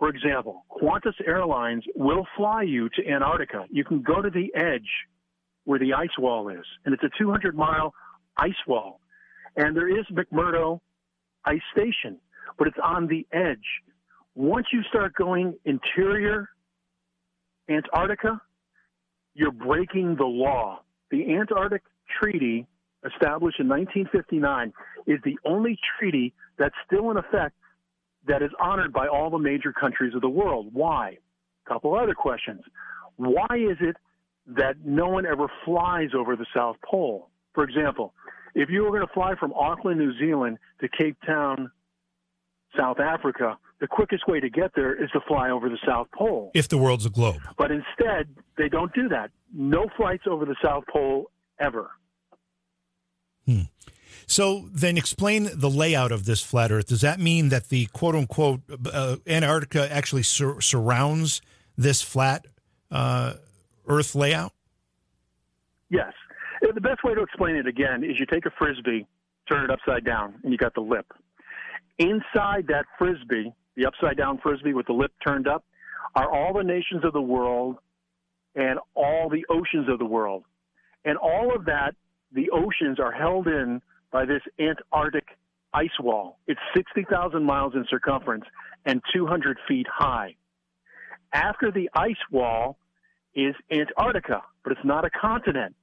For 0.00 0.08
example, 0.08 0.64
Qantas 0.70 1.12
Airlines 1.26 1.84
will 1.94 2.26
fly 2.34 2.62
you 2.62 2.88
to 2.88 3.06
Antarctica. 3.06 3.66
You 3.70 3.84
can 3.84 4.00
go 4.00 4.22
to 4.22 4.30
the 4.30 4.50
edge 4.56 4.88
where 5.64 5.78
the 5.78 5.92
ice 5.92 6.16
wall 6.18 6.48
is, 6.48 6.64
and 6.86 6.94
it's 6.94 7.04
a 7.04 7.10
200 7.18 7.54
mile 7.54 7.92
ice 8.38 8.52
wall. 8.66 8.98
And 9.56 9.76
there 9.76 9.88
is 9.88 10.06
McMurdo 10.10 10.80
Ice 11.44 11.60
Station, 11.76 12.18
but 12.56 12.66
it's 12.66 12.78
on 12.82 13.08
the 13.08 13.26
edge. 13.30 13.58
Once 14.34 14.68
you 14.72 14.82
start 14.88 15.12
going 15.14 15.54
interior 15.66 16.48
Antarctica, 17.68 18.40
you're 19.34 19.52
breaking 19.52 20.16
the 20.16 20.24
law. 20.24 20.80
The 21.10 21.34
Antarctic 21.34 21.82
Treaty, 22.18 22.66
established 23.04 23.60
in 23.60 23.68
1959, 23.68 24.72
is 25.06 25.18
the 25.26 25.36
only 25.44 25.78
treaty 25.98 26.32
that's 26.58 26.74
still 26.86 27.10
in 27.10 27.18
effect 27.18 27.54
that 28.30 28.42
is 28.42 28.50
honored 28.60 28.92
by 28.92 29.08
all 29.08 29.28
the 29.28 29.38
major 29.38 29.72
countries 29.72 30.14
of 30.14 30.20
the 30.20 30.28
world. 30.28 30.68
Why? 30.72 31.18
A 31.66 31.68
couple 31.68 31.96
other 31.96 32.14
questions. 32.14 32.62
Why 33.16 33.48
is 33.52 33.76
it 33.80 33.96
that 34.46 34.76
no 34.84 35.08
one 35.08 35.26
ever 35.26 35.48
flies 35.64 36.10
over 36.16 36.36
the 36.36 36.46
South 36.54 36.76
Pole? 36.88 37.28
For 37.54 37.64
example, 37.64 38.14
if 38.54 38.70
you 38.70 38.84
were 38.84 38.90
going 38.90 39.06
to 39.06 39.12
fly 39.12 39.34
from 39.34 39.52
Auckland, 39.54 39.98
New 39.98 40.16
Zealand 40.18 40.58
to 40.80 40.88
Cape 40.88 41.16
Town, 41.26 41.72
South 42.78 43.00
Africa, 43.00 43.58
the 43.80 43.88
quickest 43.88 44.28
way 44.28 44.38
to 44.38 44.48
get 44.48 44.70
there 44.76 44.94
is 44.94 45.10
to 45.10 45.20
fly 45.26 45.50
over 45.50 45.68
the 45.68 45.78
South 45.84 46.06
Pole. 46.14 46.52
If 46.54 46.68
the 46.68 46.78
world's 46.78 47.06
a 47.06 47.10
globe. 47.10 47.40
But 47.58 47.72
instead, 47.72 48.28
they 48.56 48.68
don't 48.68 48.92
do 48.94 49.08
that. 49.08 49.32
No 49.52 49.86
flights 49.96 50.24
over 50.30 50.44
the 50.44 50.56
South 50.62 50.84
Pole 50.92 51.30
ever. 51.58 51.90
Hmm. 53.44 53.62
So 54.30 54.68
then 54.72 54.96
explain 54.96 55.48
the 55.52 55.68
layout 55.68 56.12
of 56.12 56.24
this 56.24 56.40
flat 56.40 56.70
Earth. 56.70 56.86
Does 56.86 57.00
that 57.00 57.18
mean 57.18 57.48
that 57.48 57.68
the 57.68 57.86
quote 57.86 58.14
unquote 58.14 58.60
uh, 58.86 59.16
Antarctica 59.26 59.92
actually 59.92 60.22
sur- 60.22 60.60
surrounds 60.60 61.42
this 61.76 62.00
flat 62.00 62.46
uh, 62.92 63.34
Earth 63.88 64.14
layout? 64.14 64.52
Yes. 65.88 66.12
The 66.62 66.80
best 66.80 67.02
way 67.02 67.12
to 67.12 67.22
explain 67.22 67.56
it 67.56 67.66
again 67.66 68.04
is 68.04 68.20
you 68.20 68.26
take 68.26 68.46
a 68.46 68.52
frisbee, 68.56 69.04
turn 69.50 69.64
it 69.64 69.70
upside 69.72 70.04
down, 70.04 70.34
and 70.44 70.52
you 70.52 70.58
got 70.58 70.74
the 70.74 70.80
lip. 70.80 71.06
Inside 71.98 72.68
that 72.68 72.84
frisbee, 72.98 73.52
the 73.74 73.84
upside 73.84 74.16
down 74.16 74.38
frisbee 74.38 74.74
with 74.74 74.86
the 74.86 74.92
lip 74.92 75.10
turned 75.26 75.48
up, 75.48 75.64
are 76.14 76.32
all 76.32 76.52
the 76.52 76.62
nations 76.62 77.04
of 77.04 77.12
the 77.14 77.20
world 77.20 77.78
and 78.54 78.78
all 78.94 79.28
the 79.28 79.44
oceans 79.50 79.88
of 79.88 79.98
the 79.98 80.04
world. 80.04 80.44
And 81.04 81.18
all 81.18 81.52
of 81.52 81.64
that, 81.64 81.96
the 82.32 82.48
oceans 82.50 83.00
are 83.00 83.10
held 83.10 83.48
in 83.48 83.82
by 84.10 84.24
this 84.24 84.42
Antarctic 84.58 85.24
ice 85.72 85.98
wall. 86.00 86.38
It's 86.46 86.60
60,000 86.76 87.44
miles 87.44 87.74
in 87.74 87.84
circumference 87.88 88.44
and 88.84 89.00
200 89.14 89.58
feet 89.68 89.86
high. 89.92 90.36
After 91.32 91.70
the 91.70 91.90
ice 91.94 92.16
wall 92.30 92.76
is 93.34 93.54
Antarctica, 93.70 94.42
but 94.64 94.72
it's 94.72 94.84
not 94.84 95.04
a 95.04 95.10
continent. 95.10 95.76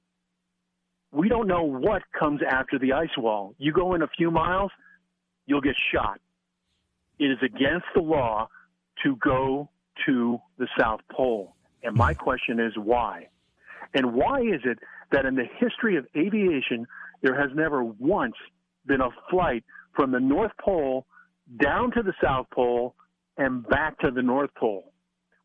we 1.12 1.30
don't 1.30 1.48
know 1.48 1.64
what 1.64 2.04
comes 2.18 2.42
after 2.48 2.78
the 2.78 2.94
ice 2.94 3.18
wall. 3.18 3.56
You 3.58 3.72
go 3.72 3.94
in 3.96 4.02
a 4.02 4.08
few 4.08 4.30
miles, 4.30 4.72
you'll 5.46 5.62
get 5.62 5.76
shot. 5.94 6.20
It 7.18 7.32
is 7.32 7.38
against 7.42 7.86
the 7.96 8.02
law 8.02 8.50
to 9.04 9.16
go 9.16 9.70
to 10.06 10.40
the 10.58 10.68
South 10.78 11.00
Pole. 11.10 11.56
And 11.82 11.96
my 11.96 12.14
question 12.14 12.60
is 12.60 12.74
why? 12.76 13.30
And 13.94 14.14
why 14.14 14.42
is 14.42 14.62
it 14.66 14.80
that 15.12 15.26
in 15.26 15.36
the 15.36 15.46
history 15.60 15.96
of 15.96 16.06
aviation, 16.16 16.86
there 17.22 17.40
has 17.40 17.50
never 17.56 17.84
once 17.84 18.36
been 18.86 19.02
a 19.02 19.10
flight 19.30 19.64
from 19.96 20.12
the 20.12 20.20
North 20.20 20.52
Pole 20.64 21.06
down 21.62 21.92
to 21.92 22.04
the 22.04 22.14
South 22.24 22.48
Pole 22.54 22.96
and 23.38 23.68
back 23.68 24.00
to 24.00 24.12
the 24.12 24.22
North 24.22 24.52
Pole? 24.58 24.94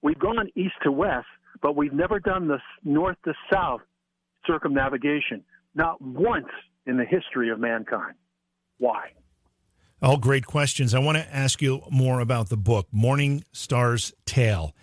We've 0.03 0.19
gone 0.19 0.49
east 0.57 0.75
to 0.83 0.93
west, 0.93 1.27
but 1.61 1.77
we've 1.77 1.93
never 1.93 2.19
done 2.19 2.49
the 2.49 2.59
north 2.85 3.17
to 3.25 3.33
south 3.53 3.81
circumnavigation. 4.47 5.45
Not 5.75 6.03
once 6.03 6.49
in 6.87 6.97
the 6.97 7.05
history 7.05 7.51
of 7.51 7.61
mankind. 7.61 8.15
Why? 8.79 9.11
All 10.03 10.17
great 10.17 10.47
questions. 10.47 10.95
I 10.95 10.99
want 10.99 11.19
to 11.19 11.35
ask 11.35 11.63
you 11.63 11.83
more 11.89 12.19
about 12.19 12.49
the 12.49 12.57
book, 12.57 12.89
Morning 12.91 13.45
Star's 13.53 14.13
Tale. 14.27 14.75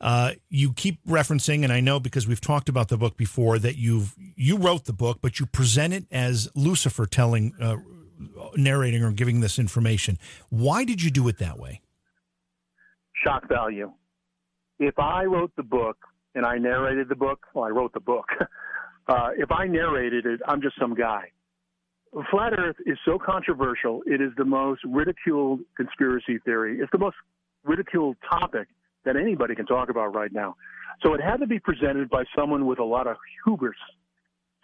Uh, 0.00 0.32
you 0.48 0.72
keep 0.72 1.04
referencing, 1.06 1.64
and 1.64 1.72
I 1.72 1.80
know 1.80 1.98
because 1.98 2.26
we've 2.26 2.40
talked 2.40 2.68
about 2.68 2.88
the 2.88 2.96
book 2.96 3.16
before 3.16 3.58
that 3.58 3.76
you've 3.76 4.14
you 4.36 4.58
wrote 4.58 4.84
the 4.84 4.92
book, 4.92 5.18
but 5.22 5.40
you 5.40 5.46
present 5.46 5.94
it 5.94 6.04
as 6.10 6.48
Lucifer 6.54 7.06
telling, 7.06 7.54
uh, 7.60 7.76
narrating, 8.56 9.02
or 9.02 9.12
giving 9.12 9.40
this 9.40 9.58
information. 9.58 10.18
Why 10.50 10.84
did 10.84 11.02
you 11.02 11.10
do 11.10 11.26
it 11.28 11.38
that 11.38 11.58
way? 11.58 11.80
Shock 13.24 13.48
value. 13.48 13.92
If 14.78 14.98
I 14.98 15.24
wrote 15.24 15.52
the 15.56 15.62
book 15.62 15.96
and 16.34 16.44
I 16.44 16.58
narrated 16.58 17.08
the 17.08 17.16
book, 17.16 17.46
well, 17.54 17.64
I 17.64 17.70
wrote 17.70 17.94
the 17.94 18.00
book. 18.00 18.26
uh, 19.08 19.30
if 19.38 19.50
I 19.50 19.66
narrated 19.66 20.26
it, 20.26 20.40
I'm 20.46 20.60
just 20.60 20.78
some 20.78 20.94
guy. 20.94 21.30
Flat 22.30 22.52
Earth 22.58 22.76
is 22.84 22.98
so 23.04 23.18
controversial. 23.18 24.02
It 24.06 24.20
is 24.20 24.32
the 24.36 24.44
most 24.44 24.80
ridiculed 24.84 25.60
conspiracy 25.76 26.38
theory. 26.44 26.78
It's 26.80 26.90
the 26.92 26.98
most 26.98 27.16
ridiculed 27.64 28.16
topic 28.28 28.68
that 29.06 29.16
anybody 29.16 29.54
can 29.54 29.64
talk 29.64 29.88
about 29.88 30.14
right 30.14 30.32
now. 30.32 30.56
So 31.02 31.14
it 31.14 31.20
had 31.22 31.38
to 31.38 31.46
be 31.46 31.58
presented 31.58 32.10
by 32.10 32.24
someone 32.36 32.66
with 32.66 32.78
a 32.78 32.84
lot 32.84 33.06
of 33.06 33.16
hubris, 33.44 33.78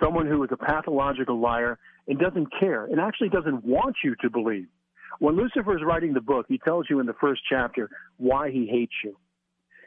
someone 0.03 0.27
who 0.27 0.43
is 0.45 0.51
a 0.53 0.57
pathological 0.57 1.41
liar 1.41 1.79
and 2.07 2.19
doesn't 2.19 2.49
care 2.59 2.85
and 2.85 3.01
actually 3.01 3.31
doesn't 3.31 3.65
want 3.65 3.97
you 4.05 4.15
to 4.21 4.29
believe. 4.29 4.67
When 5.21 5.37
Lucifer 5.37 5.77
is 5.77 5.85
writing 5.85 6.13
the 6.13 6.21
book, 6.21 6.47
he 6.49 6.59
tells 6.59 6.87
you 6.91 7.01
in 7.01 7.07
the 7.07 7.15
first 7.21 7.43
chapter 7.49 7.89
why 8.17 8.51
he 8.51 8.67
hates 8.67 8.93
you. 9.05 9.17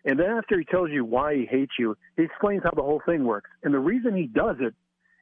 And 0.06 0.20
then 0.20 0.28
after 0.28 0.58
he 0.58 0.66
tells 0.66 0.92
you 0.92 1.04
why 1.04 1.36
he 1.36 1.46
hates 1.46 1.74
you, 1.78 1.98
he 2.16 2.24
explains 2.24 2.62
how 2.64 2.72
the 2.76 2.84
whole 2.84 3.02
thing 3.06 3.26
works. 3.26 3.50
And 3.64 3.74
the 3.74 3.80
reason 3.80 4.16
he 4.16 4.28
does 4.28 4.58
it 4.60 4.74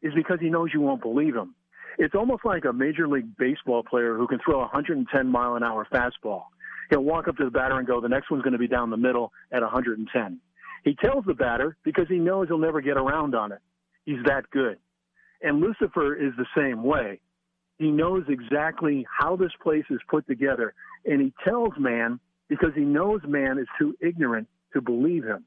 is 0.05 0.13
because 0.13 0.39
he 0.41 0.49
knows 0.49 0.69
you 0.73 0.81
won't 0.81 1.01
believe 1.01 1.35
him. 1.35 1.55
It's 1.97 2.15
almost 2.15 2.43
like 2.43 2.65
a 2.65 2.73
major 2.73 3.07
league 3.07 3.37
baseball 3.37 3.83
player 3.83 4.17
who 4.17 4.27
can 4.27 4.39
throw 4.43 4.57
a 4.57 4.69
110 4.69 5.27
mile 5.27 5.55
an 5.55 5.63
hour 5.63 5.87
fastball. 5.91 6.43
He'll 6.93 7.01
walk 7.01 7.27
up 7.27 7.37
to 7.37 7.45
the 7.45 7.49
batter 7.49 7.79
and 7.79 7.87
go, 7.87 7.99
the 7.99 8.07
next 8.07 8.29
one's 8.29 8.43
going 8.43 8.53
to 8.53 8.59
be 8.59 8.67
down 8.67 8.91
the 8.91 8.97
middle 8.97 9.31
at 9.51 9.63
110. 9.63 10.39
He 10.83 10.93
tells 10.93 11.25
the 11.25 11.33
batter 11.33 11.75
because 11.83 12.05
he 12.07 12.19
knows 12.19 12.49
he'll 12.49 12.59
never 12.59 12.81
get 12.81 12.97
around 12.97 13.33
on 13.33 13.51
it. 13.51 13.57
He's 14.05 14.23
that 14.27 14.47
good. 14.51 14.77
And 15.41 15.59
Lucifer 15.59 16.13
is 16.13 16.33
the 16.37 16.45
same 16.55 16.83
way. 16.83 17.19
He 17.79 17.89
knows 17.89 18.25
exactly 18.29 19.07
how 19.09 19.35
this 19.35 19.49
place 19.63 19.85
is 19.89 19.97
put 20.07 20.27
together, 20.27 20.75
and 21.03 21.19
he 21.19 21.33
tells 21.43 21.71
man 21.79 22.19
because 22.47 22.75
he 22.75 22.81
knows 22.81 23.21
man 23.27 23.57
is 23.57 23.65
too 23.79 23.95
ignorant 23.99 24.47
to 24.73 24.79
believe 24.79 25.23
him. 25.23 25.45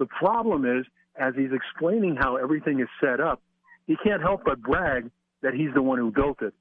The 0.00 0.06
problem 0.06 0.64
is, 0.64 0.84
as 1.14 1.32
he's 1.36 1.52
explaining 1.52 2.16
how 2.16 2.38
everything 2.38 2.80
is 2.80 2.88
set 3.00 3.20
up, 3.20 3.40
he 3.86 3.94
can't 4.02 4.20
help 4.20 4.42
but 4.44 4.60
brag 4.60 5.12
that 5.42 5.54
he's 5.54 5.72
the 5.74 5.82
one 5.82 5.98
who 5.98 6.10
built 6.10 6.42
it. 6.42 6.54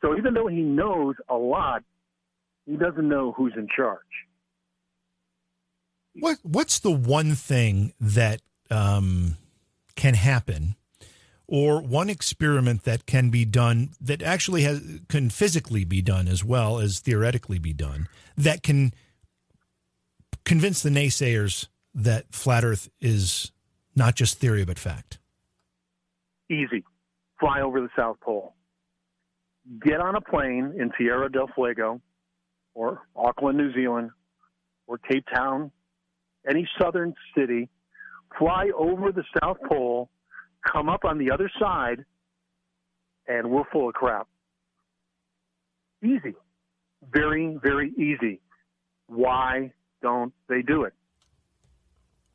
So 0.00 0.16
even 0.16 0.32
though 0.32 0.46
he 0.46 0.62
knows 0.62 1.16
a 1.28 1.36
lot, 1.36 1.82
he 2.68 2.76
doesn't 2.76 3.08
know 3.08 3.32
who's 3.32 3.54
in 3.56 3.66
charge. 3.74 3.98
What 6.14 6.38
What's 6.42 6.78
the 6.78 6.90
one 6.90 7.34
thing 7.34 7.94
that 7.98 8.42
um, 8.70 9.36
can 9.96 10.14
happen, 10.14 10.76
or 11.46 11.80
one 11.80 12.10
experiment 12.10 12.84
that 12.84 13.06
can 13.06 13.30
be 13.30 13.44
done 13.44 13.90
that 14.00 14.22
actually 14.22 14.62
has 14.62 15.00
can 15.08 15.30
physically 15.30 15.84
be 15.84 16.02
done 16.02 16.28
as 16.28 16.44
well 16.44 16.78
as 16.78 17.00
theoretically 17.00 17.58
be 17.58 17.72
done 17.72 18.08
that 18.36 18.62
can 18.62 18.92
convince 20.44 20.82
the 20.82 20.90
naysayers 20.90 21.68
that 21.94 22.26
flat 22.32 22.64
Earth 22.64 22.90
is 23.00 23.50
not 23.96 24.14
just 24.14 24.38
theory 24.38 24.64
but 24.64 24.78
fact? 24.78 25.18
Easy. 26.50 26.84
Fly 27.40 27.60
over 27.60 27.80
the 27.80 27.88
South 27.96 28.18
Pole. 28.20 28.54
Get 29.82 30.00
on 30.00 30.16
a 30.16 30.20
plane 30.20 30.74
in 30.78 30.90
Tierra 30.98 31.30
del 31.30 31.48
Fuego 31.54 32.00
or 32.78 33.02
Auckland, 33.16 33.58
New 33.58 33.72
Zealand, 33.74 34.10
or 34.86 34.98
Cape 34.98 35.24
Town, 35.34 35.72
any 36.48 36.66
southern 36.80 37.12
city, 37.36 37.68
fly 38.38 38.70
over 38.78 39.10
the 39.10 39.24
South 39.42 39.56
Pole, 39.68 40.08
come 40.64 40.88
up 40.88 41.04
on 41.04 41.18
the 41.18 41.32
other 41.32 41.50
side, 41.60 42.04
and 43.26 43.50
we're 43.50 43.64
full 43.72 43.88
of 43.88 43.94
crap. 43.94 44.28
Easy. 46.04 46.34
Very, 47.12 47.58
very 47.60 47.90
easy. 47.94 48.40
Why 49.08 49.72
don't 50.00 50.32
they 50.48 50.62
do 50.62 50.84
it? 50.84 50.94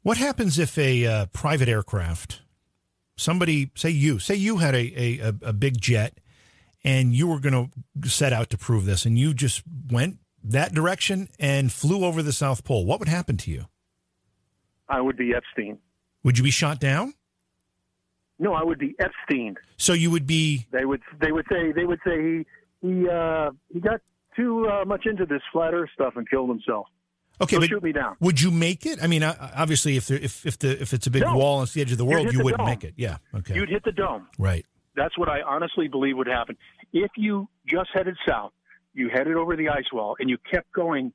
What 0.02 0.18
happens 0.18 0.60
if 0.60 0.78
a 0.78 1.06
uh, 1.06 1.26
private 1.28 1.70
aircraft, 1.70 2.42
somebody, 3.16 3.72
say 3.76 3.92
you, 3.92 4.20
say 4.20 4.36
you 4.36 4.58
had 4.58 4.76
a, 4.76 5.22
a, 5.22 5.28
a 5.44 5.54
big 5.54 5.80
jet 5.80 6.18
and 6.84 7.14
you 7.14 7.28
were 7.28 7.40
going 7.40 7.72
to 8.02 8.10
set 8.10 8.34
out 8.34 8.50
to 8.50 8.58
prove 8.58 8.84
this 8.84 9.06
and 9.06 9.18
you 9.18 9.34
just 9.34 9.64
went 9.90 10.18
that 10.44 10.74
direction 10.74 11.30
and 11.40 11.72
flew 11.72 12.04
over 12.04 12.22
the 12.22 12.34
South 12.34 12.64
Pole, 12.64 12.86
what 12.86 13.00
would 13.00 13.10
happen 13.10 13.38
to 13.38 13.52
you? 13.52 13.66
I 14.90 15.02
would 15.02 15.18
be 15.18 15.34
Epstein. 15.34 15.80
Would 16.24 16.38
you 16.38 16.44
be 16.44 16.52
shot 16.52 16.80
down? 16.80 17.14
No, 18.40 18.54
I 18.54 18.64
would 18.64 18.80
be 18.80 18.96
Epstein. 19.00 19.56
So 19.78 19.94
you 19.94 20.12
would 20.12 20.28
be. 20.28 20.66
They 20.72 20.86
would. 20.86 21.02
They 21.22 21.32
would 21.32 21.46
say. 21.52 21.72
They 21.72 21.86
would 21.86 22.00
say 22.06 22.22
he 22.22 22.46
he 22.82 23.10
uh, 23.10 23.52
he 23.72 23.80
got 23.80 24.02
too 24.36 24.68
uh, 24.68 24.86
much 24.86 25.06
into 25.06 25.26
this 25.26 25.42
flat 25.52 25.74
Earth 25.74 25.90
stuff 25.94 26.14
and 26.16 26.30
killed 26.30 26.50
himself. 26.50 26.88
Okay, 27.42 27.56
so 27.56 27.62
but 27.62 27.70
shoot 27.70 27.84
me 27.84 27.92
down. 27.92 28.16
Would 28.20 28.42
you 28.42 28.52
make 28.52 28.86
it? 28.86 29.04
I 29.04 29.08
mean, 29.08 29.24
obviously, 29.24 29.98
if 29.98 30.08
there, 30.08 30.18
if 30.18 30.46
if 30.46 30.60
the 30.60 30.82
if 30.82 30.94
it's 30.94 31.08
a 31.08 31.12
big 31.12 31.24
no. 31.24 31.36
wall 31.36 31.60
on 31.60 31.68
the 31.74 31.82
edge 31.82 31.92
of 31.92 31.98
the 31.98 32.06
world, 32.06 32.32
you 32.32 32.44
wouldn't 32.44 32.60
dome. 32.60 32.68
make 32.68 32.84
it. 32.84 32.94
Yeah. 32.98 33.18
Okay. 33.34 33.56
You'd 33.56 33.70
hit 33.70 33.84
the 33.84 33.92
dome. 33.92 34.28
Right. 34.38 34.66
That's 34.96 35.18
what 35.18 35.30
I 35.30 35.42
honestly 35.42 35.88
believe 35.88 36.18
would 36.18 36.28
happen. 36.28 36.56
If 36.92 37.12
you 37.18 37.48
just 37.66 37.90
headed 37.94 38.16
south, 38.28 38.52
you 38.94 39.10
headed 39.10 39.36
over 39.36 39.56
the 39.56 39.70
ice 39.70 39.92
wall, 39.92 40.16
and 40.20 40.30
you 40.30 40.38
kept 40.52 40.72
going 40.72 41.14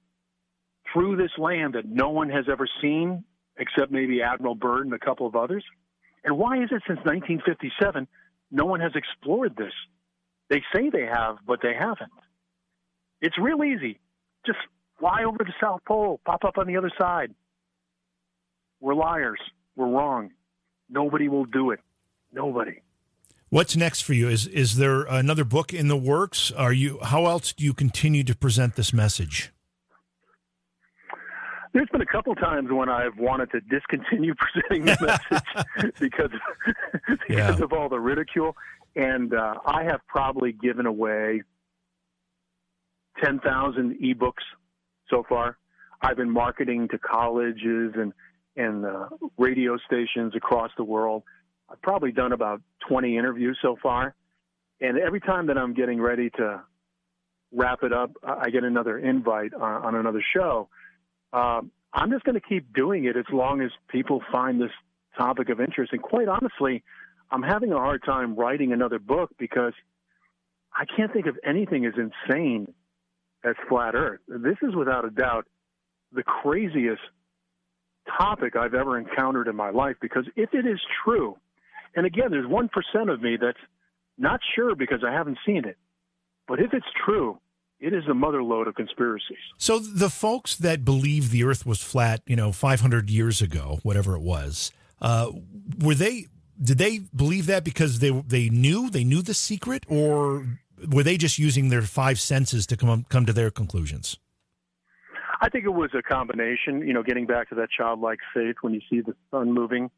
through 0.92 1.16
this 1.16 1.30
land 1.38 1.74
that 1.74 1.86
no 1.86 2.10
one 2.10 2.30
has 2.30 2.46
ever 2.50 2.68
seen 2.80 3.24
except 3.58 3.90
maybe 3.90 4.22
Admiral 4.22 4.54
Byrd 4.54 4.86
and 4.86 4.94
a 4.94 4.98
couple 4.98 5.26
of 5.26 5.34
others. 5.34 5.64
And 6.24 6.38
why 6.38 6.58
is 6.62 6.70
it 6.70 6.82
since 6.86 6.98
1957 7.04 8.06
no 8.50 8.64
one 8.64 8.80
has 8.80 8.92
explored 8.94 9.56
this? 9.56 9.72
They 10.48 10.62
say 10.74 10.90
they 10.90 11.06
have, 11.06 11.38
but 11.46 11.60
they 11.62 11.74
haven't. 11.74 12.12
It's 13.20 13.36
real 13.38 13.64
easy. 13.64 13.98
Just 14.46 14.58
fly 14.98 15.24
over 15.24 15.38
the 15.38 15.52
South 15.60 15.80
Pole, 15.86 16.20
pop 16.24 16.44
up 16.44 16.58
on 16.58 16.66
the 16.66 16.76
other 16.76 16.92
side. 16.98 17.34
We're 18.80 18.94
liars. 18.94 19.40
We're 19.76 19.88
wrong. 19.88 20.30
Nobody 20.88 21.28
will 21.28 21.44
do 21.44 21.72
it. 21.72 21.80
Nobody. 22.32 22.80
What's 23.50 23.76
next 23.76 24.02
for 24.02 24.12
you? 24.12 24.28
Is 24.28 24.46
is 24.46 24.76
there 24.76 25.02
another 25.04 25.44
book 25.44 25.72
in 25.72 25.88
the 25.88 25.96
works? 25.96 26.52
Are 26.52 26.72
you 26.72 26.98
how 27.02 27.26
else 27.26 27.52
do 27.52 27.64
you 27.64 27.72
continue 27.72 28.22
to 28.24 28.34
present 28.36 28.76
this 28.76 28.92
message? 28.92 29.52
There's 31.72 31.88
been 31.90 32.00
a 32.00 32.06
couple 32.06 32.34
times 32.34 32.68
when 32.70 32.88
I've 32.88 33.16
wanted 33.18 33.50
to 33.52 33.60
discontinue 33.60 34.34
presenting 34.38 34.84
the 34.86 35.18
message 35.30 35.94
because 36.00 36.30
because 37.08 37.58
Yeah. 37.58 37.62
of 37.62 37.72
all 37.72 37.88
the 37.88 38.00
ridicule, 38.00 38.54
and 38.96 39.32
uh, 39.34 39.54
I 39.64 39.84
have 39.84 40.00
probably 40.08 40.52
given 40.52 40.86
away 40.86 41.42
ten 43.22 43.38
thousand 43.40 43.98
ebooks 44.02 44.44
so 45.08 45.24
far. 45.28 45.56
I've 46.02 46.16
been 46.16 46.30
marketing 46.30 46.88
to 46.88 46.98
colleges 46.98 47.94
and 47.96 48.12
and 48.56 48.84
uh, 48.84 49.08
radio 49.38 49.78
stations 49.86 50.34
across 50.36 50.70
the 50.76 50.84
world. 50.84 51.22
I've 51.70 51.82
probably 51.82 52.12
done 52.12 52.32
about 52.32 52.62
twenty 52.86 53.16
interviews 53.16 53.58
so 53.62 53.76
far, 53.82 54.14
and 54.80 54.98
every 54.98 55.20
time 55.20 55.46
that 55.48 55.58
I'm 55.58 55.74
getting 55.74 56.00
ready 56.00 56.30
to 56.30 56.62
wrap 57.52 57.82
it 57.82 57.92
up, 57.92 58.12
I 58.22 58.44
I 58.46 58.50
get 58.50 58.64
another 58.64 58.98
invite 58.98 59.54
on, 59.54 59.84
on 59.84 59.94
another 59.94 60.22
show 60.34 60.68
um, 61.32 61.70
I'm 61.92 62.10
just 62.10 62.24
going 62.24 62.34
to 62.34 62.46
keep 62.46 62.72
doing 62.74 63.04
it 63.04 63.16
as 63.16 63.24
long 63.32 63.60
as 63.60 63.70
people 63.88 64.22
find 64.30 64.60
this 64.60 64.70
topic 65.16 65.48
of 65.48 65.60
interest. 65.60 65.92
And 65.92 66.02
quite 66.02 66.28
honestly, 66.28 66.82
I'm 67.30 67.42
having 67.42 67.72
a 67.72 67.76
hard 67.76 68.02
time 68.04 68.36
writing 68.36 68.72
another 68.72 68.98
book 68.98 69.30
because 69.38 69.72
I 70.72 70.84
can't 70.96 71.12
think 71.12 71.26
of 71.26 71.38
anything 71.44 71.86
as 71.86 71.94
insane 71.96 72.72
as 73.44 73.54
flat 73.68 73.94
Earth. 73.94 74.20
This 74.28 74.56
is 74.62 74.74
without 74.74 75.04
a 75.04 75.10
doubt 75.10 75.46
the 76.12 76.22
craziest 76.22 77.02
topic 78.18 78.56
I've 78.56 78.74
ever 78.74 78.98
encountered 78.98 79.48
in 79.48 79.56
my 79.56 79.70
life 79.70 79.96
because 80.00 80.24
if 80.36 80.54
it 80.54 80.66
is 80.66 80.80
true 81.04 81.36
And 81.94 82.06
again, 82.06 82.30
there's 82.30 82.46
1% 82.46 83.12
of 83.12 83.22
me 83.22 83.36
that's 83.40 83.58
not 84.16 84.40
sure 84.54 84.74
because 84.74 85.02
I 85.06 85.12
haven't 85.12 85.38
seen 85.46 85.64
it. 85.64 85.76
But 86.46 86.60
if 86.60 86.72
it's 86.72 86.86
true, 87.04 87.38
it 87.80 87.92
is 87.92 88.04
a 88.10 88.14
mother 88.14 88.42
lode 88.42 88.66
of 88.66 88.74
conspiracies. 88.74 89.38
So 89.56 89.78
the 89.78 90.10
folks 90.10 90.56
that 90.56 90.84
believe 90.84 91.30
the 91.30 91.44
Earth 91.44 91.64
was 91.64 91.82
flat, 91.82 92.22
you 92.26 92.36
know, 92.36 92.50
500 92.52 93.08
years 93.08 93.40
ago, 93.40 93.78
whatever 93.82 94.16
it 94.16 94.22
was, 94.22 94.72
uh, 95.00 95.30
were 95.78 95.94
they? 95.94 96.26
Did 96.60 96.78
they 96.78 96.98
believe 97.14 97.46
that 97.46 97.62
because 97.62 98.00
they 98.00 98.10
they 98.10 98.48
knew 98.48 98.90
they 98.90 99.04
knew 99.04 99.22
the 99.22 99.34
secret, 99.34 99.84
or 99.88 100.44
were 100.90 101.04
they 101.04 101.16
just 101.16 101.38
using 101.38 101.68
their 101.68 101.82
five 101.82 102.18
senses 102.18 102.66
to 102.66 102.76
come 102.76 103.06
come 103.08 103.24
to 103.26 103.32
their 103.32 103.52
conclusions? 103.52 104.18
I 105.40 105.48
think 105.48 105.64
it 105.64 105.70
was 105.70 105.90
a 105.96 106.02
combination. 106.02 106.82
You 106.82 106.92
know, 106.92 107.04
getting 107.04 107.26
back 107.26 107.48
to 107.50 107.54
that 107.56 107.68
childlike 107.70 108.18
faith 108.34 108.56
when 108.62 108.74
you 108.74 108.80
see 108.90 109.02
the 109.02 109.14
sun 109.30 109.52
moving. 109.52 109.88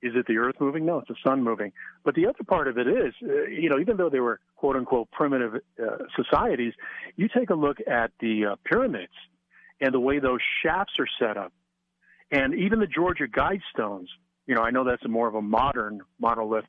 Is 0.00 0.12
it 0.14 0.26
the 0.26 0.38
earth 0.38 0.56
moving? 0.60 0.86
No, 0.86 0.98
it's 0.98 1.08
the 1.08 1.16
sun 1.26 1.42
moving. 1.42 1.72
But 2.04 2.14
the 2.14 2.26
other 2.26 2.44
part 2.46 2.68
of 2.68 2.78
it 2.78 2.86
is, 2.86 3.14
uh, 3.22 3.46
you 3.46 3.68
know, 3.68 3.78
even 3.80 3.96
though 3.96 4.08
they 4.08 4.20
were 4.20 4.40
quote 4.56 4.76
unquote 4.76 5.10
primitive 5.10 5.54
uh, 5.56 5.96
societies, 6.16 6.72
you 7.16 7.28
take 7.28 7.50
a 7.50 7.54
look 7.54 7.78
at 7.86 8.12
the 8.20 8.46
uh, 8.52 8.56
pyramids 8.64 9.12
and 9.80 9.92
the 9.92 10.00
way 10.00 10.18
those 10.18 10.40
shafts 10.62 10.94
are 10.98 11.06
set 11.18 11.36
up, 11.36 11.52
and 12.30 12.54
even 12.54 12.80
the 12.80 12.86
Georgia 12.86 13.26
Guidestones. 13.26 14.06
You 14.46 14.54
know, 14.54 14.62
I 14.62 14.70
know 14.70 14.84
that's 14.84 15.06
more 15.06 15.28
of 15.28 15.34
a 15.34 15.42
modern 15.42 16.00
monolith, 16.18 16.64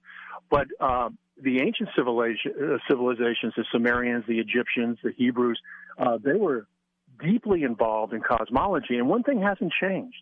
but 0.50 0.68
uh, 0.82 1.10
the 1.42 1.62
ancient 1.62 1.90
uh, 1.90 2.78
civilizations, 2.88 3.54
the 3.56 3.66
Sumerians, 3.72 4.26
the 4.28 4.40
Egyptians, 4.40 4.98
the 5.04 5.12
Hebrews, 5.16 5.60
uh, 5.98 6.18
they 6.24 6.34
were 6.34 6.68
deeply 7.24 7.64
involved 7.64 8.14
in 8.14 8.22
cosmology. 8.22 8.98
And 8.98 9.08
one 9.08 9.24
thing 9.24 9.42
hasn't 9.42 9.74
changed 9.80 10.18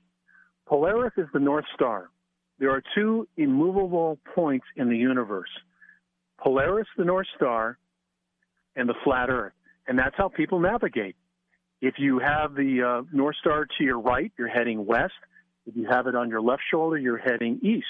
Polaris 0.67 1.13
is 1.17 1.27
the 1.33 1.39
North 1.39 1.65
Star. 1.73 2.09
There 2.59 2.71
are 2.71 2.81
two 2.95 3.27
immovable 3.37 4.19
points 4.35 4.65
in 4.75 4.89
the 4.89 4.97
universe 4.97 5.49
Polaris, 6.39 6.87
the 6.97 7.05
North 7.05 7.27
Star, 7.35 7.77
and 8.75 8.87
the 8.87 8.95
flat 9.03 9.29
Earth. 9.29 9.53
And 9.87 9.97
that's 9.97 10.15
how 10.17 10.29
people 10.29 10.59
navigate. 10.59 11.15
If 11.81 11.95
you 11.97 12.19
have 12.19 12.55
the 12.55 12.83
uh, 12.83 13.07
North 13.11 13.35
Star 13.37 13.65
to 13.65 13.83
your 13.83 13.99
right, 13.99 14.31
you're 14.37 14.47
heading 14.47 14.85
west. 14.85 15.13
If 15.65 15.75
you 15.75 15.87
have 15.89 16.07
it 16.07 16.15
on 16.15 16.29
your 16.29 16.41
left 16.41 16.63
shoulder, 16.69 16.97
you're 16.97 17.17
heading 17.17 17.59
east. 17.61 17.85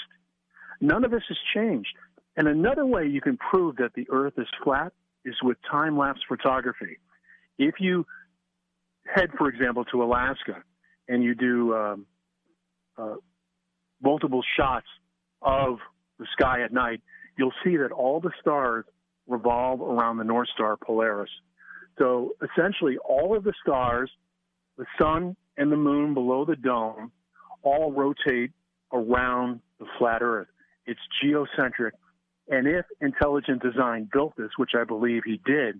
None 0.81 1.03
of 1.03 1.11
this 1.11 1.23
has 1.27 1.37
changed. 1.53 1.93
And 2.35 2.47
another 2.47 2.85
way 2.85 3.07
you 3.07 3.21
can 3.21 3.37
prove 3.37 3.77
that 3.77 3.93
the 3.95 4.07
Earth 4.09 4.33
is 4.37 4.47
flat 4.63 4.93
is 5.25 5.35
with 5.41 5.57
time 5.69 5.97
lapse 5.97 6.21
photography. 6.27 6.99
If 7.57 7.75
you 7.79 8.05
head, 9.05 9.31
for 9.37 9.47
example, 9.49 9.85
to 9.85 10.03
Alaska 10.03 10.63
and 11.07 11.23
you 11.23 11.33
do 11.33 11.75
um, 11.75 12.05
uh, 12.97 13.15
multiple 14.01 14.43
shots 14.57 14.87
of 15.41 15.77
the 16.19 16.25
sky 16.37 16.61
at 16.63 16.73
night, 16.73 17.01
you'll 17.37 17.53
see 17.63 17.77
that 17.77 17.91
all 17.91 18.19
the 18.19 18.31
stars 18.41 18.85
revolve 19.27 19.81
around 19.81 20.17
the 20.17 20.23
North 20.23 20.49
Star 20.53 20.77
Polaris. 20.77 21.29
So 21.97 22.31
essentially, 22.41 22.97
all 22.97 23.35
of 23.35 23.43
the 23.43 23.53
stars, 23.61 24.11
the 24.77 24.85
sun 24.99 25.35
and 25.57 25.71
the 25.71 25.77
moon 25.77 26.13
below 26.13 26.45
the 26.45 26.55
dome, 26.55 27.11
all 27.63 27.91
rotate 27.91 28.51
around 28.93 29.59
the 29.79 29.85
flat 29.97 30.21
Earth. 30.21 30.47
It's 30.85 30.99
geocentric. 31.21 31.93
And 32.49 32.67
if 32.67 32.85
intelligent 33.01 33.61
design 33.61 34.09
built 34.11 34.33
this, 34.37 34.51
which 34.57 34.71
I 34.79 34.85
believe 34.85 35.23
he 35.25 35.41
did, 35.45 35.79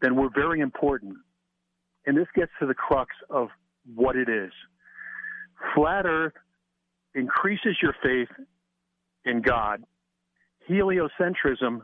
then 0.00 0.16
we're 0.16 0.30
very 0.34 0.60
important. 0.60 1.16
And 2.06 2.16
this 2.16 2.28
gets 2.34 2.52
to 2.60 2.66
the 2.66 2.74
crux 2.74 3.14
of 3.28 3.48
what 3.94 4.16
it 4.16 4.28
is. 4.28 4.52
Flat 5.74 6.06
Earth 6.06 6.32
increases 7.18 7.76
your 7.82 7.94
faith 8.02 8.28
in 9.24 9.42
God. 9.42 9.82
Heliocentrism 10.68 11.82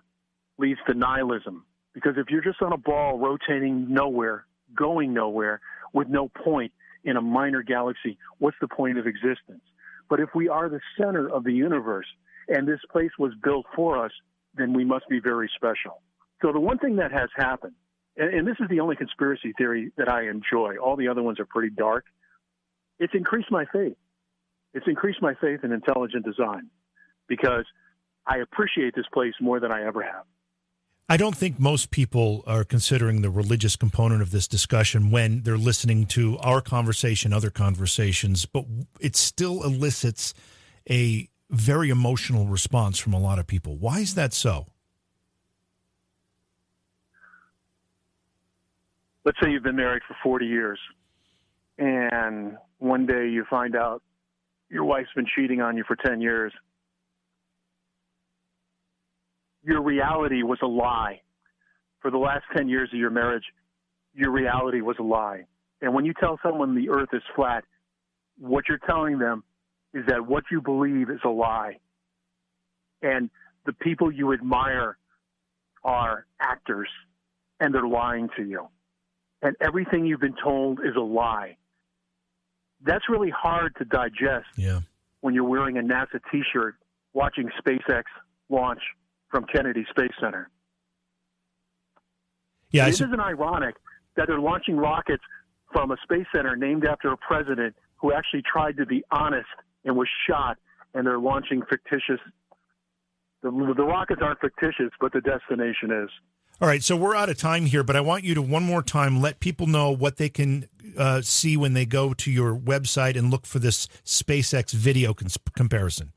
leads 0.59 0.81
to 0.87 0.95
nihilism. 0.95 1.65
Because 1.93 2.15
if 2.17 2.27
you're 2.31 2.43
just 2.43 2.61
on 2.63 2.73
a 2.73 2.77
ball 2.77 3.19
rotating 3.19 3.93
nowhere, 3.93 4.47
going 4.77 5.13
nowhere, 5.13 5.61
with 5.93 6.09
no 6.09 6.29
point 6.29 6.73
in 7.05 7.17
a 7.17 7.21
minor 7.21 7.63
galaxy, 7.63 8.19
what's 8.39 8.57
the 8.61 8.69
point 8.69 8.99
of 8.99 9.07
existence? 9.07 9.63
But 10.09 10.21
if 10.21 10.31
we 10.35 10.49
are 10.49 10.69
the 10.69 10.81
center 10.99 11.29
of 11.29 11.45
the 11.45 11.53
universe 11.53 12.07
and 12.49 12.67
this 12.67 12.81
place 12.91 13.13
was 13.19 13.33
built 13.43 13.67
for 13.75 14.05
us, 14.05 14.13
then 14.57 14.73
we 14.73 14.85
must 14.85 15.09
be 15.09 15.21
very 15.21 15.51
special. 15.55 16.03
So 16.43 16.53
the 16.53 16.61
one 16.61 16.79
thing 16.79 16.97
that 16.97 17.13
has 17.13 17.31
happened, 17.37 17.75
and, 18.17 18.47
this 18.47 18.57
is 18.61 18.69
the 18.69 18.81
only 18.81 18.97
conspiracy 18.97 19.53
theory 19.57 19.93
that 19.97 20.09
I 20.09 20.29
enjoy, 20.29 20.77
all 20.77 20.97
the 20.97 21.09
other 21.09 21.23
ones 21.23 21.41
are 21.41 21.47
pretty 21.47 21.75
dark, 21.75 22.05
it's 22.99 23.15
increased 23.15 23.51
my 23.51 23.65
faith. 23.73 23.97
It's 24.75 24.87
increased 24.89 25.23
my 25.23 25.35
faith 25.41 25.61
in 25.63 25.73
intelligent 25.73 26.25
design 26.25 26.69
because 27.29 27.65
I 28.27 28.39
appreciate 28.39 28.95
this 28.95 29.07
place 29.13 29.35
more 29.41 29.61
than 29.61 29.71
I 29.71 29.87
ever 29.87 30.03
have. 30.03 30.25
I 31.09 31.17
don't 31.17 31.37
think 31.37 31.61
most 31.61 31.91
people 31.91 32.43
are 32.47 32.65
considering 32.65 33.21
the 33.21 33.31
religious 33.31 33.77
component 33.77 34.23
of 34.23 34.31
this 34.31 34.49
discussion 34.49 35.11
when 35.11 35.43
they're 35.43 35.59
listening 35.59 36.07
to 36.07 36.39
our 36.39 36.63
conversation, 36.63 37.33
other 37.33 37.51
conversations, 37.51 38.47
but 38.47 38.65
it 39.01 39.15
still 39.15 39.63
elicits 39.63 40.33
a 40.89 41.29
very 41.51 41.91
emotional 41.91 42.47
response 42.47 42.99
from 42.99 43.13
a 43.13 43.19
lot 43.19 43.39
of 43.39 43.47
people. 43.47 43.77
Why 43.77 44.01
is 44.01 44.15
that 44.15 44.33
so? 44.33 44.67
Let's 49.27 49.39
say 49.43 49.51
you've 49.51 49.63
been 49.63 49.77
married 49.77 50.03
for 50.09 50.17
40 50.23 50.47
years 50.47 50.79
and 51.79 52.57
one 52.79 53.07
day 53.07 53.29
you 53.29 53.45
find 53.49 53.77
out 53.77 54.03
your 54.75 54.85
wife's 54.85 55.09
been 55.15 55.27
cheating 55.37 55.61
on 55.61 55.77
you 55.77 55.85
for 55.87 55.95
10 55.95 56.21
years. 56.21 56.53
Your 59.63 59.81
reality 59.81 60.43
was 60.43 60.59
a 60.63 60.67
lie. 60.67 61.21
For 62.01 62.11
the 62.11 62.19
last 62.19 62.43
10 62.57 62.69
years 62.69 62.91
of 62.93 62.99
your 62.99 63.11
marriage, 63.11 63.45
your 64.15 64.33
reality 64.33 64.81
was 64.81 64.97
a 64.99 65.03
lie. 65.05 65.45
And 65.81 65.95
when 65.95 66.05
you 66.05 66.13
tell 66.19 66.41
someone 66.43 66.75
the 66.75 66.91
earth 66.91 67.11
is 67.13 67.23
flat, 67.37 67.63
what 68.37 68.65
you're 68.69 68.81
telling 68.85 69.19
them 69.21 69.45
is 69.95 70.05
that 70.09 70.27
what 70.27 70.43
you 70.51 70.61
believe 70.61 71.09
is 71.09 71.21
a 71.25 71.29
lie. 71.29 71.79
And 73.01 73.31
the 73.67 73.73
people 73.73 74.11
you 74.11 74.33
admire 74.33 74.99
are 75.85 76.27
actors 76.41 76.89
and 77.61 77.73
they're 77.73 77.87
lying 77.87 78.29
to 78.37 78.43
you. 78.43 78.67
And 79.41 79.55
everything 79.61 80.05
you've 80.05 80.21
been 80.21 80.37
told 80.43 80.81
is 80.81 80.97
a 80.97 81.01
lie 81.01 81.59
that's 82.85 83.09
really 83.09 83.31
hard 83.31 83.75
to 83.77 83.85
digest 83.85 84.47
yeah. 84.57 84.81
when 85.21 85.35
you're 85.35 85.45
wearing 85.45 85.79
a 85.79 85.83
NASA 85.83 86.21
T-shirt 86.31 86.77
watching 87.13 87.51
SpaceX 87.61 88.03
launch 88.49 88.81
from 89.31 89.45
Kennedy 89.53 89.85
Space 89.91 90.13
Center. 90.21 90.51
Yeah, 92.71 92.87
it 92.87 92.95
isn't 92.95 93.21
ironic 93.21 93.77
that 94.17 94.27
they're 94.29 94.41
launching 94.41 94.77
rockets 94.77 95.23
from 95.73 95.91
a 95.91 95.97
space 96.03 96.27
center 96.35 96.57
named 96.57 96.85
after 96.85 97.09
a 97.13 97.17
president 97.17 97.75
who 97.97 98.13
actually 98.13 98.43
tried 98.43 98.77
to 98.77 98.87
be 98.87 99.03
honest 99.11 99.47
and 99.85 99.97
was 99.97 100.09
shot, 100.29 100.57
and 100.95 101.07
they're 101.07 101.19
launching 101.19 101.63
fictitious. 101.69 102.21
The, 103.43 103.51
the 103.77 103.85
rockets 103.85 104.21
aren't 104.23 104.41
fictitious, 104.41 104.91
but 105.01 105.13
the 105.13 105.21
destination 105.21 105.91
is. 105.91 106.11
All 106.65 106.71
right, 106.71 106.83
so 106.83 106.97
we're 106.97 107.15
out 107.15 107.29
of 107.29 107.37
time 107.37 107.67
here, 107.67 107.83
but 107.83 107.95
I 107.95 108.01
want 108.01 108.25
you 108.25 108.33
to 108.37 108.41
one 108.41 108.63
more 108.63 108.83
time 108.83 109.21
let 109.21 109.39
people 109.39 109.67
know 109.67 109.91
what 109.91 110.17
they 110.17 110.31
can 110.31 110.67
uh, 110.97 111.21
see 111.21 111.59
when 111.59 111.75
they 111.75 111.85
go 111.85 112.15
to 112.15 112.31
your 112.31 112.57
website 112.57 113.19
and 113.19 113.31
look 113.31 113.45
for 113.45 113.59
this 113.59 113.87
SpaceX 114.07 114.73
video 114.73 115.13
cons- 115.13 115.37
comparison. 115.55 116.15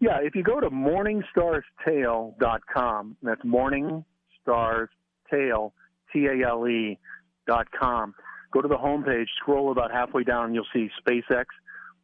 Yeah, 0.00 0.20
if 0.22 0.34
you 0.34 0.42
go 0.42 0.60
to 0.60 0.70
morningstarstale.com, 0.70 3.16
that's 3.22 3.42
morningstarstale, 3.42 5.72
T 6.10 6.26
A 6.26 6.48
L 6.48 6.66
E, 6.66 6.98
dot 7.46 7.66
com. 7.78 8.14
Go 8.50 8.62
to 8.62 8.68
the 8.68 8.78
homepage, 8.78 9.26
scroll 9.42 9.72
about 9.72 9.92
halfway 9.92 10.24
down, 10.24 10.54
you'll 10.54 10.64
see 10.72 10.88
SpaceX. 11.06 11.44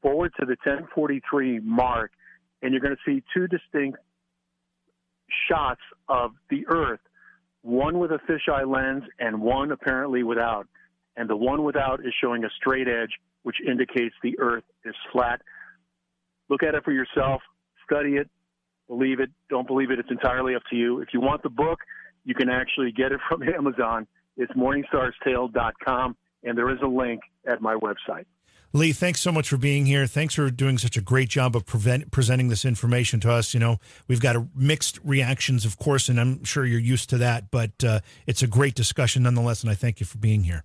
Forward 0.03 0.35
to 0.41 0.45
the 0.45 0.59
1043 0.63 1.61
mark, 1.61 2.13
and 2.61 2.73
you're 2.73 2.83
going 2.83 2.95
to 2.95 3.01
see 3.11 3.23
two 3.33 3.47
distinct 3.47 3.99
shots 5.49 5.81
of 6.09 6.33
the 6.51 6.67
Earth, 6.69 7.01
one 7.63 7.99
with 7.99 8.11
a 8.11 8.19
fisheye 8.29 8.67
lens 8.67 9.05
and 9.19 9.41
one 9.41 9.73
apparently 9.73 10.23
without. 10.23 10.67
And 11.17 11.29
the 11.29 11.37
one 11.37 11.65
without 11.65 12.01
is 12.01 12.15
showing 12.23 12.45
a 12.45 12.51
straight 12.57 12.89
edge, 12.89 13.11
which 13.43 13.57
indicates 13.67 14.15
the 14.23 14.39
Earth 14.39 14.65
is 14.85 14.95
flat. 15.13 15.41
Look 16.49 16.63
at 16.63 16.75
it 16.75 16.85
for 16.85 16.93
yourself, 16.93 17.43
study 17.85 18.17
it, 18.17 18.29
believe 18.87 19.21
it, 19.21 19.31
don't 19.51 19.67
believe 19.67 19.91
it. 19.91 19.99
It's 19.99 20.11
entirely 20.11 20.55
up 20.55 20.63
to 20.71 20.77
you. 20.77 21.01
If 21.01 21.09
you 21.13 21.21
want 21.21 21.43
the 21.43 21.51
book, 21.51 21.81
you 22.25 22.35
can 22.35 22.49
actually 22.49 22.93
get 22.93 23.13
it 23.13 23.21
from 23.29 23.43
Amazon. 23.57 24.07
It's 24.37 24.53
morningstarstale.com, 24.53 26.17
and 26.45 26.57
there 26.57 26.71
is 26.71 26.79
a 26.83 26.87
link 26.87 27.21
at 27.47 27.61
my 27.61 27.75
website. 27.75 28.27
Lee, 28.75 28.93
thanks 28.93 29.21
so 29.21 29.33
much 29.33 29.49
for 29.49 29.57
being 29.57 29.87
here. 29.87 30.07
Thanks 30.07 30.35
for 30.35 30.51
doing 30.51 30.77
such 30.77 30.97
a 30.99 31.01
great 31.01 31.31
job 31.31 31.57
of 31.57 31.65
prevent, 31.65 32.11
presenting 32.11 32.49
this 32.49 32.67
information 32.67 33.19
to 33.21 33.33
us. 33.33 33.55
You 33.55 33.61
know, 33.61 33.79
we've 34.09 34.21
got 34.21 34.37
a 34.37 34.47
mixed 34.55 34.99
reactions, 35.03 35.65
of 35.65 35.79
course, 35.79 36.11
and 36.11 36.21
I'm 36.21 36.45
sure 36.45 36.67
you're 36.67 36.79
used 36.79 37.09
to 37.11 37.19
that, 37.19 37.51
but 37.51 37.83
uh, 37.83 38.01
it's 38.27 38.43
a 38.43 38.47
great 38.47 38.75
discussion 38.75 39.23
nonetheless, 39.23 39.63
and 39.63 39.71
I 39.71 39.75
thank 39.75 40.01
you 40.01 40.07
for 40.07 40.19
being 40.19 40.45
here. 40.45 40.65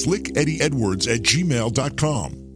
slickeddieedwards 0.05 1.07
at 1.13 1.21
gmail.com. 1.21 2.50